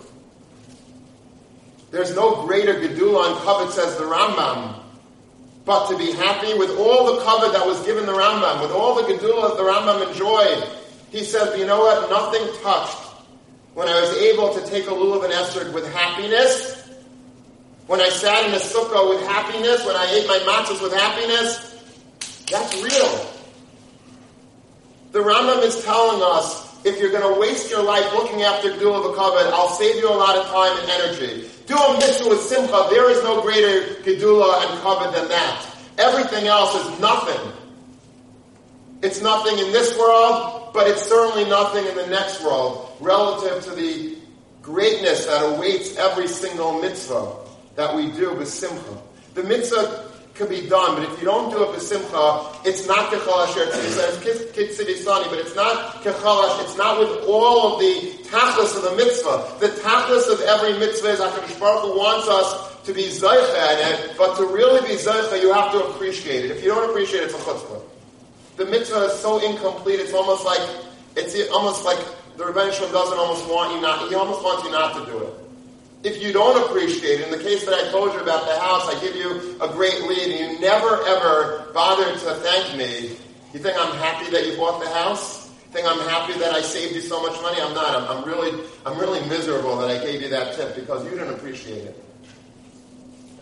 There's 1.90 2.14
no 2.14 2.46
greater 2.46 2.74
gedula 2.74 3.30
on 3.30 3.40
kavod, 3.40 3.72
says 3.72 3.96
the 3.96 4.04
Rambam, 4.04 4.83
but 5.64 5.88
to 5.88 5.96
be 5.96 6.12
happy 6.12 6.56
with 6.58 6.70
all 6.78 7.06
the 7.06 7.22
kavod 7.22 7.52
that 7.52 7.66
was 7.66 7.84
given 7.86 8.06
the 8.06 8.12
Rambam, 8.12 8.60
with 8.60 8.70
all 8.70 8.94
the 8.94 9.02
gedula 9.02 9.48
that 9.48 9.56
the 9.56 9.62
Rambam 9.62 10.08
enjoyed. 10.08 10.68
He 11.10 11.24
says, 11.24 11.58
you 11.58 11.66
know 11.66 11.78
what? 11.78 12.10
Nothing 12.10 12.62
touched 12.62 13.04
when 13.74 13.88
I 13.88 14.00
was 14.00 14.16
able 14.18 14.54
to 14.54 14.66
take 14.66 14.86
a 14.86 14.90
lulav 14.90 15.24
and 15.24 15.32
esrog 15.32 15.72
with 15.72 15.92
happiness, 15.92 16.80
when 17.86 18.00
I 18.00 18.08
sat 18.08 18.46
in 18.46 18.54
a 18.54 18.58
sukkah 18.58 19.10
with 19.10 19.26
happiness, 19.26 19.84
when 19.84 19.96
I 19.96 20.06
ate 20.06 20.26
my 20.26 20.38
matzahs 20.38 20.80
with 20.80 20.94
happiness, 20.94 21.74
that's 22.50 22.82
real. 22.82 23.30
The 25.12 25.18
Rambam 25.18 25.62
is 25.62 25.84
telling 25.84 26.22
us 26.22 26.64
if 26.84 26.98
you're 27.00 27.10
going 27.10 27.34
to 27.34 27.40
waste 27.40 27.70
your 27.70 27.82
life 27.82 28.10
looking 28.14 28.42
after 28.42 28.70
Gdula 28.70 29.14
V'Kavod, 29.14 29.52
I'll 29.52 29.68
save 29.68 29.96
you 29.96 30.08
a 30.08 30.14
lot 30.14 30.36
of 30.36 30.46
time 30.46 30.78
and 30.78 30.90
energy. 30.90 31.50
Do 31.66 31.76
a 31.76 31.94
mitzvah 31.94 32.28
with 32.28 32.40
Simcha. 32.40 32.88
There 32.90 33.10
is 33.10 33.22
no 33.22 33.40
greater 33.42 33.94
Gedula 34.02 34.70
and 34.70 34.80
Kavod 34.80 35.14
than 35.14 35.28
that. 35.28 35.66
Everything 35.98 36.46
else 36.46 36.74
is 36.74 37.00
nothing. 37.00 37.52
It's 39.02 39.22
nothing 39.22 39.58
in 39.58 39.72
this 39.72 39.96
world, 39.98 40.70
but 40.74 40.88
it's 40.88 41.06
certainly 41.06 41.48
nothing 41.48 41.86
in 41.86 41.94
the 41.94 42.06
next 42.06 42.42
world 42.42 42.96
relative 43.00 43.62
to 43.64 43.70
the 43.70 44.16
greatness 44.62 45.26
that 45.26 45.42
awaits 45.42 45.96
every 45.96 46.26
single 46.26 46.80
mitzvah 46.80 47.36
that 47.76 47.94
we 47.94 48.10
do 48.12 48.34
with 48.34 48.48
Simcha. 48.48 48.98
The 49.34 49.44
mitzvah 49.44 50.10
could 50.34 50.48
be 50.48 50.66
done, 50.66 50.96
but 50.96 51.04
if 51.04 51.18
you 51.20 51.24
don't 51.24 51.50
do 51.50 51.62
it 51.62 51.70
with 51.70 51.82
simcha, 51.82 52.50
it's 52.64 52.88
not 52.88 53.12
kechal 53.12 53.46
asher 53.46 53.70
tzidisani, 53.70 55.30
but 55.30 55.38
it's 55.38 55.54
not 55.54 56.02
kechal 56.02 56.60
it's 56.62 56.76
not 56.76 56.98
with 56.98 57.24
all 57.28 57.74
of 57.74 57.80
the 57.80 58.10
tachlis 58.28 58.76
of 58.76 58.82
the 58.82 58.96
mitzvah. 58.96 59.46
The 59.60 59.68
tachlis 59.80 60.32
of 60.32 60.40
every 60.40 60.76
mitzvah 60.78 61.08
is 61.10 61.20
HaKadosh 61.20 61.60
Baruch 61.60 61.96
wants 61.96 62.28
us 62.28 62.82
to 62.84 62.92
be 62.92 63.04
zaycha 63.04 63.74
in 63.74 63.94
it, 63.94 64.16
but 64.18 64.36
to 64.36 64.46
really 64.46 64.80
be 64.88 64.94
zaycha, 64.94 65.40
you 65.40 65.52
have 65.52 65.70
to 65.70 65.84
appreciate 65.86 66.46
it. 66.46 66.50
If 66.50 66.64
you 66.64 66.70
don't 66.70 66.90
appreciate 66.90 67.22
it, 67.22 67.30
it's 67.30 67.34
a 67.34 67.38
chutzpah. 67.38 67.80
The 68.56 68.66
mitzvah 68.66 69.06
is 69.06 69.20
so 69.20 69.38
incomplete, 69.38 70.00
it's 70.00 70.12
almost 70.12 70.44
like, 70.44 70.60
it's 71.16 71.48
almost 71.50 71.84
like 71.84 71.98
the 72.36 72.44
Rebbe 72.44 72.70
doesn't 72.70 73.18
almost 73.18 73.48
want 73.48 73.72
you 73.72 73.80
not, 73.80 74.08
he 74.08 74.16
almost 74.16 74.42
wants 74.42 74.64
you 74.64 74.72
not 74.72 74.94
to 74.94 75.12
do 75.12 75.18
it 75.18 75.43
if 76.04 76.22
you 76.22 76.32
don't 76.32 76.62
appreciate 76.68 77.20
it, 77.20 77.24
in 77.24 77.30
the 77.30 77.42
case 77.42 77.64
that 77.64 77.72
I 77.74 77.90
told 77.90 78.12
you 78.12 78.20
about 78.20 78.44
the 78.44 78.60
house, 78.60 78.86
I 78.94 79.00
give 79.00 79.16
you 79.16 79.58
a 79.60 79.68
great 79.68 80.02
lead 80.02 80.38
and 80.38 80.52
you 80.52 80.60
never 80.60 81.02
ever 81.06 81.70
bother 81.72 82.04
to 82.04 82.34
thank 82.44 82.76
me, 82.76 83.16
you 83.54 83.58
think 83.58 83.76
I'm 83.78 83.96
happy 83.96 84.30
that 84.30 84.46
you 84.46 84.56
bought 84.56 84.82
the 84.82 84.90
house? 84.90 85.48
Think 85.72 85.88
I'm 85.88 86.06
happy 86.08 86.34
that 86.38 86.52
I 86.52 86.60
saved 86.60 86.94
you 86.94 87.00
so 87.00 87.22
much 87.22 87.40
money? 87.40 87.60
I'm 87.60 87.74
not. 87.74 87.96
I'm, 87.96 88.18
I'm 88.18 88.24
really, 88.24 88.64
I'm 88.84 88.98
really 88.98 89.26
miserable 89.28 89.76
that 89.78 89.90
I 89.90 90.04
gave 90.04 90.20
you 90.20 90.28
that 90.28 90.54
tip 90.54 90.76
because 90.76 91.04
you 91.04 91.10
didn't 91.10 91.30
appreciate 91.30 91.84
it. 91.84 92.04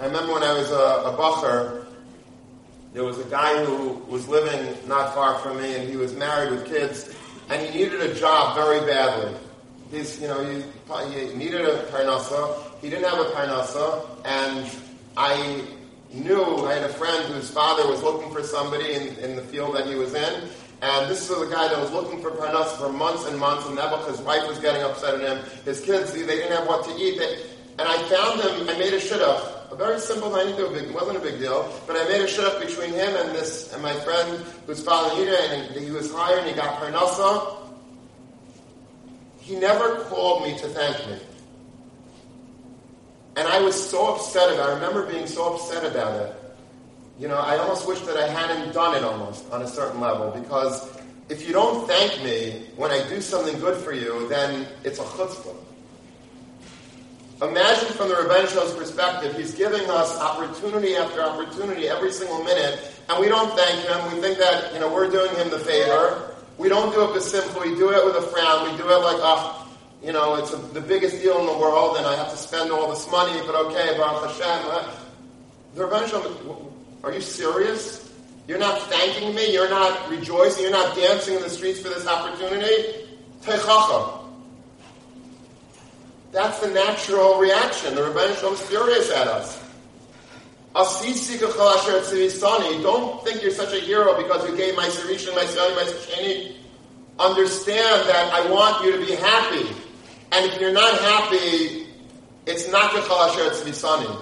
I 0.00 0.06
remember 0.06 0.32
when 0.34 0.42
I 0.44 0.52
was 0.52 0.70
a, 0.70 0.74
a 0.74 1.16
bacher, 1.18 1.84
there 2.94 3.04
was 3.04 3.18
a 3.18 3.24
guy 3.24 3.64
who 3.64 3.94
was 4.08 4.28
living 4.28 4.76
not 4.88 5.14
far 5.14 5.38
from 5.40 5.60
me 5.60 5.76
and 5.76 5.88
he 5.88 5.96
was 5.96 6.14
married 6.14 6.52
with 6.52 6.66
kids 6.66 7.14
and 7.50 7.60
he 7.60 7.76
needed 7.76 8.00
a 8.02 8.14
job 8.14 8.54
very 8.54 8.80
badly 8.80 9.36
he's, 9.92 10.20
you 10.20 10.26
know, 10.26 10.42
he, 10.42 10.64
he 11.12 11.34
needed 11.36 11.60
a 11.60 11.84
parnasa. 11.92 12.80
He 12.80 12.90
didn't 12.90 13.08
have 13.08 13.20
a 13.20 13.30
parnasa, 13.30 14.04
and 14.24 14.68
I 15.16 15.62
knew 16.12 16.66
I 16.66 16.74
had 16.74 16.84
a 16.84 16.92
friend 16.92 17.32
whose 17.32 17.50
father 17.50 17.86
was 17.88 18.02
looking 18.02 18.32
for 18.32 18.42
somebody 18.42 18.92
in, 18.92 19.16
in 19.18 19.36
the 19.36 19.42
field 19.42 19.76
that 19.76 19.86
he 19.86 19.94
was 19.94 20.14
in, 20.14 20.48
and 20.80 21.08
this 21.08 21.30
was 21.30 21.48
a 21.48 21.50
guy 21.52 21.68
that 21.68 21.78
was 21.78 21.92
looking 21.92 22.20
for 22.20 22.32
parnasa 22.32 22.76
for 22.78 22.92
months 22.92 23.26
and 23.28 23.38
months, 23.38 23.66
and 23.68 23.78
Nebuch, 23.78 24.08
his 24.08 24.20
wife 24.22 24.48
was 24.48 24.58
getting 24.58 24.82
upset 24.82 25.14
at 25.14 25.20
him. 25.20 25.44
His 25.64 25.80
kids, 25.80 26.12
they 26.12 26.26
didn't 26.26 26.52
have 26.52 26.66
what 26.66 26.84
to 26.86 26.90
eat. 26.96 27.18
They, 27.18 27.36
and 27.78 27.88
I 27.88 27.96
found 28.08 28.40
him, 28.40 28.68
I 28.68 28.78
made 28.78 28.92
a 28.92 28.98
shidduch. 28.98 29.72
A 29.72 29.76
very 29.76 29.98
simple 30.00 30.30
thing, 30.34 30.54
it 30.58 30.92
wasn't 30.92 31.16
a 31.16 31.20
big 31.20 31.38
deal, 31.38 31.72
but 31.86 31.96
I 31.96 32.06
made 32.08 32.20
a 32.20 32.26
shidduch 32.26 32.60
between 32.60 32.90
him 32.90 33.14
and 33.16 33.30
this, 33.30 33.72
and 33.72 33.82
my 33.82 33.94
friend 34.00 34.44
whose 34.66 34.82
father 34.82 35.14
needed 35.16 35.34
it, 35.34 35.50
and 35.50 35.84
he 35.84 35.90
was 35.90 36.12
hired, 36.12 36.40
and 36.40 36.48
he 36.48 36.54
got 36.54 36.80
parnasa, 36.80 37.61
he 39.52 39.58
never 39.58 40.00
called 40.04 40.44
me 40.44 40.56
to 40.58 40.66
thank 40.68 40.96
me. 41.08 41.18
And 43.36 43.46
I 43.46 43.60
was 43.60 43.74
so 43.74 44.14
upset 44.14 44.52
about 44.52 44.70
it. 44.70 44.72
I 44.72 44.74
remember 44.74 45.06
being 45.06 45.26
so 45.26 45.54
upset 45.54 45.84
about 45.84 46.20
it. 46.20 46.34
You 47.18 47.28
know, 47.28 47.36
I 47.36 47.58
almost 47.58 47.86
wish 47.86 48.00
that 48.00 48.16
I 48.16 48.28
hadn't 48.28 48.72
done 48.72 48.96
it 48.96 49.04
almost 49.04 49.50
on 49.52 49.60
a 49.60 49.68
certain 49.68 50.00
level 50.00 50.30
because 50.30 50.88
if 51.28 51.46
you 51.46 51.52
don't 51.52 51.86
thank 51.86 52.22
me 52.24 52.66
when 52.76 52.90
I 52.90 53.06
do 53.08 53.20
something 53.20 53.58
good 53.60 53.76
for 53.76 53.92
you, 53.92 54.26
then 54.28 54.66
it's 54.84 54.98
a 54.98 55.02
chutzpah. 55.02 55.56
Imagine 57.42 57.88
from 57.88 58.08
the 58.08 58.16
Rebbe 58.16 58.76
perspective, 58.78 59.36
he's 59.36 59.54
giving 59.54 59.88
us 59.90 60.18
opportunity 60.18 60.96
after 60.96 61.22
opportunity 61.22 61.88
every 61.88 62.12
single 62.12 62.42
minute, 62.44 62.80
and 63.10 63.20
we 63.20 63.28
don't 63.28 63.54
thank 63.58 63.84
him. 63.84 64.14
We 64.14 64.20
think 64.22 64.38
that, 64.38 64.72
you 64.72 64.80
know, 64.80 64.92
we're 64.92 65.10
doing 65.10 65.34
him 65.34 65.50
the 65.50 65.58
favor. 65.58 66.31
We 66.62 66.68
don't 66.68 66.94
do 66.94 67.02
it 67.02 67.12
with 67.12 67.24
simple. 67.24 67.60
We 67.62 67.74
do 67.74 67.90
it 67.90 68.04
with 68.04 68.14
a 68.14 68.22
frown. 68.22 68.70
We 68.70 68.76
do 68.78 68.88
it 68.88 68.98
like, 68.98 69.18
oh, 69.18 69.68
you 70.00 70.12
know, 70.12 70.36
it's 70.36 70.52
a, 70.52 70.56
the 70.56 70.80
biggest 70.80 71.20
deal 71.20 71.40
in 71.40 71.46
the 71.46 71.58
world, 71.58 71.96
and 71.96 72.06
I 72.06 72.14
have 72.14 72.30
to 72.30 72.36
spend 72.36 72.70
all 72.70 72.88
this 72.88 73.10
money, 73.10 73.40
but 73.44 73.56
okay, 73.66 73.96
Baruch 73.96 74.30
Hashem. 74.30 74.92
The 75.74 75.84
Rebbe 75.84 76.72
are 77.02 77.12
you 77.12 77.20
serious? 77.20 78.12
You're 78.46 78.58
not 78.58 78.80
thanking 78.82 79.34
me? 79.34 79.52
You're 79.52 79.70
not 79.70 80.08
rejoicing? 80.08 80.62
You're 80.62 80.70
not 80.70 80.94
dancing 80.94 81.34
in 81.34 81.42
the 81.42 81.50
streets 81.50 81.80
for 81.80 81.88
this 81.88 82.06
opportunity? 82.06 83.08
Techacha. 83.42 84.20
That's 86.30 86.60
the 86.60 86.68
natural 86.68 87.38
reaction. 87.38 87.96
The 87.96 88.04
Rebbe 88.04 88.20
is 88.20 88.60
furious 88.62 89.10
at 89.10 89.26
us. 89.26 89.60
Don't 92.82 93.24
think 93.24 93.42
you're 93.42 93.50
such 93.50 93.74
a 93.74 93.80
hero 93.80 94.16
because 94.16 94.48
you 94.48 94.56
gave 94.56 94.74
my 94.74 94.86
Sarishan, 94.86 95.34
my 95.34 95.44
Sari, 95.44 95.74
my 95.74 95.82
Sasheni. 95.82 96.56
Understand 97.18 98.08
that 98.08 98.32
I 98.32 98.50
want 98.50 98.82
you 98.84 98.92
to 98.92 98.98
be 99.06 99.14
happy. 99.14 99.68
And 100.32 100.50
if 100.50 100.58
you're 100.58 100.72
not 100.72 100.98
happy, 100.98 101.86
it's 102.46 102.70
not 102.70 102.92
Kechal 102.92 103.28
Asher 103.28 103.50
Tzvisani. 103.50 104.18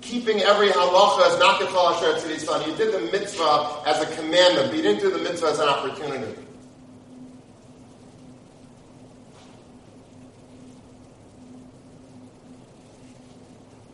Keeping 0.00 0.40
every 0.40 0.68
halacha 0.70 1.32
is 1.32 1.38
not 1.38 1.60
Kechal 1.60 1.94
Asher 1.94 2.14
Tzvisani. 2.26 2.66
You 2.66 2.76
did 2.76 2.92
the 2.92 3.00
mitzvah 3.12 3.82
as 3.86 4.02
a 4.02 4.06
commandment, 4.16 4.70
but 4.70 4.76
you 4.76 4.82
didn't 4.82 5.00
do 5.00 5.10
the 5.10 5.18
mitzvah 5.18 5.46
as 5.46 5.60
an 5.60 5.68
opportunity. 5.68 6.34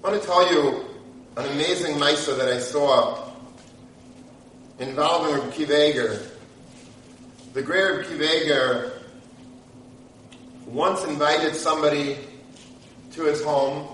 I 0.02 0.10
want 0.10 0.22
to 0.22 0.26
tell 0.26 0.50
you 0.50 0.87
an 1.38 1.46
amazing 1.52 1.94
Misa 1.94 2.36
that 2.36 2.48
I 2.48 2.58
saw 2.58 3.30
involving 4.80 5.34
Reb 5.34 5.52
Akiva 5.52 5.88
Eiger. 5.88 6.20
The 7.52 7.62
great 7.62 7.80
Reb 7.80 8.06
Akiva 8.06 8.42
Eiger 8.42 8.92
once 10.66 11.04
invited 11.04 11.54
somebody 11.54 12.16
to 13.12 13.22
his 13.22 13.40
home. 13.44 13.86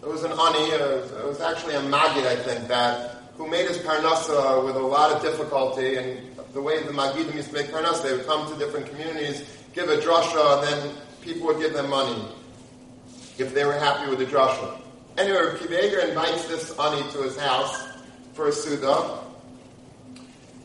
It 0.00 0.06
was 0.06 0.22
an 0.22 0.30
ani, 0.30 0.70
it 0.70 1.26
was 1.26 1.40
actually 1.40 1.74
a 1.74 1.80
magid, 1.80 2.24
I 2.24 2.36
think, 2.36 2.68
that 2.68 3.16
who 3.36 3.48
made 3.48 3.66
his 3.66 3.78
parnasa 3.78 4.64
with 4.64 4.76
a 4.76 4.78
lot 4.78 5.10
of 5.10 5.20
difficulty. 5.20 5.96
And 5.96 6.20
the 6.52 6.62
way 6.62 6.80
the 6.84 6.92
magidim 6.92 7.34
used 7.34 7.48
to 7.48 7.54
make 7.54 7.66
parnasa, 7.66 8.04
they 8.04 8.12
would 8.12 8.26
come 8.26 8.48
to 8.52 8.56
different 8.60 8.88
communities, 8.88 9.44
give 9.74 9.88
a 9.88 9.96
drasha, 9.96 10.58
and 10.58 10.68
then 10.68 10.94
people 11.20 11.48
would 11.48 11.58
give 11.58 11.72
them 11.72 11.90
money 11.90 12.22
if 13.38 13.52
they 13.54 13.64
were 13.64 13.72
happy 13.72 14.08
with 14.08 14.20
the 14.20 14.26
drasha. 14.26 14.82
Anyway, 15.18 15.36
Rav 15.36 15.58
Akiva 15.58 15.82
Eiger 15.82 15.98
invites 15.98 16.46
this 16.46 16.78
ani 16.78 17.02
to 17.10 17.22
his 17.22 17.36
house 17.36 17.88
for 18.34 18.46
a 18.46 18.52
suda. 18.52 19.18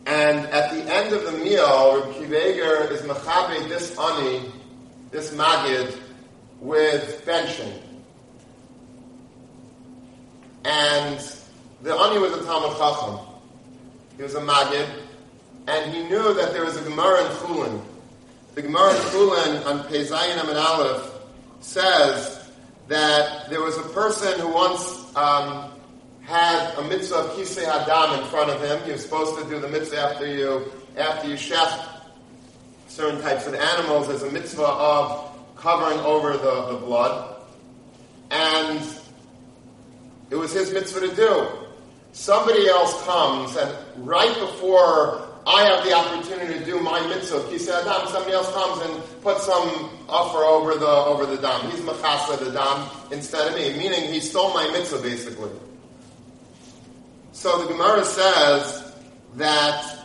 And 0.05 0.45
at 0.47 0.71
the 0.71 0.83
end 0.93 1.11
of 1.11 1.23
the 1.23 1.31
meal, 1.31 1.63
Rav 1.63 2.15
Akiva 2.15 2.51
Eiger 2.51 2.93
is 2.93 3.01
mechabe 3.01 3.67
this 3.67 3.97
ani, 3.97 4.51
this 5.09 5.33
magid, 5.33 5.99
with 6.59 7.25
benching. 7.25 7.81
And 10.65 11.19
the 11.81 11.95
ani 11.95 12.19
was 12.19 12.33
a 12.33 12.43
Talmud 12.45 12.77
Chacham. 12.77 13.25
He 14.17 14.21
was 14.21 14.35
a 14.35 14.41
magid. 14.41 14.87
and 15.65 15.91
he 15.91 16.03
knew 16.03 16.33
that 16.35 16.53
there 16.53 16.63
was 16.63 16.77
a 16.77 16.83
Gemara 16.83 17.25
in 17.25 17.31
Chulin. 17.37 17.81
The 18.53 18.61
Gemara 18.61 18.91
in 18.91 19.01
Chulin 19.01 19.65
on 19.65 19.79
Pezayin 19.85 20.43
Amid 20.43 20.57
Aleph 20.57 21.11
says 21.61 22.42
that 22.87 23.49
there 23.49 23.61
was 23.61 23.77
a 23.77 23.89
person 23.89 24.39
who 24.39 24.53
once 24.53 25.15
um, 25.15 25.71
had 26.21 26.77
a 26.77 26.83
mitzvah 26.83 27.15
of 27.15 27.31
kisei 27.31 27.65
adam 27.65 28.19
in 28.19 28.25
front 28.29 28.49
of 28.49 28.61
him. 28.61 28.81
He 28.85 28.91
was 28.91 29.03
supposed 29.03 29.37
to 29.41 29.49
do 29.49 29.59
the 29.59 29.67
mitzvah 29.67 29.99
after 29.99 30.27
you 30.27 30.71
after 30.97 31.27
you 31.27 31.37
chef 31.37 31.89
certain 32.87 33.21
types 33.21 33.47
of 33.47 33.55
animals 33.55 34.09
as 34.09 34.23
a 34.23 34.31
mitzvah 34.31 34.63
of 34.63 35.35
covering 35.55 35.99
over 35.99 36.33
the, 36.33 36.71
the 36.71 36.77
blood. 36.85 37.41
And 38.29 38.81
it 40.29 40.35
was 40.35 40.53
his 40.53 40.71
mitzvah 40.71 41.07
to 41.07 41.15
do. 41.15 41.47
Somebody 42.11 42.67
else 42.67 43.03
comes, 43.05 43.55
and 43.55 43.75
right 44.07 44.33
before 44.39 45.32
I 45.45 45.65
have 45.65 45.83
the 45.83 45.93
opportunity 45.93 46.59
to 46.59 46.65
do 46.65 46.79
my 46.79 47.05
mitzvah, 47.07 47.39
kisei 47.51 47.81
adam, 47.81 48.07
somebody 48.07 48.33
else 48.33 48.51
comes 48.53 48.81
and 48.81 49.21
puts 49.21 49.45
some 49.45 49.89
offer 50.07 50.39
over 50.39 50.75
the 50.75 50.87
over 50.87 51.25
the 51.25 51.37
dam. 51.37 51.69
He's 51.69 51.81
machasa 51.81 52.39
the 52.39 52.51
dam 52.51 52.89
instead 53.11 53.49
of 53.49 53.55
me, 53.55 53.77
meaning 53.77 54.11
he 54.11 54.21
stole 54.21 54.53
my 54.53 54.69
mitzvah 54.71 55.01
basically. 55.01 55.51
So 57.33 57.61
the 57.63 57.73
Gemara 57.73 58.05
says 58.05 58.93
that 59.35 59.99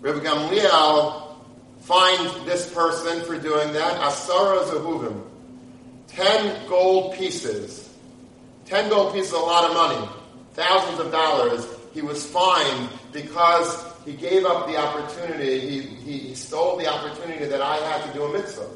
Rabbi 0.00 0.18
Gamliel 0.20 1.36
fined 1.80 2.46
this 2.46 2.72
person 2.72 3.22
for 3.24 3.38
doing 3.38 3.72
that, 3.74 4.00
Asara 4.00 4.64
Zahuvim. 4.64 5.22
Ten 6.08 6.68
gold 6.68 7.14
pieces. 7.14 7.88
Ten 8.64 8.88
gold 8.88 9.12
pieces 9.12 9.32
is 9.32 9.38
a 9.38 9.40
lot 9.40 9.70
of 9.70 9.74
money. 9.74 10.08
Thousands 10.54 10.98
of 10.98 11.12
dollars. 11.12 11.66
He 11.92 12.02
was 12.02 12.26
fined 12.26 12.88
because 13.12 13.89
he 14.04 14.14
gave 14.14 14.44
up 14.44 14.66
the 14.66 14.76
opportunity, 14.76 15.60
he, 15.60 15.80
he, 15.80 16.18
he 16.18 16.34
stole 16.34 16.76
the 16.76 16.86
opportunity 16.86 17.44
that 17.46 17.60
I 17.60 17.76
had 17.76 18.06
to 18.06 18.12
do 18.12 18.24
a 18.24 18.32
mitzvah. 18.32 18.68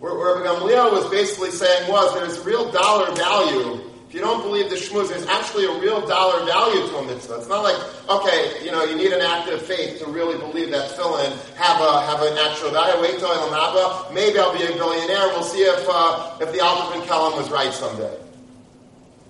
Where, 0.00 0.14
where 0.14 0.36
Gamliel 0.36 0.92
was 0.92 1.08
basically 1.10 1.50
saying 1.50 1.90
was 1.90 2.14
there's 2.14 2.38
real 2.44 2.70
dollar 2.70 3.14
value 3.14 3.88
if 4.08 4.14
you 4.14 4.20
don't 4.20 4.40
believe 4.40 4.70
the 4.70 4.76
shmuz, 4.76 5.10
there's 5.10 5.26
actually 5.26 5.66
a 5.66 5.80
real 5.80 6.00
dollar 6.06 6.42
value 6.46 6.80
to 6.88 6.96
a 6.96 7.04
mitzvah. 7.04 7.40
It's 7.40 7.48
not 7.48 7.62
like, 7.62 7.76
okay, 8.08 8.64
you 8.64 8.72
know, 8.72 8.82
you 8.82 8.96
need 8.96 9.12
an 9.12 9.20
act 9.20 9.50
of 9.50 9.60
faith 9.60 9.98
to 9.98 10.06
really 10.06 10.38
believe 10.38 10.70
that 10.70 10.90
fill-in 10.92 11.30
have 11.56 11.78
a 11.82 12.00
have 12.06 12.22
an 12.22 12.38
actual 12.38 12.70
value. 12.70 13.02
Wait 13.02 13.18
till 13.18 13.28
Haba, 13.28 14.10
maybe 14.14 14.38
I'll 14.38 14.56
be 14.56 14.64
a 14.64 14.72
billionaire. 14.72 15.28
We'll 15.28 15.42
see 15.42 15.60
if 15.60 15.86
uh, 15.90 16.38
if 16.40 16.50
the 16.52 16.58
Ben 16.58 17.06
Kelem 17.06 17.36
was 17.36 17.50
right 17.50 17.70
someday. 17.70 18.16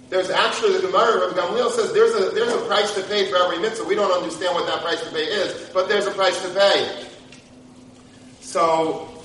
There's 0.08 0.30
actually 0.30 0.72
the 0.74 0.86
Gemara 0.86 1.28
of 1.28 1.34
Gamliel 1.34 1.70
says 1.70 1.92
there's 1.92 2.14
a 2.14 2.30
there's 2.30 2.52
a 2.52 2.64
price 2.66 2.94
to 2.94 3.02
pay 3.02 3.30
for 3.30 3.36
every 3.36 3.58
mitzvah. 3.58 3.86
We 3.86 3.94
don't 3.94 4.10
understand 4.10 4.54
what 4.54 4.66
that 4.66 4.80
price 4.80 5.02
to 5.02 5.10
pay 5.10 5.24
is, 5.24 5.68
but 5.74 5.88
there's 5.88 6.06
a 6.06 6.10
price 6.12 6.40
to 6.42 6.48
pay. 6.48 7.06
So 8.40 9.22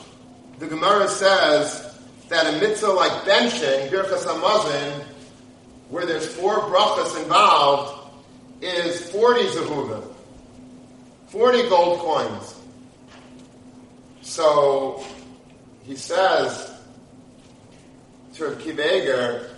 the 0.59 0.67
Gemara 0.67 1.07
says 1.07 1.97
that 2.27 2.53
a 2.53 2.59
mitzvah 2.59 2.87
like 2.87 3.11
benching, 3.23 3.89
Birchas 3.89 4.25
Hamazon, 4.25 5.03
where 5.89 6.05
there's 6.05 6.27
four 6.27 6.59
brachas 6.61 7.21
involved, 7.21 8.15
is 8.61 9.09
40 9.11 9.41
zehuvim. 9.43 10.13
40 11.27 11.69
gold 11.69 11.99
coins. 11.99 12.59
So 14.21 15.03
he 15.83 15.95
says 15.95 16.71
to 18.35 18.45
Rav 18.45 18.59
Kiva 18.59 19.52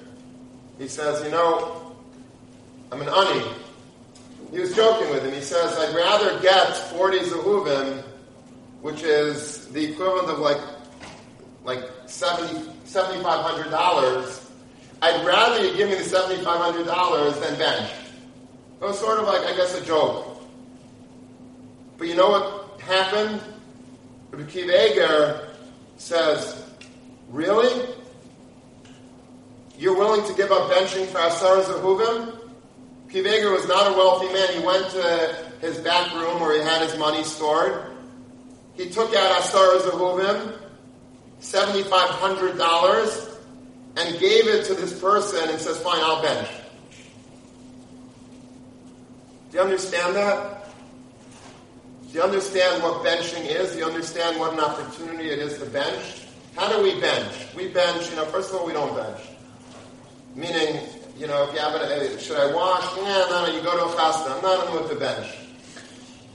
he 0.78 0.88
says, 0.88 1.23
you 1.23 1.32
know, 1.32 1.95
I'm 2.91 3.01
an 3.01 3.09
ani. 3.09 3.45
He 4.51 4.59
was 4.59 4.76
joking 4.76 5.09
with 5.09 5.23
him. 5.23 5.34
He 5.34 5.41
says, 5.41 5.78
I'd 5.78 5.95
rather 5.95 6.39
get 6.39 6.76
40 6.78 7.19
zehuvim, 7.19 8.03
which 8.82 9.03
is 9.03 9.67
the 9.69 9.91
equivalent 9.91 10.30
of 10.30 10.39
like 10.39 10.61
like 11.63 11.84
70, 12.05 12.59
$7,500 12.86 14.45
I'd 15.01 15.26
rather 15.26 15.63
you 15.65 15.76
give 15.76 15.89
me 15.89 15.95
the 15.95 16.03
$7,500 16.03 17.41
than 17.41 17.59
bench. 17.59 17.91
It 18.82 18.86
was 18.86 18.99
sort 18.99 19.19
of 19.19 19.26
like, 19.26 19.41
I 19.41 19.55
guess, 19.55 19.80
a 19.80 19.86
joke. 19.86 20.41
But 21.97 22.07
you 22.07 22.15
know 22.15 22.30
what 22.30 22.80
happened? 22.82 23.41
Rabbi 24.32 24.49
Kiva 24.49 25.51
says, 25.97 26.63
Really? 27.30 27.93
You're 29.78 29.97
willing 29.97 30.26
to 30.28 30.34
give 30.36 30.51
up 30.51 30.71
benching 30.71 31.05
for 31.07 31.19
Asar 31.19 31.57
Zahuvim? 31.63 32.39
Kiva 33.09 33.49
was 33.51 33.67
not 33.67 33.91
a 33.91 33.95
wealthy 33.95 34.28
man. 34.34 34.53
He 34.53 34.65
went 34.65 34.89
to 34.91 35.36
his 35.61 35.78
back 35.80 36.13
room 36.13 36.39
where 36.39 36.57
he 36.57 36.63
had 36.63 36.82
his 36.82 36.97
money 36.97 37.23
stored. 37.23 37.91
He 38.76 38.89
took 38.89 39.13
out 39.15 39.39
Asar 39.39 39.78
Zahuvim, 39.80 40.57
$7,500, 41.41 43.38
and 43.97 44.19
gave 44.19 44.47
it 44.47 44.65
to 44.65 44.73
this 44.73 44.99
person 44.99 45.49
and 45.49 45.59
says, 45.59 45.80
fine, 45.82 46.01
I'll 46.01 46.21
bench. 46.21 46.49
Do 49.51 49.57
you 49.57 49.63
understand 49.63 50.15
that? 50.15 50.67
Do 52.07 52.13
you 52.13 52.21
understand 52.21 52.84
what 52.84 53.05
benching 53.05 53.45
is? 53.45 53.73
Do 53.73 53.80
you 53.80 53.86
understand 53.86 54.39
what 54.39 54.53
an 54.53 54.59
opportunity 54.59 55.30
it 55.30 55.39
is 55.39 55.57
to 55.59 55.65
bench? 55.65 56.23
How 56.55 56.69
do 56.69 56.82
we 56.82 56.99
bench? 56.99 57.53
We 57.55 57.67
bench, 57.69 58.09
you 58.09 58.15
know, 58.15 58.26
first 58.26 58.51
of 58.51 58.59
all, 58.59 58.65
we 58.65 58.73
don't 58.73 58.95
bench. 58.95 59.34
Meaning, 60.36 60.81
you 61.17 61.27
know, 61.27 61.47
if 61.47 61.53
you 61.53 61.59
have 61.59 61.75
a, 61.75 62.19
should 62.19 62.38
I 62.38 62.53
wash? 62.53 62.83
Yeah, 62.97 63.25
no, 63.29 63.45
no, 63.47 63.55
you 63.55 63.63
go 63.63 63.77
to 63.77 63.86
a 63.86 63.95
fast. 63.95 64.29
I'm 64.29 64.41
not 64.41 64.67
in 64.81 64.88
the 64.89 64.95
bench. 64.95 65.33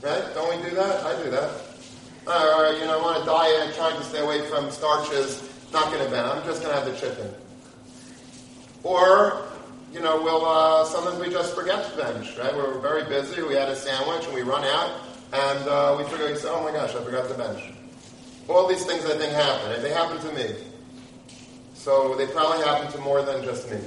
Right? 0.01 0.33
Don't 0.33 0.49
we 0.49 0.67
do 0.67 0.75
that? 0.75 1.05
I 1.05 1.23
do 1.23 1.29
that. 1.29 1.51
Or, 2.25 2.73
you 2.73 2.85
know, 2.85 2.99
I 2.99 3.01
want 3.01 3.19
to 3.19 3.25
diet, 3.25 3.61
I'm 3.61 3.73
trying 3.73 3.97
to 3.97 4.03
stay 4.03 4.19
away 4.19 4.41
from 4.49 4.71
starches, 4.71 5.47
not 5.71 5.85
going 5.91 6.03
to 6.03 6.09
bench. 6.09 6.27
I'm 6.35 6.43
just 6.43 6.63
going 6.63 6.73
to 6.73 6.81
have 6.81 6.91
the 6.91 6.97
chicken. 6.99 7.31
Or, 8.81 9.45
you 9.93 9.99
know, 9.99 10.21
we'll, 10.21 10.45
uh, 10.45 10.85
sometimes 10.85 11.19
we 11.19 11.31
just 11.31 11.53
forget 11.53 11.91
to 11.91 11.97
bench, 11.97 12.35
right? 12.37 12.55
We're 12.55 12.79
very 12.79 13.03
busy, 13.03 13.43
we 13.43 13.53
had 13.53 13.69
a 13.69 13.75
sandwich 13.75 14.25
and 14.25 14.33
we 14.33 14.41
run 14.41 14.63
out, 14.63 15.01
and 15.33 15.67
uh, 15.67 15.95
we 15.97 16.05
figure, 16.05 16.35
oh 16.45 16.63
my 16.63 16.71
gosh, 16.71 16.95
I 16.95 17.03
forgot 17.03 17.27
to 17.29 17.35
bench. 17.35 17.71
All 18.47 18.67
these 18.67 18.85
things 18.85 19.05
I 19.05 19.15
think 19.17 19.33
happen, 19.33 19.73
and 19.73 19.83
they 19.83 19.91
happen 19.91 20.17
to 20.19 20.33
me. 20.33 20.55
So 21.81 22.15
they 22.15 22.27
probably 22.27 22.63
happen 22.63 22.91
to 22.91 22.97
more 22.99 23.21
than 23.23 23.43
just 23.43 23.69
me. 23.71 23.79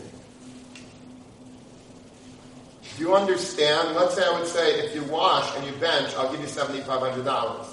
Do 2.96 3.02
you 3.02 3.14
understand? 3.14 3.94
Let's 3.94 4.14
say 4.14 4.24
I 4.24 4.38
would 4.38 4.48
say, 4.48 4.80
if 4.80 4.94
you 4.94 5.02
wash 5.04 5.56
and 5.56 5.66
you 5.66 5.72
bench, 5.80 6.14
I'll 6.16 6.30
give 6.30 6.40
you 6.40 6.46
$7,500. 6.46 7.66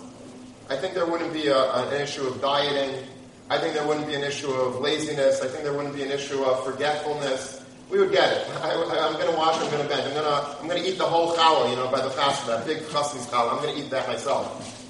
I 0.69 0.77
think 0.77 0.93
there 0.93 1.05
wouldn't 1.05 1.33
be 1.33 1.47
a, 1.47 1.73
an 1.73 2.01
issue 2.01 2.25
of 2.25 2.39
dieting 2.41 3.03
I 3.51 3.57
think 3.57 3.73
there 3.73 3.85
wouldn't 3.85 4.07
be 4.07 4.13
an 4.13 4.23
issue 4.23 4.49
of 4.49 4.79
laziness. 4.79 5.41
I 5.41 5.47
think 5.47 5.65
there 5.65 5.73
wouldn't 5.73 5.93
be 5.93 6.03
an 6.03 6.11
issue 6.11 6.41
of 6.41 6.63
forgetfulness. 6.63 7.61
We 7.89 7.99
would 7.99 8.13
get 8.13 8.31
it. 8.31 8.47
I, 8.63 8.71
am 8.71 9.13
going 9.15 9.29
to 9.29 9.37
wash. 9.37 9.59
I'm 9.59 9.69
going 9.69 9.83
to 9.83 9.89
bend. 9.89 10.07
I'm 10.07 10.13
going 10.13 10.23
to. 10.23 10.57
I'm 10.61 10.69
going 10.69 10.81
to 10.81 10.89
eat 10.89 10.97
the 10.97 11.03
whole 11.03 11.35
challah. 11.35 11.69
You 11.69 11.75
know, 11.75 11.91
by 11.91 11.99
the 11.99 12.11
fast 12.11 12.47
that 12.47 12.65
big 12.65 12.89
chassid's 12.89 13.27
challah. 13.27 13.51
I'm 13.51 13.61
going 13.61 13.75
to 13.75 13.83
eat 13.83 13.89
that 13.89 14.07
myself. 14.07 14.80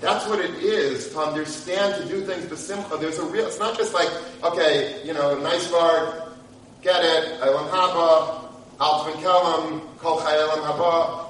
That's 0.00 0.26
what 0.28 0.38
it 0.38 0.54
is 0.62 1.10
to 1.10 1.18
understand 1.18 2.02
to 2.02 2.08
do 2.08 2.24
things 2.24 2.46
b'simcha. 2.46 3.00
There's 3.00 3.18
a 3.18 3.24
real. 3.24 3.46
It's 3.46 3.58
not 3.58 3.76
just 3.76 3.94
like 3.94 4.10
okay, 4.44 5.00
you 5.04 5.12
know, 5.12 5.38
nice 5.38 5.68
bar, 5.70 6.28
get 6.82 7.04
it, 7.04 7.40
elam 7.40 7.66
haba, 7.68 8.44
al 8.80 9.04
kelam, 9.04 9.96
kol 9.98 10.20
chayelam 10.20 10.62
haba. 10.62 11.28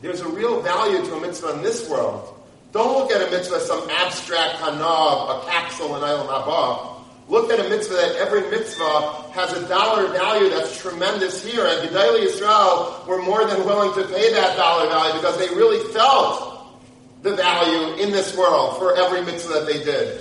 There's 0.00 0.20
a 0.20 0.28
real 0.28 0.60
value 0.62 1.04
to 1.04 1.14
a 1.14 1.20
mitzvah 1.20 1.54
in 1.54 1.62
this 1.62 1.88
world. 1.88 2.32
Don't 2.72 2.98
look 2.98 3.12
at 3.12 3.28
a 3.28 3.30
mitzvah 3.30 3.56
as 3.56 3.66
some 3.66 3.88
abstract 3.90 4.56
hanab, 4.56 5.42
a 5.42 5.46
capsule 5.46 5.94
in 5.96 6.02
Ilam 6.02 6.26
Haba. 6.26 6.91
Look 7.32 7.50
at 7.50 7.64
a 7.64 7.66
mitzvah 7.70 7.94
that 7.94 8.16
every 8.16 8.42
mitzvah 8.50 9.30
has 9.32 9.54
a 9.54 9.66
dollar 9.66 10.06
value 10.08 10.50
that's 10.50 10.78
tremendous 10.78 11.42
here. 11.42 11.64
And 11.64 11.88
Gedali 11.88 12.24
Israel 12.24 13.02
were 13.08 13.22
more 13.22 13.46
than 13.46 13.64
willing 13.64 13.94
to 13.94 14.06
pay 14.12 14.30
that 14.34 14.54
dollar 14.54 14.86
value 14.86 15.14
because 15.14 15.38
they 15.38 15.48
really 15.54 15.82
felt 15.94 16.76
the 17.22 17.34
value 17.34 18.02
in 18.02 18.12
this 18.12 18.36
world 18.36 18.76
for 18.76 18.94
every 18.96 19.22
mitzvah 19.22 19.60
that 19.60 19.66
they 19.66 19.82
did. 19.82 20.20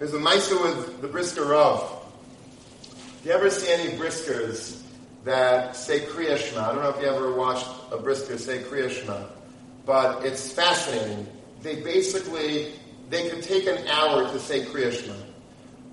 There's 0.00 0.14
a 0.14 0.18
Maisa 0.18 0.60
with 0.60 1.00
the 1.00 1.06
Brisker 1.06 1.44
Rav. 1.44 1.95
Do 3.26 3.32
you 3.32 3.38
ever 3.38 3.50
see 3.50 3.72
any 3.72 3.98
Briskers 3.98 4.80
that 5.24 5.74
say 5.74 5.98
Kriya 5.98 6.38
Shema? 6.38 6.62
I 6.62 6.72
don't 6.72 6.82
know 6.84 6.90
if 6.90 7.00
you 7.00 7.08
ever 7.08 7.34
watched 7.34 7.66
a 7.90 7.96
Brisker 7.96 8.38
say 8.38 8.58
Kriya 8.58 8.88
Shema, 8.88 9.24
but 9.84 10.24
it's 10.24 10.52
fascinating. 10.52 11.26
They 11.60 11.82
basically, 11.82 12.74
they 13.10 13.28
could 13.28 13.42
take 13.42 13.66
an 13.66 13.84
hour 13.88 14.30
to 14.30 14.38
say 14.38 14.64
Kriya 14.66 14.92
Shema. 14.92 15.16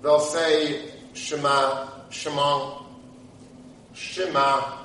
They'll 0.00 0.20
say 0.20 0.92
Shema, 1.14 1.88
Shema, 2.08 2.82
Shema, 3.94 4.78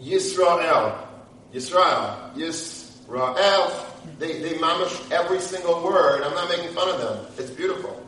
Yisrael, 0.00 1.06
Yisrael, 1.52 2.34
Yisrael. 2.34 3.84
They, 4.18 4.40
they 4.40 4.54
mamish 4.54 5.12
every 5.12 5.40
single 5.40 5.84
word. 5.84 6.22
I'm 6.22 6.34
not 6.34 6.48
making 6.48 6.72
fun 6.72 6.88
of 6.88 6.98
them. 6.98 7.26
It's 7.36 7.50
beautiful. 7.50 8.00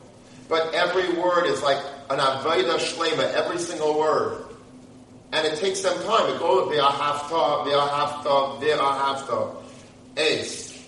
But 0.49 0.73
every 0.73 1.13
word 1.21 1.45
is 1.45 1.63
like 1.63 1.83
an 2.11 2.19
avodah 2.19 2.79
shlema, 2.79 3.33
every 3.35 3.59
single 3.59 3.99
word. 3.99 4.45
And 5.33 5.47
it 5.47 5.59
takes 5.59 5.81
them 5.83 5.97
time. 6.05 6.35
It 6.35 6.39
goes, 6.39 6.73
ve'ahavta, 6.73 7.67
ve'ahavta, 7.67 8.61
ve'ahavta. 8.61 9.57
Ace, 10.17 10.87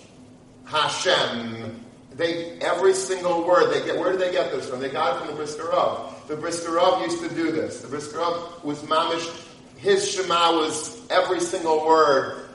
Hashem. 0.65 1.85
They, 2.13 2.57
every 2.59 2.93
single 2.93 3.47
word 3.47 3.73
they 3.73 3.85
get, 3.85 3.97
where 3.97 4.11
did 4.11 4.19
they 4.19 4.31
get 4.31 4.51
this 4.51 4.67
from? 4.67 4.79
They 4.81 4.89
got 4.89 5.15
it 5.15 5.19
from 5.19 5.27
the 5.27 5.33
Brisker 5.35 5.69
Rav. 5.69 6.27
The 6.27 6.35
Brisker 6.35 6.73
Rav 6.73 7.01
used 7.01 7.21
to 7.23 7.29
do 7.33 7.51
this. 7.51 7.81
The 7.81 7.87
Brisker 7.87 8.17
Rav 8.17 8.63
was 8.63 8.79
mamish, 8.79 9.45
his 9.77 10.11
Shema 10.11 10.57
was 10.57 11.09
every 11.09 11.39
single 11.39 11.85
word 11.85 12.49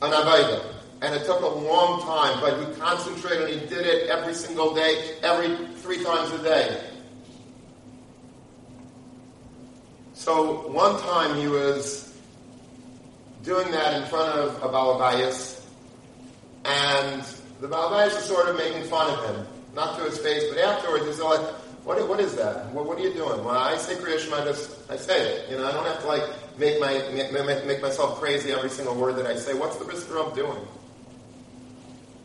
an 0.00 0.12
Avodah 0.12 0.70
and 1.02 1.14
it 1.14 1.24
took 1.24 1.40
a 1.40 1.46
long 1.46 2.02
time, 2.02 2.40
but 2.40 2.58
he 2.58 2.74
concentrated 2.78 3.50
and 3.50 3.60
he 3.60 3.66
did 3.66 3.86
it 3.86 4.10
every 4.10 4.34
single 4.34 4.74
day, 4.74 5.16
every 5.22 5.66
three 5.76 6.02
times 6.04 6.30
a 6.32 6.42
day. 6.42 6.89
So 10.20 10.68
one 10.68 11.00
time 11.00 11.34
he 11.40 11.48
was 11.48 12.14
doing 13.42 13.70
that 13.72 13.94
in 13.94 14.06
front 14.06 14.38
of 14.38 14.54
a 14.56 14.68
Balabayas, 14.68 15.64
and 16.66 17.22
the 17.62 17.66
Balabayas 17.66 18.16
was 18.16 18.24
sort 18.26 18.46
of 18.50 18.58
making 18.58 18.84
fun 18.84 19.10
of 19.10 19.24
him. 19.24 19.46
Not 19.74 19.96
to 19.96 20.04
his 20.04 20.18
face, 20.18 20.44
but 20.50 20.58
afterwards 20.58 21.06
he's 21.06 21.20
like, 21.20 21.40
what, 21.84 22.06
what 22.06 22.20
is 22.20 22.36
that? 22.36 22.66
What, 22.66 22.84
what 22.84 22.98
are 22.98 23.00
you 23.00 23.14
doing? 23.14 23.42
When 23.42 23.56
I 23.56 23.78
say 23.78 23.94
Kriyashma, 23.94 24.42
I 24.42 24.44
just, 24.44 24.90
I 24.90 24.96
say 24.96 25.26
it. 25.26 25.50
You 25.50 25.56
know, 25.56 25.66
I 25.66 25.72
don't 25.72 25.86
have 25.86 26.02
to 26.02 26.06
like 26.06 26.24
make 26.58 26.78
my, 26.78 26.98
make, 27.14 27.64
make 27.64 27.80
myself 27.80 28.20
crazy 28.20 28.52
every 28.52 28.68
single 28.68 28.96
word 28.96 29.16
that 29.16 29.26
I 29.26 29.36
say. 29.36 29.54
What's 29.54 29.76
the 29.76 29.86
Brisker 29.86 30.22
doing? 30.34 30.60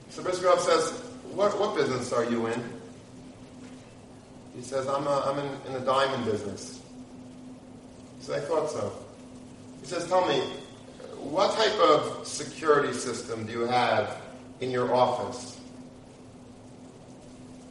So 0.10 0.22
Brisker 0.22 0.52
says, 0.60 0.92
what, 1.32 1.58
what 1.58 1.78
business 1.78 2.12
are 2.12 2.26
you 2.26 2.48
in? 2.48 2.62
He 4.54 4.64
says, 4.64 4.86
I'm, 4.86 5.08
a, 5.08 5.24
I'm 5.28 5.40
in, 5.40 5.68
in 5.68 5.74
the 5.76 5.80
diamond 5.80 6.26
business. 6.26 6.75
I 8.34 8.40
thought 8.40 8.72
so. 8.72 8.92
He 9.82 9.88
says, 9.88 10.08
tell 10.08 10.28
me, 10.28 10.40
what 11.20 11.56
type 11.56 11.78
of 11.80 12.26
security 12.26 12.94
system 12.94 13.46
do 13.46 13.52
you 13.52 13.66
have 13.66 14.18
in 14.62 14.72
your 14.72 14.94
office? 14.94 15.60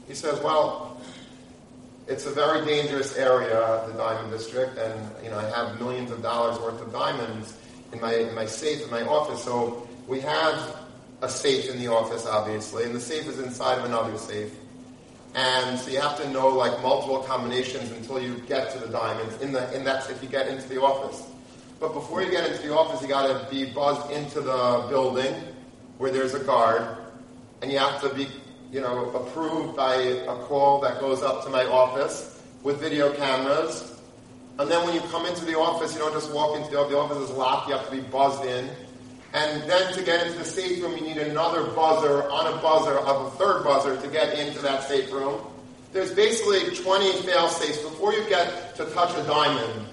He 0.06 0.14
says, 0.14 0.40
well, 0.42 1.00
it's 2.06 2.26
a 2.26 2.30
very 2.30 2.64
dangerous 2.66 3.16
area, 3.16 3.82
the 3.86 3.94
diamond 3.94 4.30
district, 4.30 4.76
and 4.76 5.10
you 5.22 5.30
know 5.30 5.38
I 5.38 5.48
have 5.50 5.80
millions 5.80 6.10
of 6.10 6.22
dollars 6.22 6.58
worth 6.60 6.80
of 6.82 6.92
diamonds 6.92 7.56
in 7.92 8.00
my 8.00 8.14
in 8.14 8.34
my 8.34 8.44
safe 8.44 8.82
in 8.84 8.90
my 8.90 9.02
office. 9.02 9.42
So 9.42 9.88
we 10.06 10.20
have 10.20 10.76
a 11.22 11.28
safe 11.28 11.70
in 11.70 11.78
the 11.78 11.88
office, 11.88 12.26
obviously, 12.26 12.84
and 12.84 12.94
the 12.94 13.00
safe 13.00 13.26
is 13.26 13.38
inside 13.38 13.78
of 13.78 13.86
another 13.86 14.18
safe. 14.18 14.52
And 15.34 15.78
so 15.78 15.90
you 15.90 16.00
have 16.00 16.16
to 16.22 16.28
know 16.30 16.48
like 16.48 16.80
multiple 16.80 17.20
combinations 17.20 17.90
until 17.90 18.20
you 18.20 18.36
get 18.46 18.70
to 18.72 18.78
the 18.78 18.88
diamonds. 18.88 19.40
In 19.40 19.52
the 19.52 19.74
in 19.74 19.84
that's 19.84 20.08
if 20.08 20.22
you 20.22 20.28
get 20.28 20.48
into 20.48 20.68
the 20.68 20.80
office. 20.80 21.26
But 21.80 21.92
before 21.92 22.22
you 22.22 22.30
get 22.30 22.48
into 22.48 22.66
the 22.66 22.74
office, 22.74 23.02
you 23.02 23.08
got 23.08 23.26
to 23.26 23.50
be 23.50 23.66
buzzed 23.72 24.10
into 24.12 24.40
the 24.40 24.86
building 24.88 25.34
where 25.98 26.10
there's 26.10 26.34
a 26.34 26.40
guard, 26.40 26.96
and 27.62 27.70
you 27.70 27.78
have 27.78 28.00
to 28.02 28.14
be, 28.14 28.28
you 28.72 28.80
know, 28.80 29.10
approved 29.10 29.76
by 29.76 29.94
a 29.96 30.36
call 30.44 30.80
that 30.80 31.00
goes 31.00 31.22
up 31.22 31.44
to 31.44 31.50
my 31.50 31.64
office 31.66 32.40
with 32.62 32.80
video 32.80 33.12
cameras. 33.14 34.00
And 34.58 34.70
then 34.70 34.84
when 34.86 34.94
you 34.94 35.00
come 35.02 35.26
into 35.26 35.44
the 35.44 35.58
office, 35.58 35.94
you 35.94 35.98
don't 35.98 36.12
just 36.12 36.32
walk 36.32 36.56
into 36.56 36.70
the 36.70 36.78
office. 36.78 36.92
The 36.92 36.98
office 36.98 37.18
is 37.18 37.30
locked. 37.30 37.68
You 37.68 37.74
have 37.74 37.88
to 37.90 37.96
be 37.96 38.02
buzzed 38.02 38.44
in. 38.44 38.70
And 39.34 39.68
then 39.68 39.92
to 39.94 40.02
get 40.04 40.24
into 40.24 40.38
the 40.38 40.44
safe 40.44 40.80
room, 40.80 40.96
you 40.96 41.02
need 41.02 41.16
another 41.16 41.64
buzzer 41.64 42.30
on 42.30 42.46
a 42.46 42.56
buzzer 42.62 42.96
of 43.00 43.26
a 43.26 43.30
third 43.36 43.64
buzzer 43.64 44.00
to 44.00 44.08
get 44.08 44.38
into 44.38 44.60
that 44.62 44.84
safe 44.84 45.12
room. 45.12 45.40
There's 45.92 46.12
basically 46.12 46.74
20 46.74 47.22
fail 47.22 47.48
safes 47.48 47.78
before 47.82 48.14
you 48.14 48.28
get 48.28 48.76
to 48.76 48.84
touch 48.86 49.10
a 49.18 49.26
diamond. 49.26 49.86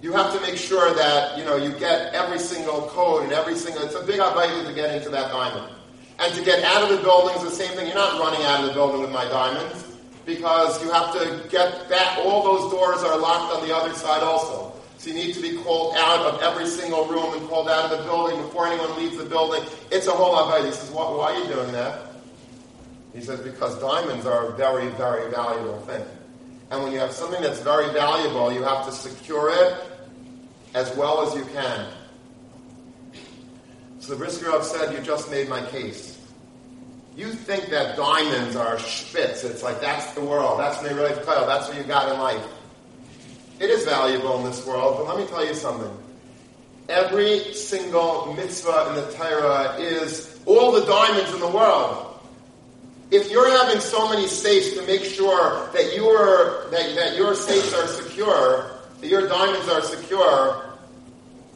You 0.00 0.12
have 0.12 0.32
to 0.32 0.40
make 0.40 0.56
sure 0.56 0.92
that 0.94 1.38
you 1.38 1.44
know 1.44 1.56
you 1.56 1.70
get 1.78 2.14
every 2.14 2.38
single 2.38 2.88
code 2.88 3.24
and 3.24 3.32
every 3.32 3.56
single. 3.56 3.82
It's 3.82 3.94
a 3.94 4.04
big 4.04 4.20
idea 4.20 4.64
to 4.64 4.74
get 4.74 4.94
into 4.96 5.10
that 5.10 5.30
diamond. 5.30 5.70
And 6.18 6.34
to 6.34 6.42
get 6.42 6.64
out 6.64 6.82
of 6.82 6.96
the 6.96 7.02
building 7.04 7.36
is 7.36 7.42
the 7.42 7.50
same 7.50 7.76
thing. 7.76 7.86
You're 7.86 7.94
not 7.94 8.18
running 8.20 8.42
out 8.46 8.60
of 8.60 8.68
the 8.68 8.72
building 8.72 9.02
with 9.02 9.12
my 9.12 9.24
diamonds 9.26 9.84
because 10.24 10.82
you 10.82 10.90
have 10.90 11.12
to 11.12 11.46
get 11.50 11.88
back. 11.90 12.18
All 12.24 12.42
those 12.42 12.72
doors 12.72 13.02
are 13.02 13.18
locked 13.18 13.54
on 13.54 13.68
the 13.68 13.74
other 13.76 13.92
side 13.94 14.22
also. 14.22 14.71
So 15.02 15.10
you 15.10 15.16
need 15.16 15.34
to 15.34 15.42
be 15.42 15.56
called 15.56 15.96
out 15.96 16.26
of 16.26 16.42
every 16.42 16.64
single 16.64 17.06
room 17.06 17.36
and 17.36 17.48
called 17.48 17.68
out 17.68 17.90
of 17.90 17.98
the 17.98 18.04
building 18.04 18.40
before 18.40 18.68
anyone 18.68 18.96
leaves 18.96 19.16
the 19.16 19.24
building. 19.24 19.64
It's 19.90 20.06
a 20.06 20.12
whole 20.12 20.30
lot. 20.30 20.64
He 20.64 20.70
says, 20.70 20.92
why, 20.92 21.10
why 21.10 21.32
are 21.32 21.40
you 21.40 21.52
doing 21.52 21.72
that? 21.72 22.12
He 23.12 23.20
says, 23.20 23.40
because 23.40 23.80
diamonds 23.80 24.26
are 24.26 24.50
a 24.50 24.56
very, 24.56 24.90
very 24.90 25.28
valuable 25.28 25.80
thing. 25.80 26.04
And 26.70 26.84
when 26.84 26.92
you 26.92 27.00
have 27.00 27.10
something 27.10 27.42
that's 27.42 27.58
very 27.62 27.92
valuable, 27.92 28.52
you 28.52 28.62
have 28.62 28.86
to 28.86 28.92
secure 28.92 29.50
it 29.52 29.74
as 30.74 30.96
well 30.96 31.26
as 31.26 31.34
you 31.34 31.46
can. 31.46 31.88
So 33.98 34.12
the 34.12 34.16
Brisker 34.18 34.50
Rav 34.50 34.62
said, 34.62 34.92
you 34.92 35.00
just 35.00 35.28
made 35.32 35.48
my 35.48 35.66
case. 35.66 36.16
You 37.16 37.32
think 37.32 37.70
that 37.70 37.96
diamonds 37.96 38.54
are 38.54 38.78
spitz. 38.78 39.42
It's 39.42 39.64
like, 39.64 39.80
that's 39.80 40.12
the 40.12 40.24
world. 40.24 40.60
That's 40.60 40.80
when 40.80 40.90
they 40.90 40.94
really 40.94 41.24
tell. 41.24 41.44
That's 41.44 41.66
what 41.66 41.76
you 41.76 41.82
got 41.82 42.12
in 42.12 42.20
life. 42.20 42.46
It 43.62 43.70
is 43.70 43.84
valuable 43.84 44.38
in 44.38 44.44
this 44.44 44.66
world, 44.66 44.96
but 44.98 45.06
let 45.06 45.24
me 45.24 45.30
tell 45.30 45.46
you 45.46 45.54
something. 45.54 45.96
Every 46.88 47.54
single 47.54 48.34
mitzvah 48.34 48.88
in 48.88 48.94
the 48.96 49.12
Torah 49.12 49.76
is 49.78 50.36
all 50.46 50.72
the 50.72 50.84
diamonds 50.84 51.32
in 51.32 51.38
the 51.38 51.46
world. 51.46 52.18
If 53.12 53.30
you're 53.30 53.48
having 53.48 53.80
so 53.80 54.08
many 54.08 54.26
safes 54.26 54.76
to 54.76 54.84
make 54.84 55.04
sure 55.04 55.70
that 55.74 55.94
your 55.94 56.68
that, 56.72 56.96
that 56.96 57.16
your 57.16 57.36
safes 57.36 57.72
are 57.72 57.86
secure, 57.86 58.80
that 59.00 59.06
your 59.06 59.28
diamonds 59.28 59.68
are 59.68 59.82
secure, 59.82 60.76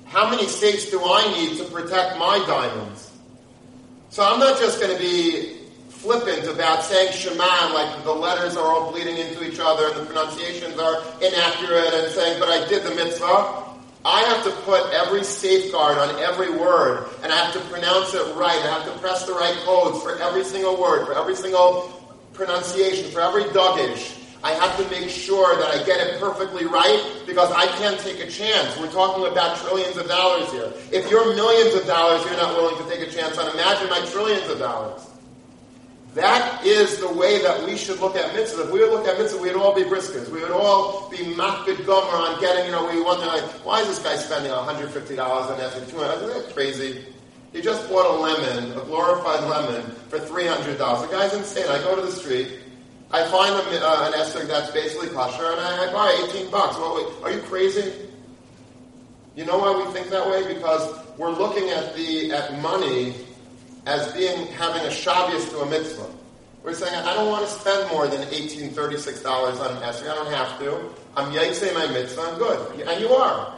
how 0.04 0.30
many 0.30 0.46
safes 0.46 0.88
do 0.88 1.00
I 1.04 1.28
need 1.36 1.58
to 1.58 1.64
protect 1.64 2.18
my 2.18 2.38
diamonds? 2.46 3.10
So 4.10 4.22
I'm 4.22 4.38
not 4.38 4.60
just 4.60 4.80
going 4.80 4.96
to 4.96 5.02
be 5.02 5.56
flippant 6.06 6.46
about 6.46 6.84
saying 6.84 7.12
Shema, 7.12 7.74
like 7.74 8.04
the 8.04 8.12
letters 8.12 8.56
are 8.56 8.62
all 8.62 8.92
bleeding 8.92 9.16
into 9.16 9.42
each 9.44 9.58
other 9.58 9.88
and 9.88 9.96
the 9.96 10.06
pronunciations 10.06 10.78
are 10.78 11.02
inaccurate, 11.20 11.92
and 11.94 12.12
saying, 12.12 12.38
but 12.38 12.48
I 12.48 12.66
did 12.68 12.84
the 12.84 12.94
mitzvah. 12.94 13.64
I 14.04 14.20
have 14.22 14.44
to 14.44 14.52
put 14.62 14.88
every 14.92 15.24
safeguard 15.24 15.98
on 15.98 16.22
every 16.22 16.56
word, 16.56 17.08
and 17.24 17.32
I 17.32 17.36
have 17.36 17.52
to 17.54 17.60
pronounce 17.68 18.14
it 18.14 18.22
right. 18.36 18.54
I 18.54 18.78
have 18.78 18.84
to 18.84 18.96
press 19.00 19.26
the 19.26 19.32
right 19.32 19.56
codes 19.64 20.00
for 20.00 20.16
every 20.22 20.44
single 20.44 20.80
word, 20.80 21.06
for 21.06 21.18
every 21.18 21.34
single 21.34 21.90
pronunciation, 22.34 23.10
for 23.10 23.20
every 23.20 23.42
dagesh. 23.50 24.22
I 24.44 24.52
have 24.52 24.76
to 24.76 24.88
make 24.88 25.10
sure 25.10 25.56
that 25.56 25.74
I 25.74 25.82
get 25.82 25.98
it 25.98 26.20
perfectly 26.20 26.66
right 26.66 27.02
because 27.26 27.50
I 27.50 27.66
can't 27.78 27.98
take 27.98 28.20
a 28.20 28.30
chance. 28.30 28.78
We're 28.78 28.92
talking 28.92 29.26
about 29.26 29.58
trillions 29.58 29.96
of 29.96 30.06
dollars 30.06 30.52
here. 30.52 30.72
If 30.92 31.10
you're 31.10 31.34
millions 31.34 31.74
of 31.74 31.84
dollars, 31.88 32.24
you're 32.26 32.36
not 32.36 32.54
willing 32.54 32.76
to 32.76 32.88
take 32.88 33.08
a 33.08 33.10
chance 33.10 33.36
on. 33.38 33.50
Imagine 33.52 33.90
my 33.90 34.06
trillions 34.06 34.48
of 34.48 34.60
dollars. 34.60 35.02
That 36.16 36.64
is 36.64 36.98
the 36.98 37.12
way 37.12 37.42
that 37.42 37.66
we 37.66 37.76
should 37.76 38.00
look 38.00 38.16
at 38.16 38.34
mitzvah. 38.34 38.62
If 38.62 38.70
we 38.70 38.80
would 38.80 38.90
look 38.90 39.06
at 39.06 39.18
mitzvah, 39.18 39.38
we'd 39.38 39.52
all 39.52 39.74
be 39.74 39.82
briskers. 39.82 40.30
We 40.30 40.40
would 40.40 40.50
all 40.50 41.10
be 41.10 41.18
makbid 41.18 41.84
gomer 41.84 42.16
on 42.16 42.40
getting, 42.40 42.64
you 42.64 42.72
know, 42.72 42.86
we 42.86 42.94
to 42.94 43.02
like, 43.04 43.42
why 43.66 43.82
is 43.82 43.88
this 43.88 43.98
guy 43.98 44.16
spending 44.16 44.50
$150 44.50 44.88
on 44.88 45.58
that? 45.58 45.76
Isn't 45.76 45.94
that 45.94 46.50
crazy? 46.54 47.04
He 47.52 47.60
just 47.60 47.86
bought 47.90 48.06
a 48.06 48.18
lemon, 48.18 48.72
a 48.72 48.84
glorified 48.86 49.44
lemon, 49.44 49.90
for 50.08 50.18
$300. 50.18 50.78
The 50.78 51.06
guy's 51.14 51.34
insane. 51.34 51.68
I 51.68 51.82
go 51.82 51.94
to 51.94 52.00
the 52.00 52.10
street, 52.10 52.60
I 53.10 53.22
find 53.28 53.54
a, 53.54 53.86
uh, 53.86 54.06
an 54.06 54.14
esrog 54.14 54.48
that's 54.48 54.70
basically 54.70 55.08
kosher, 55.08 55.44
and 55.44 55.60
I, 55.60 55.86
I 55.86 55.92
buy 55.92 56.28
18 56.30 56.50
bucks. 56.50 56.76
Well, 56.78 57.12
are 57.24 57.30
you 57.30 57.40
crazy? 57.40 57.92
You 59.34 59.44
know 59.44 59.58
why 59.58 59.84
we 59.84 59.92
think 59.92 60.08
that 60.08 60.26
way? 60.26 60.54
Because 60.54 60.98
we're 61.18 61.30
looking 61.30 61.68
at 61.68 61.94
the 61.94 62.32
at 62.32 62.58
money 62.62 63.25
as 63.86 64.12
being 64.12 64.48
having 64.48 64.82
a 64.82 64.90
Shabbos 64.90 65.48
to 65.50 65.60
a 65.60 65.66
mitzvah. 65.70 66.10
We're 66.62 66.74
saying, 66.74 66.94
I 66.94 67.14
don't 67.14 67.30
want 67.30 67.46
to 67.46 67.50
spend 67.50 67.88
more 67.92 68.08
than 68.08 68.20
$1836 68.28 69.24
on 69.24 69.76
an 69.76 69.82
esrog. 69.82 70.10
I 70.10 70.14
don't 70.16 70.32
have 70.34 70.58
to. 70.58 70.90
I'm 71.16 71.32
yaitse 71.32 71.72
my 71.72 71.86
mitzvah, 71.86 72.22
I'm 72.22 72.38
good. 72.38 72.80
And 72.80 73.00
you 73.00 73.08
are. 73.10 73.54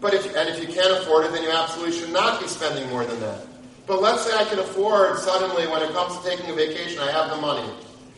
But 0.00 0.14
if, 0.14 0.36
and 0.36 0.48
if 0.48 0.60
you 0.60 0.72
can't 0.72 0.92
afford 0.92 1.24
it, 1.24 1.32
then 1.32 1.42
you 1.42 1.50
absolutely 1.50 1.98
should 1.98 2.12
not 2.12 2.40
be 2.40 2.46
spending 2.46 2.88
more 2.90 3.04
than 3.04 3.18
that. 3.20 3.46
But 3.86 4.02
let's 4.02 4.22
say 4.22 4.36
I 4.36 4.44
can 4.44 4.58
afford 4.58 5.18
suddenly, 5.18 5.66
when 5.66 5.82
it 5.82 5.90
comes 5.92 6.16
to 6.18 6.28
taking 6.28 6.50
a 6.50 6.54
vacation, 6.54 7.00
I 7.00 7.10
have 7.10 7.30
the 7.30 7.40
money. 7.40 7.66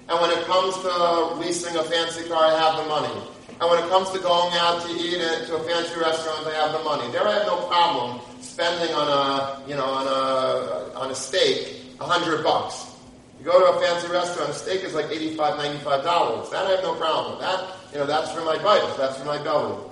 And 0.09 0.21
when 0.21 0.31
it 0.37 0.45
comes 0.45 0.75
to 0.83 1.35
leasing 1.39 1.77
a 1.77 1.85
fancy 1.85 2.29
car, 2.29 2.45
I 2.45 2.59
have 2.59 2.83
the 2.83 2.89
money. 2.89 3.23
And 3.61 3.71
when 3.71 3.79
it 3.79 3.89
comes 3.89 4.11
to 4.11 4.19
going 4.19 4.53
out 4.55 4.83
to 4.83 4.91
eat 4.91 5.21
at, 5.21 5.47
to 5.47 5.55
a 5.55 5.63
fancy 5.63 5.95
restaurant, 6.01 6.49
I 6.49 6.55
have 6.55 6.73
the 6.73 6.83
money. 6.83 7.11
There 7.13 7.27
I 7.27 7.35
have 7.35 7.47
no 7.47 7.65
problem 7.69 8.21
spending 8.61 8.95
on 8.95 9.09
a, 9.09 9.69
you 9.69 9.75
know, 9.75 9.85
on 9.85 10.07
a, 10.07 10.99
on 10.99 11.11
a 11.11 11.15
steak 11.15 11.77
a 11.99 12.05
hundred 12.05 12.45
bucks. 12.45 12.87
You 13.39 13.47
go 13.47 13.59
to 13.59 13.79
a 13.79 13.81
fancy 13.81 14.09
restaurant, 14.09 14.51
a 14.51 14.55
steak 14.55 14.85
is 14.85 14.93
like 14.93 15.07
85 15.11 15.59
$95. 15.83 16.51
That 16.51 16.67
I 16.67 16.71
have 16.73 16.83
no 16.83 16.95
problem 16.95 17.33
with. 17.33 17.41
That, 17.41 17.77
you 17.93 17.99
know, 17.99 18.07
that's 18.07 18.31
for 18.33 18.43
my 18.43 18.59
bite. 18.63 18.97
That's 18.99 19.19
for 19.19 19.25
my 19.25 19.43
belly. 19.43 19.83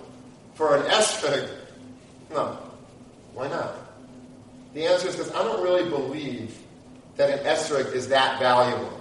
For 0.54 0.76
an 0.76 0.82
esrog, 0.82 1.48
no. 2.30 2.58
Why 3.32 3.48
not? 3.48 3.74
The 4.74 4.84
answer 4.84 5.08
is 5.08 5.16
because 5.16 5.32
I 5.32 5.42
don't 5.42 5.62
really 5.62 5.88
believe 5.88 6.56
that 7.16 7.30
an 7.30 7.44
esrog 7.46 7.94
is 7.94 8.08
that 8.08 8.38
valuable. 8.38 8.92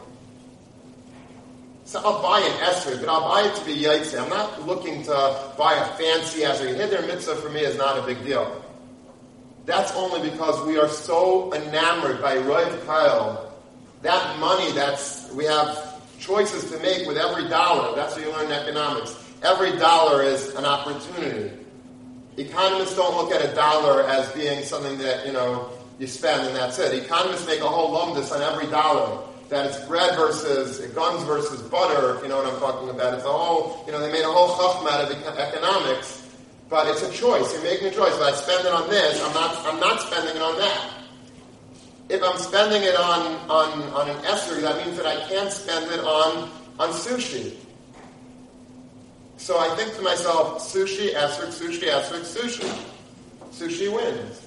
So 1.84 2.02
I'll 2.04 2.22
buy 2.22 2.40
an 2.40 2.58
esrog, 2.70 3.02
but 3.02 3.10
I'll 3.10 3.30
buy 3.30 3.50
it 3.50 3.56
to 3.56 3.66
be 3.66 3.76
yaitse. 3.76 4.18
I'm 4.18 4.30
not 4.30 4.66
looking 4.66 5.04
to 5.04 5.54
buy 5.58 5.74
a 5.74 5.86
fancy 5.98 6.42
esrog. 6.42 6.76
Hither 6.76 7.02
mitzvah 7.06 7.36
for 7.36 7.50
me 7.50 7.62
is 7.62 7.78
not 7.78 7.98
a 7.98 8.02
big 8.04 8.24
deal. 8.24 8.64
That's 9.68 9.92
only 9.96 10.28
because 10.30 10.66
we 10.66 10.80
are 10.80 10.88
so 10.88 11.54
enamored 11.54 12.22
by 12.22 12.38
Roiv 12.38 12.86
Kyle. 12.86 13.54
That 14.02 14.40
money 14.40 14.72
that's, 14.72 15.30
we 15.34 15.44
have 15.44 16.02
choices 16.20 16.72
to 16.72 16.80
make 16.80 17.06
with 17.06 17.18
every 17.18 17.50
dollar. 17.50 17.94
That's 17.94 18.16
what 18.16 18.26
you 18.26 18.32
learn 18.32 18.46
in 18.46 18.54
economics. 18.54 19.22
Every 19.44 19.78
dollar 19.78 20.24
is 20.24 20.56
an 20.56 20.64
opportunity. 20.64 21.52
Economists 22.38 22.96
don't 22.96 23.14
look 23.18 23.34
at 23.34 23.44
a 23.44 23.54
dollar 23.56 24.04
as 24.04 24.32
being 24.32 24.64
something 24.64 24.98
that, 25.00 25.28
you 25.28 25.34
know, 25.34 25.70
you 26.00 26.08
spend 26.08 26.48
and 26.48 26.56
that's 26.56 26.80
it. 26.80 27.04
Economists 27.04 27.46
make 27.46 27.60
a 27.60 27.68
whole 27.68 27.94
lumdus 27.94 28.34
on 28.34 28.42
every 28.42 28.68
dollar. 28.72 29.22
That 29.50 29.66
it's 29.66 29.80
bread 29.86 30.16
versus 30.16 30.80
guns 30.94 31.24
versus 31.24 31.62
butter, 31.64 32.16
if 32.16 32.24
you 32.24 32.30
know 32.30 32.38
what 32.38 32.54
I'm 32.54 32.60
talking 32.60 32.90
about. 32.90 33.16
It's 33.16 33.26
a 33.26 33.28
whole, 33.28 33.84
you 33.86 33.92
know, 33.92 34.00
they 34.00 34.14
made 34.14 34.24
a 34.24 34.32
whole 34.32 34.56
chachma 34.56 34.92
out 34.92 35.12
of 35.12 35.38
economics, 35.38 36.27
but 36.70 36.88
it's 36.88 37.04
a 37.04 37.12
choice. 37.12 37.54
You're 37.54 37.64
making 37.64 37.88
a 37.88 37.92
choice. 37.92 38.14
If 38.14 38.22
I 38.22 38.32
spend 38.32 38.66
it 38.66 38.74
on 38.74 38.90
this, 38.90 39.24
I'm 39.24 39.34
not, 39.34 39.56
I'm 39.66 39.80
not 39.80 40.02
spending 40.02 40.36
it 40.36 40.42
on 40.42 40.58
that. 40.58 40.94
If 42.10 42.24
I'm 42.24 42.38
spending 42.38 42.84
it 42.84 42.96
on, 42.96 43.36
on, 43.50 43.84
on 43.94 44.10
an 44.10 44.18
esrog, 44.24 44.62
that 44.62 44.86
means 44.86 44.98
that 44.98 45.06
I 45.06 45.28
can't 45.28 45.52
spend 45.52 45.92
it 45.92 46.00
on, 46.00 46.50
on 46.80 46.90
sushi. 46.90 47.56
So 49.38 49.60
I 49.60 49.76
think 49.76 49.96
to 49.96 50.02
myself, 50.02 50.62
sushi, 50.62 51.14
esrog, 51.14 51.50
sushi, 51.50 51.90
esrog, 51.90 52.22
sushi. 52.22 52.94
Sushi 53.52 53.94
wins. 53.94 54.42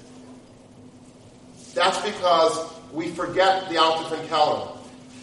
That's 1.73 1.99
because 2.01 2.71
we 2.91 3.09
forget 3.09 3.69
the 3.69 3.75
Altif 3.75 4.27
Keller. 4.27 4.67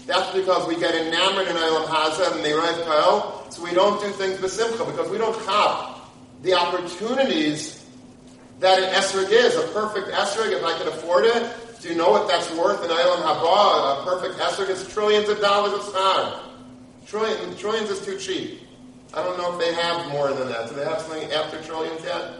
That's 0.06 0.34
because 0.34 0.66
we 0.66 0.78
get 0.80 0.94
enamored 0.94 1.48
in 1.48 1.56
Eilam 1.56 1.84
Haza 1.84 2.32
and 2.32 2.44
Neirev 2.44 2.84
Kael, 2.84 3.52
so 3.52 3.62
we 3.62 3.72
don't 3.72 4.00
do 4.00 4.10
things 4.12 4.38
besimcha, 4.38 4.86
because 4.86 5.10
we 5.10 5.18
don't 5.18 5.36
have 5.44 5.97
the 6.42 6.54
opportunities 6.54 7.84
that 8.60 8.78
an 8.78 8.92
esrog 8.94 9.30
is. 9.30 9.56
A 9.56 9.68
perfect 9.68 10.08
esrog, 10.08 10.52
if 10.52 10.64
I 10.64 10.76
can 10.78 10.88
afford 10.88 11.24
it, 11.24 11.54
do 11.80 11.88
you 11.88 11.94
know 11.94 12.10
what 12.10 12.28
that's 12.28 12.50
worth 12.54 12.82
in 12.84 12.90
Eilam 12.90 13.22
Haba? 13.22 14.00
A 14.00 14.04
perfect 14.04 14.38
esrog 14.40 14.68
is 14.68 14.86
trillions 14.92 15.28
of 15.28 15.40
dollars 15.40 15.72
of 15.72 15.80
schar. 15.80 16.40
Trillions, 17.06 17.58
trillions 17.58 17.90
is 17.90 18.04
too 18.04 18.18
cheap. 18.18 18.62
I 19.14 19.22
don't 19.22 19.38
know 19.38 19.52
if 19.52 19.58
they 19.58 19.72
have 19.74 20.08
more 20.10 20.32
than 20.32 20.48
that. 20.48 20.68
Do 20.68 20.74
they 20.74 20.84
have 20.84 21.00
something 21.00 21.32
after 21.32 21.62
trillions 21.62 22.02
yet? 22.04 22.32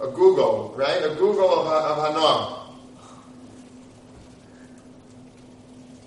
A 0.00 0.06
googol, 0.06 0.76
right? 0.76 1.02
A 1.02 1.08
googol 1.16 1.50
of, 1.50 1.66
of 1.66 2.14
Hanam. 2.14 2.65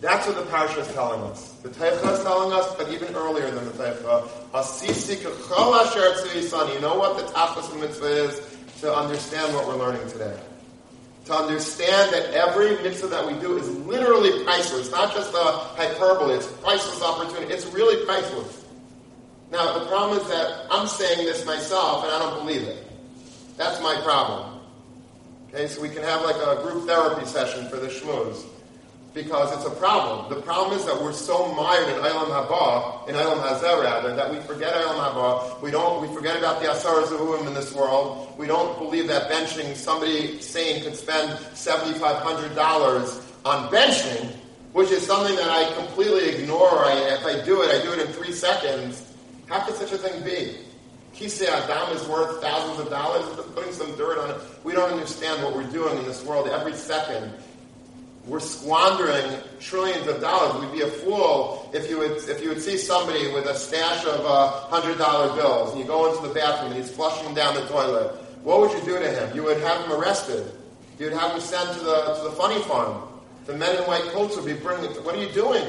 That's 0.01 0.25
what 0.27 0.37
the 0.37 0.43
parsha 0.43 0.79
is 0.79 0.87
telling 0.93 1.21
us. 1.29 1.51
The 1.61 1.69
Teicha 1.69 2.13
is 2.13 2.23
telling 2.23 2.53
us, 2.53 2.73
but 2.75 2.89
even 2.89 3.13
earlier 3.15 3.51
than 3.51 3.65
the 3.65 3.71
Teicha, 3.71 4.29
Asisi 4.53 5.17
kechol 5.17 5.75
asher 5.75 6.73
You 6.73 6.79
know 6.79 6.95
what 6.95 7.17
the 7.17 7.23
tachlis 7.33 7.77
mitzvah 7.79 8.05
is 8.05 8.57
to 8.79 8.95
understand 8.95 9.53
what 9.53 9.67
we're 9.67 9.75
learning 9.75 10.07
today. 10.09 10.39
To 11.25 11.33
understand 11.33 12.13
that 12.13 12.33
every 12.33 12.81
mitzvah 12.81 13.07
that 13.07 13.27
we 13.27 13.33
do 13.39 13.57
is 13.57 13.69
literally 13.69 14.43
priceless. 14.45 14.89
Not 14.89 15.13
just 15.13 15.33
a 15.33 15.51
hyperbole. 15.75 16.33
It's 16.33 16.47
priceless 16.47 17.03
opportunity. 17.03 17.53
It's 17.53 17.65
really 17.67 18.05
priceless. 18.05 18.65
Now, 19.51 19.79
the 19.79 19.85
problem 19.87 20.19
is 20.19 20.27
that 20.29 20.67
I'm 20.71 20.87
saying 20.87 21.25
this 21.25 21.45
myself 21.45 22.05
and 22.05 22.13
I 22.13 22.19
don't 22.19 22.45
believe 22.45 22.61
it. 22.61 22.87
That's 23.57 23.81
my 23.81 23.99
problem. 24.01 24.61
Okay, 25.49 25.67
so 25.67 25.81
we 25.81 25.89
can 25.89 26.03
have 26.03 26.23
like 26.23 26.37
a 26.37 26.61
group 26.61 26.87
therapy 26.87 27.25
session 27.25 27.67
for 27.67 27.77
the 27.77 27.87
shmooze 27.87 28.45
because 29.13 29.51
it's 29.55 29.65
a 29.65 29.75
problem. 29.79 30.29
The 30.29 30.41
problem 30.41 30.77
is 30.77 30.85
that 30.85 31.01
we're 31.01 31.13
so 31.13 31.51
mired 31.53 31.89
in 31.89 31.95
Eilam 31.95 32.29
Haba, 32.29 33.07
in 33.09 33.15
Eilam 33.15 33.41
Hazeh 33.41 33.83
rather, 33.83 34.15
that 34.15 34.31
we 34.31 34.39
forget 34.41 34.73
Eilam 34.73 34.99
Haba. 34.99 35.61
We 35.61 35.71
don't. 35.71 36.01
We 36.07 36.13
forget 36.15 36.37
about 36.37 36.61
the 36.61 36.71
Asar 36.71 37.01
Zahuim 37.03 37.47
in 37.47 37.53
this 37.53 37.73
world. 37.73 38.33
We 38.37 38.47
don't 38.47 38.77
believe 38.77 39.07
that 39.07 39.29
benching 39.29 39.75
somebody 39.75 40.39
sane 40.41 40.83
could 40.83 40.95
spend 40.95 41.39
seventy 41.55 41.97
five 41.97 42.17
hundred 42.17 42.55
dollars 42.55 43.21
on 43.45 43.69
benching, 43.71 44.31
which 44.73 44.91
is 44.91 45.05
something 45.05 45.35
that 45.35 45.49
I 45.49 45.73
completely 45.73 46.29
ignore. 46.29 46.85
I, 46.85 46.93
if 47.19 47.25
I 47.25 47.43
do 47.43 47.61
it, 47.63 47.69
I 47.69 47.83
do 47.83 47.93
it 47.93 48.07
in 48.07 48.13
three 48.13 48.33
seconds. 48.33 49.05
How 49.47 49.61
could 49.61 49.75
such 49.75 49.91
a 49.91 49.97
thing 49.97 50.23
be? 50.23 50.57
Kisei 51.15 51.47
Adam 51.47 51.97
is 51.97 52.07
worth 52.07 52.39
thousands 52.41 52.79
of 52.79 52.89
dollars. 52.91 53.25
Putting 53.55 53.73
some 53.73 53.95
dirt 53.97 54.19
on 54.19 54.29
it. 54.29 54.37
We 54.63 54.73
don't 54.73 54.91
understand 54.91 55.43
what 55.43 55.55
we're 55.55 55.69
doing 55.71 55.97
in 55.97 56.05
this 56.05 56.23
world 56.23 56.47
every 56.47 56.75
second 56.75 57.33
we're 58.29 58.39
squandering 58.39 59.41
trillions 59.59 60.05
of 60.07 60.21
dollars. 60.21 60.61
We'd 60.61 60.71
be 60.71 60.81
a 60.81 60.87
fool 60.87 61.69
if 61.73 61.89
you 61.89 61.97
would 61.97 62.17
if 62.29 62.41
you 62.41 62.49
would 62.49 62.61
see 62.61 62.77
somebody 62.77 63.31
with 63.33 63.45
a 63.45 63.55
stash 63.55 64.05
of 64.05 64.23
uh, 64.23 64.51
hundred 64.69 64.99
dollar 64.99 65.35
bills 65.35 65.71
and 65.71 65.79
you 65.79 65.85
go 65.85 66.13
into 66.13 66.27
the 66.27 66.33
bathroom 66.33 66.71
and 66.71 66.81
he's 66.81 66.91
flushing 66.91 67.33
down 67.33 67.55
the 67.55 67.65
toilet. 67.65 68.13
What 68.43 68.59
would 68.61 68.71
you 68.71 68.81
do 68.85 68.99
to 68.99 69.09
him? 69.09 69.35
You 69.35 69.43
would 69.43 69.59
have 69.61 69.83
him 69.83 69.93
arrested. 69.93 70.45
You'd 70.99 71.13
have 71.13 71.31
him 71.31 71.41
sent 71.41 71.73
to 71.73 71.83
the 71.83 72.13
to 72.15 72.23
the 72.29 72.31
funny 72.31 72.61
farm. 72.63 73.01
The 73.47 73.57
men 73.57 73.75
in 73.75 73.83
white 73.83 74.03
coats 74.13 74.35
would 74.35 74.45
be 74.45 74.53
bringing. 74.53 74.91
What 75.03 75.15
are 75.15 75.21
you 75.21 75.31
doing? 75.31 75.65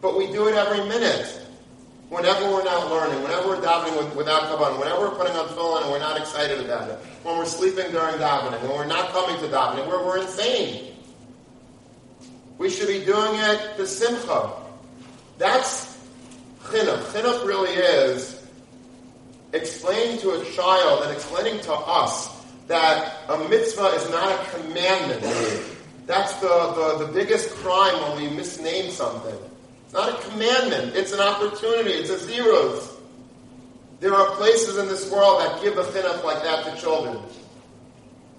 But 0.00 0.16
we 0.16 0.28
do 0.28 0.46
it 0.46 0.54
every 0.54 0.86
minute. 0.88 1.42
Whenever 2.10 2.44
we're 2.44 2.62
not 2.62 2.88
learning, 2.88 3.20
whenever 3.24 3.48
we're 3.48 3.60
davening 3.60 3.98
with, 3.98 4.14
without 4.14 4.42
kavan, 4.42 4.78
whenever 4.78 5.00
we're 5.00 5.16
putting 5.18 5.34
on 5.34 5.48
tefillin 5.48 5.82
and 5.82 5.90
we're 5.90 5.98
not 5.98 6.16
excited 6.16 6.64
about 6.64 6.88
it, 6.88 6.96
when 7.24 7.36
we're 7.36 7.44
sleeping 7.44 7.90
during 7.90 8.14
davening, 8.14 8.62
when 8.62 8.70
we're 8.70 8.86
not 8.86 9.10
coming 9.10 9.36
to 9.40 9.48
davening, 9.48 9.88
we're, 9.88 10.06
we're 10.06 10.22
insane. 10.22 10.95
We 12.58 12.70
should 12.70 12.88
be 12.88 13.04
doing 13.04 13.34
it 13.34 13.76
to 13.76 13.86
simcha. 13.86 14.50
That's 15.38 15.98
chinuch. 16.64 17.02
Chinuch 17.12 17.46
really 17.46 17.72
is 17.72 18.42
explaining 19.52 20.18
to 20.20 20.30
a 20.40 20.44
child 20.52 21.02
and 21.04 21.12
explaining 21.12 21.60
to 21.60 21.72
us 21.72 22.44
that 22.66 23.16
a 23.28 23.38
mitzvah 23.48 23.88
is 23.88 24.10
not 24.10 24.32
a 24.32 24.50
commandment. 24.50 25.22
That's 26.06 26.34
the, 26.40 26.48
the, 26.48 27.06
the 27.06 27.12
biggest 27.12 27.50
crime 27.56 28.00
when 28.02 28.22
we 28.22 28.36
misname 28.36 28.90
something. 28.90 29.36
It's 29.84 29.92
not 29.92 30.08
a 30.08 30.28
commandment, 30.30 30.96
it's 30.96 31.12
an 31.12 31.20
opportunity, 31.20 31.90
it's 31.90 32.10
a 32.10 32.18
zeros. 32.18 32.92
There 34.00 34.14
are 34.14 34.34
places 34.36 34.78
in 34.78 34.88
this 34.88 35.10
world 35.10 35.40
that 35.40 35.62
give 35.62 35.78
a 35.78 35.84
chinuch 35.84 36.24
like 36.24 36.42
that 36.42 36.64
to 36.64 36.80
children. 36.80 37.18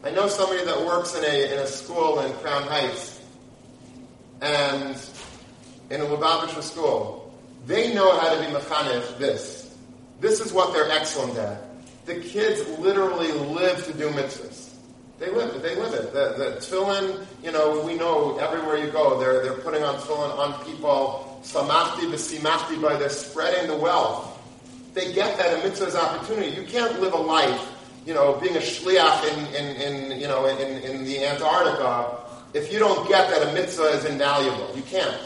I 0.04 0.12
know 0.12 0.28
somebody 0.28 0.64
that 0.66 0.86
works 0.86 1.16
in 1.16 1.24
a, 1.24 1.54
in 1.54 1.60
a 1.60 1.68
school 1.68 2.20
in 2.20 2.32
Crown 2.34 2.64
Heights 2.64 3.17
and 4.42 5.00
in 5.90 6.02
a 6.02 6.06
Lubavitcher 6.06 6.62
school, 6.62 7.34
they 7.66 7.94
know 7.94 8.18
how 8.20 8.34
to 8.34 8.40
be 8.40 8.48
mechanech 8.48 9.18
this. 9.18 9.76
This 10.20 10.40
is 10.40 10.52
what 10.52 10.74
they're 10.74 10.90
excellent 10.90 11.38
at. 11.38 11.62
The 12.06 12.16
kids 12.22 12.68
literally 12.80 13.32
live 13.32 13.86
to 13.86 13.94
do 13.94 14.10
mitzvahs. 14.10 14.76
They 15.20 15.32
live 15.32 15.56
it. 15.56 15.64
They 15.64 15.76
live 15.76 15.94
it. 15.94 16.14
The, 16.14 16.36
the 16.38 16.56
tefillin, 16.60 17.26
you 17.44 17.52
know, 17.52 17.82
we 17.82 17.96
know 17.96 18.38
everywhere 18.38 18.78
you 18.78 18.92
go, 18.92 19.20
they're, 19.20 19.44
they're 19.44 19.58
putting 19.62 19.84
on 19.84 19.96
tefillin 19.96 20.38
on 20.38 20.64
people. 20.66 21.42
Samachti 21.44 22.10
v'simachti 22.12 22.82
by 22.82 22.96
they're 22.98 23.10
spreading 23.10 23.70
the 23.70 23.76
wealth. 23.76 24.34
They 24.94 25.14
get 25.14 25.38
that 25.38 25.60
a 25.60 25.68
mitzvah's 25.68 25.96
opportunity. 25.96 26.56
You 26.56 26.68
can't 26.68 27.00
live 27.02 27.14
a 27.14 27.18
life, 27.18 27.72
you 28.06 28.14
know, 28.14 28.36
being 28.36 28.56
a 28.56 28.60
shliach 28.60 29.24
in, 29.32 29.56
in, 29.56 29.76
in 30.12 30.20
you 30.20 30.28
know, 30.28 30.46
in, 30.46 30.60
in 30.84 31.04
the 31.04 31.26
Antarctica 31.26 32.18
if 32.54 32.72
you 32.72 32.80
don't 32.80 33.08
get 33.08 33.30
that 33.30 33.50
a 33.50 33.54
mitzvah 33.54 33.90
is 33.90 34.06
invaluable. 34.06 34.76
You 34.76 34.84
can't. 34.84 35.20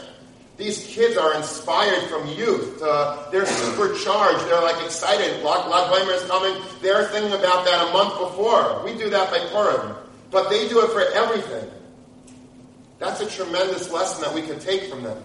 These 0.56 0.86
kids 0.86 1.16
are 1.16 1.34
inspired 1.34 2.08
from 2.08 2.28
youth. 2.28 2.80
Uh, 2.82 3.30
they're 3.30 3.46
supercharged. 3.46 4.46
They're 4.46 4.62
like 4.62 4.84
excited. 4.84 5.42
Lag, 5.42 5.68
Lag 5.68 6.08
is 6.08 6.24
coming. 6.26 6.60
They're 6.80 7.06
thinking 7.06 7.32
about 7.32 7.64
that 7.64 7.88
a 7.88 7.92
month 7.92 8.18
before. 8.18 8.84
We 8.84 8.96
do 8.96 9.10
that 9.10 9.30
by 9.30 9.38
Purim. 9.50 9.96
But 10.30 10.50
they 10.50 10.68
do 10.68 10.84
it 10.84 10.90
for 10.90 11.02
everything. 11.12 11.70
That's 12.98 13.20
a 13.20 13.26
tremendous 13.28 13.90
lesson 13.90 14.22
that 14.22 14.34
we 14.34 14.42
can 14.42 14.58
take 14.60 14.84
from 14.84 15.02
them 15.02 15.22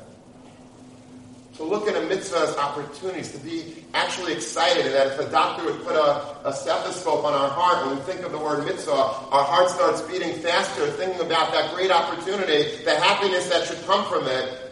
to 1.58 1.64
look 1.64 1.88
at 1.88 1.96
a 1.96 2.06
mitzvah 2.08 2.38
as 2.38 2.56
opportunities, 2.56 3.32
to 3.32 3.40
be 3.40 3.84
actually 3.96 4.34
excited, 4.34 4.86
and 4.86 4.94
that 4.94 5.08
if 5.08 5.20
a 5.20 5.30
doctor 5.32 5.66
would 5.66 5.84
put 5.84 5.96
a, 5.96 6.48
a 6.48 6.54
stethoscope 6.54 7.26
on 7.26 7.34
our 7.34 7.50
heart 7.50 7.86
when 7.86 7.98
we 7.98 8.02
think 8.04 8.22
of 8.22 8.32
the 8.32 8.38
word 8.38 8.64
mitzvah, 8.64 8.92
our 8.92 9.44
heart 9.44 9.70
starts 9.70 10.02
beating 10.02 10.36
faster, 10.36 10.86
thinking 10.92 11.20
about 11.20 11.52
that 11.52 11.74
great 11.74 11.90
opportunity, 11.90 12.84
the 12.86 12.96
happiness 13.00 13.50
that 13.50 13.66
should 13.68 13.84
come 13.88 14.06
from 14.06 14.28
it. 14.28 14.72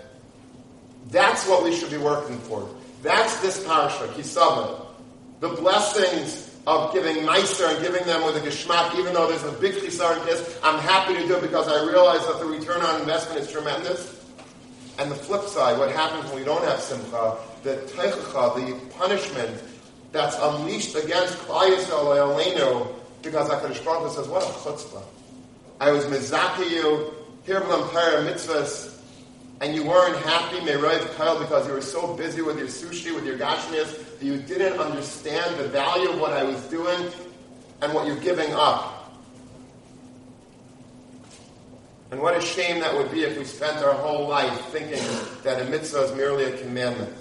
That's 1.08 1.48
what 1.48 1.64
we 1.64 1.76
should 1.76 1.90
be 1.90 1.98
working 1.98 2.38
for. 2.40 2.70
That's 3.02 3.40
this 3.42 3.64
parsha, 3.66 4.14
Ki 4.16 4.22
Savo. 4.22 4.88
The 5.40 5.50
blessings 5.50 6.56
of 6.68 6.94
giving 6.94 7.18
meiser 7.18 7.70
and 7.74 7.84
giving 7.84 8.06
them 8.06 8.26
with 8.26 8.36
a 8.38 8.40
geschmack, 8.40 8.98
even 8.98 9.14
though 9.14 9.28
there's 9.28 9.44
a 9.44 9.52
big 9.54 9.74
chisar 9.76 10.20
in 10.20 10.26
this, 10.26 10.60
I'm 10.64 10.80
happy 10.80 11.14
to 11.16 11.28
do 11.28 11.36
it 11.36 11.42
because 11.42 11.68
I 11.68 11.86
realize 11.86 12.26
that 12.28 12.40
the 12.40 12.46
return 12.46 12.82
on 12.82 13.02
investment 13.02 13.40
is 13.40 13.52
tremendous. 13.52 14.25
And 14.98 15.12
the 15.12 15.16
flip 15.16 15.44
side, 15.44 15.78
what 15.78 15.92
happens 15.92 16.26
when 16.26 16.40
we 16.40 16.46
don't 16.46 16.64
have 16.64 16.80
simcha, 16.80 17.38
the 17.64 17.76
teichacha, 17.94 18.56
the 18.56 18.96
punishment 18.96 19.62
that's 20.12 20.38
unleashed 20.40 20.96
against 20.96 21.38
Klal 21.40 21.76
Yisrael 21.76 22.96
because 23.22 23.50
HaKadosh 23.50 23.84
Baruch 23.84 24.10
Hu 24.10 24.16
says, 24.16 24.28
what 24.30 24.44
a 24.44 24.46
chutzpah. 24.46 25.04
I 25.82 25.92
was 25.92 26.06
mizaki 26.06 26.70
you, 26.70 27.14
hirblam 27.46 27.92
para 27.92 28.24
mitzvahs, 28.24 28.98
and 29.62 29.76
you 29.76 29.84
weren't 29.84 30.18
happy, 30.18 30.58
Meroiv 30.58 31.16
Kyle, 31.16 31.40
because 31.40 31.68
you 31.68 31.74
were 31.74 31.82
so 31.82 32.14
busy 32.16 32.42
with 32.42 32.58
your 32.58 32.68
sushi, 32.68 33.14
with 33.14 33.26
your 33.26 33.38
gashmias, 33.38 34.20
that 34.20 34.24
you 34.26 34.38
didn't 34.38 34.80
understand 34.80 35.58
the 35.58 35.68
value 35.68 36.10
of 36.12 36.20
what 36.20 36.34
I 36.34 36.44
was 36.44 36.62
doing 36.68 37.12
and 37.82 37.94
what 37.94 38.06
you're 38.06 38.16
giving 38.18 38.54
up. 38.54 39.05
And 42.16 42.24
what 42.24 42.38
a 42.38 42.40
shame 42.40 42.80
that 42.80 42.96
would 42.96 43.12
be 43.12 43.24
if 43.24 43.38
we 43.38 43.44
spent 43.44 43.84
our 43.84 43.94
whole 43.94 44.26
life 44.26 44.58
thinking 44.68 45.04
that 45.44 45.62
a 45.62 45.66
mitzvah 45.70 46.04
is 46.04 46.16
merely 46.16 46.46
a 46.46 46.58
commandment. 46.60 47.14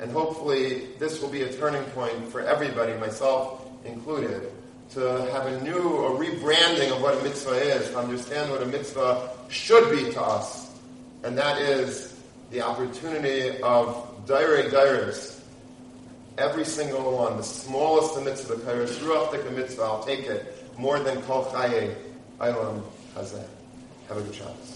And 0.00 0.10
hopefully, 0.10 0.88
this 0.98 1.22
will 1.22 1.28
be 1.28 1.42
a 1.42 1.52
turning 1.52 1.84
point 1.90 2.32
for 2.32 2.40
everybody, 2.40 2.94
myself 2.94 3.64
included, 3.84 4.50
to 4.94 5.00
have 5.30 5.46
a 5.46 5.62
new, 5.62 5.78
a 5.78 6.10
rebranding 6.18 6.90
of 6.90 7.02
what 7.02 7.16
a 7.16 7.22
mitzvah 7.22 7.54
is, 7.54 7.90
to 7.90 7.98
understand 7.98 8.50
what 8.50 8.64
a 8.64 8.66
mitzvah 8.66 9.30
should 9.48 9.92
be 9.92 10.10
to 10.14 10.20
us. 10.20 10.76
And 11.22 11.38
that 11.38 11.62
is 11.62 12.20
the 12.50 12.62
opportunity 12.62 13.62
of 13.62 14.24
dire 14.26 14.68
dairis. 14.68 15.40
Every 16.36 16.64
single 16.64 17.16
one, 17.16 17.36
the 17.36 17.44
smallest 17.44 18.16
the 18.16 18.22
mitzvah, 18.22 18.56
the 18.56 18.62
kairos 18.62 19.44
the 19.44 19.50
mitzvah, 19.52 19.82
I'll 19.82 20.02
take 20.02 20.24
it 20.24 20.68
more 20.76 20.98
than 20.98 21.22
kol 21.22 21.44
chaye 21.44 21.94
aylam 22.40 22.82
hazeh. 23.14 23.55
Have 24.08 24.18
a 24.18 24.20
good 24.22 24.34
Shabbos. 24.36 24.75